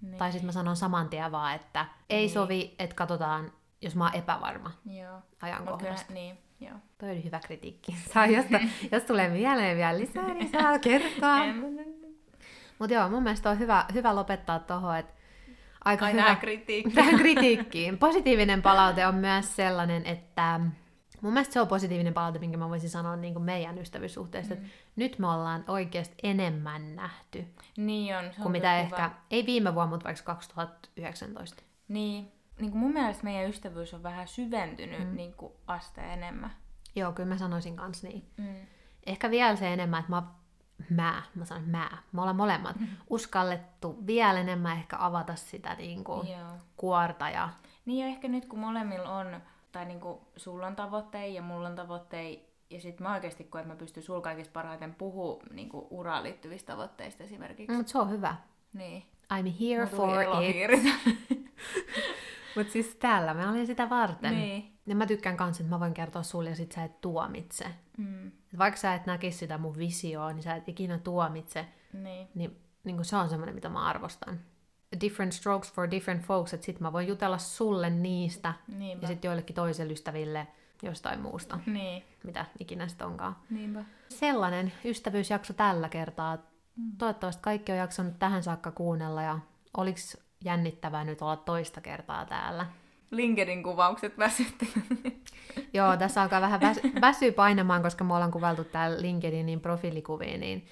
Niin. 0.00 0.16
Tai 0.18 0.32
sitten 0.32 0.46
mä 0.46 0.52
sanon 0.52 0.76
saman 0.76 1.08
tien 1.08 1.32
vaan, 1.32 1.54
että 1.54 1.86
ei 2.10 2.18
Niin. 2.20 2.30
sovi, 2.30 2.74
että 2.78 2.96
katsotaan, 2.96 3.52
jos 3.82 3.96
mä 3.96 4.04
oon 4.04 4.14
epävarma 4.14 4.70
Joo. 4.86 5.18
Ajankohdasta. 5.42 6.06
kyllä, 6.06 6.20
niin, 6.20 6.38
joo. 6.60 6.74
Toi 6.98 7.10
oli 7.10 7.24
hyvä 7.24 7.40
kritiikki. 7.40 7.96
Saa, 8.14 8.26
jos, 8.26 8.46
jos 8.92 9.02
tulee 9.02 9.28
mieleen 9.28 9.76
vielä 9.76 9.98
lisää, 9.98 10.34
niin 10.34 10.50
saa 10.50 10.78
kertoa. 10.88 11.38
Mutta 12.78 12.94
joo, 12.94 13.08
mun 13.08 13.22
mielestä 13.22 13.50
on 13.50 13.58
hyvä, 13.58 13.84
hyvä 13.94 14.14
lopettaa 14.14 14.58
tuohon, 14.58 14.96
että 14.96 15.12
aika 15.84 16.04
Ai 16.04 16.12
hyvä 16.12 16.34
kritiikki. 16.36 16.94
tähän 16.94 17.16
kritiikkiin. 17.16 17.98
Positiivinen 17.98 18.62
palaute 18.62 19.06
on 19.06 19.14
myös 19.14 19.56
sellainen, 19.56 20.06
että 20.06 20.60
mun 21.20 21.32
mielestä 21.32 21.52
se 21.52 21.60
on 21.60 21.68
positiivinen 21.68 22.14
palaute, 22.14 22.38
minkä 22.38 22.56
mä 22.56 22.68
voisin 22.68 22.90
sanoa 22.90 23.16
niin 23.16 23.34
kuin 23.34 23.44
meidän 23.44 23.78
ystävyyssuhteesta, 23.78 24.54
että 24.54 24.66
nyt 24.96 25.18
me 25.18 25.26
ollaan 25.30 25.64
oikeasti 25.68 26.14
enemmän 26.22 26.96
nähty 26.96 27.44
Niin 27.76 28.16
on. 28.16 28.24
Se 28.24 28.30
on 28.30 28.42
kuin 28.42 28.52
mitä 28.52 28.68
kyllä 28.68 28.78
ehkä, 28.78 29.10
ei 29.30 29.46
viime 29.46 29.74
vuonna, 29.74 29.90
mutta 29.90 30.04
vaikka 30.04 30.22
2019. 30.24 31.62
Niin. 31.88 32.32
Niin 32.60 32.70
kuin 32.70 32.80
mun 32.80 32.92
mielestä 32.92 33.24
meidän 33.24 33.50
ystävyys 33.50 33.94
on 33.94 34.02
vähän 34.02 34.28
syventynyt 34.28 35.08
mm. 35.08 35.16
niin 35.16 35.34
kuin 35.34 35.52
aste 35.66 36.12
enemmän. 36.12 36.50
Joo, 36.96 37.12
kyllä 37.12 37.28
mä 37.28 37.38
sanoisin 37.38 37.76
kans 37.76 38.02
niin. 38.02 38.24
Mm. 38.36 38.54
Ehkä 39.06 39.30
vielä 39.30 39.56
se 39.56 39.72
enemmän, 39.72 40.00
että 40.00 40.10
mä, 40.10 40.22
mä, 40.90 41.22
mä 41.34 41.44
sanon 41.44 41.68
mä, 41.68 41.90
me 42.12 42.20
ollaan 42.20 42.36
molemmat 42.36 42.76
uskallettu 43.10 44.06
vielä 44.06 44.40
enemmän 44.40 44.76
ehkä 44.76 44.96
avata 45.00 45.34
sitä 45.34 45.74
niin 45.74 46.04
kuin, 46.04 46.28
Joo. 46.28 46.50
kuorta 46.76 47.30
ja 47.30 47.48
Niin 47.84 48.00
ja 48.00 48.06
ehkä 48.06 48.28
nyt 48.28 48.46
kun 48.46 48.58
molemmilla 48.58 49.18
on, 49.18 49.40
tai 49.72 49.84
niinku 49.84 50.28
sulla 50.36 50.66
on 50.66 50.76
tavoitteita 50.76 51.36
ja 51.36 51.42
mulla 51.42 51.68
on 51.68 51.74
tavoitteita, 51.74 52.42
ja 52.70 52.80
sitten 52.80 53.06
mä 53.06 53.14
oikeasti 53.14 53.44
koen, 53.44 53.62
että 53.62 53.74
mä 53.74 53.78
pystyn 53.78 54.02
sulla 54.02 54.20
kaikista 54.20 54.52
parhaiten 54.52 54.94
puhua 54.94 55.42
niinku 55.50 55.86
uraan 55.90 56.22
liittyvistä 56.22 56.72
tavoitteista 56.72 57.24
esimerkiksi. 57.24 57.76
mutta 57.76 57.92
se 57.92 57.98
on 57.98 58.10
hyvä. 58.10 58.36
Niin. 58.72 59.02
I'm 59.32 59.60
here 59.60 59.86
for 59.86 60.22
it. 60.22 60.70
Mutta 62.56 62.72
siis 62.72 62.96
täällä 62.96 63.34
mä 63.34 63.50
olin 63.50 63.66
sitä 63.66 63.90
varten. 63.90 64.34
niin. 64.34 64.72
Ja 64.86 64.94
mä 64.96 65.06
tykkään 65.06 65.36
kans, 65.36 65.60
että 65.60 65.70
mä 65.70 65.80
voin 65.80 65.94
kertoa 65.94 66.22
sulle 66.22 66.48
ja 66.50 66.56
sit 66.56 66.72
sä 66.72 66.84
et 66.84 67.00
tuomitse. 67.00 67.64
Mm. 67.98 68.26
Et 68.26 68.58
vaikka 68.58 68.80
sä 68.80 68.94
et 68.94 69.06
näkisi 69.06 69.38
sitä 69.38 69.58
mun 69.58 69.78
visioa, 69.78 70.32
niin 70.32 70.42
sä 70.42 70.54
et 70.54 70.68
ikinä 70.68 70.98
tuomitse. 70.98 71.66
Niin. 71.92 72.28
Niin, 72.34 72.60
niin 72.84 72.96
kun 72.96 73.04
se 73.04 73.16
on 73.16 73.28
semmoinen, 73.28 73.54
mitä 73.54 73.68
mä 73.68 73.84
arvostan. 73.86 74.40
Different 75.00 75.32
strokes 75.32 75.72
for 75.72 75.90
different 75.90 76.22
folks, 76.24 76.54
että 76.54 76.66
sit 76.66 76.80
mä 76.80 76.92
voin 76.92 77.08
jutella 77.08 77.38
sulle 77.38 77.90
niistä 77.90 78.54
Niinpä. 78.68 79.04
ja 79.04 79.08
sitten 79.08 79.28
joillekin 79.28 79.54
toiselle 79.56 79.92
ystäville 79.92 80.46
jostain 80.82 81.20
muusta, 81.20 81.58
Niin. 81.66 82.02
mitä 82.24 82.46
ikinä 82.58 82.88
sitten 82.88 83.06
onkaan. 83.06 83.36
Niinpä. 83.50 83.84
Sellainen 84.08 84.72
ystävyysjakso 84.84 85.52
tällä 85.52 85.88
kertaa. 85.88 86.38
Toivottavasti 86.98 87.42
kaikki 87.42 87.72
on 87.72 87.78
jaksanut 87.78 88.18
tähän 88.18 88.42
saakka 88.42 88.70
kuunnella 88.70 89.22
ja 89.22 89.38
oliks 89.76 90.16
jännittävää 90.44 91.04
nyt 91.04 91.22
olla 91.22 91.36
toista 91.36 91.80
kertaa 91.80 92.24
täällä. 92.24 92.66
LinkedIn 93.10 93.62
kuvaukset 93.62 94.18
väsytti. 94.18 94.72
Joo, 95.74 95.96
tässä 95.96 96.22
alkaa 96.22 96.40
vähän 96.40 96.60
väs- 96.60 97.00
väsyä 97.00 97.32
painamaan, 97.32 97.82
koska 97.82 98.04
me 98.04 98.14
ollaan 98.14 98.30
kuvailtu 98.30 98.64
täällä 98.64 99.02
LinkedInin 99.02 99.60
profiilikuviin, 99.60 100.40
niin 100.40 100.66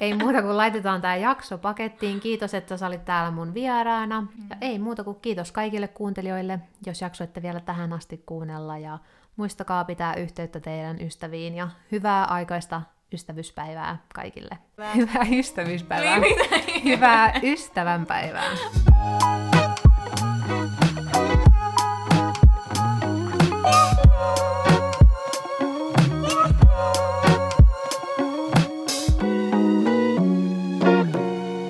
ei 0.00 0.14
muuta 0.14 0.42
kuin 0.42 0.56
laitetaan 0.56 1.00
tämä 1.00 1.16
jakso 1.16 1.58
pakettiin. 1.58 2.20
Kiitos, 2.20 2.54
että 2.54 2.76
sä 2.76 2.86
olit 2.86 3.04
täällä 3.04 3.30
mun 3.30 3.54
vieraana. 3.54 4.26
Ja 4.50 4.56
ei 4.60 4.78
muuta 4.78 5.04
kuin 5.04 5.20
kiitos 5.22 5.52
kaikille 5.52 5.88
kuuntelijoille, 5.88 6.58
jos 6.86 7.00
jaksoitte 7.00 7.42
vielä 7.42 7.60
tähän 7.60 7.92
asti 7.92 8.22
kuunnella. 8.26 8.78
Ja 8.78 8.98
muistakaa 9.36 9.84
pitää 9.84 10.14
yhteyttä 10.14 10.60
teidän 10.60 11.00
ystäviin 11.00 11.54
ja 11.54 11.68
hyvää 11.92 12.24
aikaista 12.24 12.82
ystävyyspäivää 13.12 13.98
kaikille. 14.14 14.58
Hyvää 14.96 15.26
ystävyyspäivää. 15.32 16.18
Niin? 16.18 16.84
Hyvää 16.84 17.40
ystävänpäivää. 17.42 18.50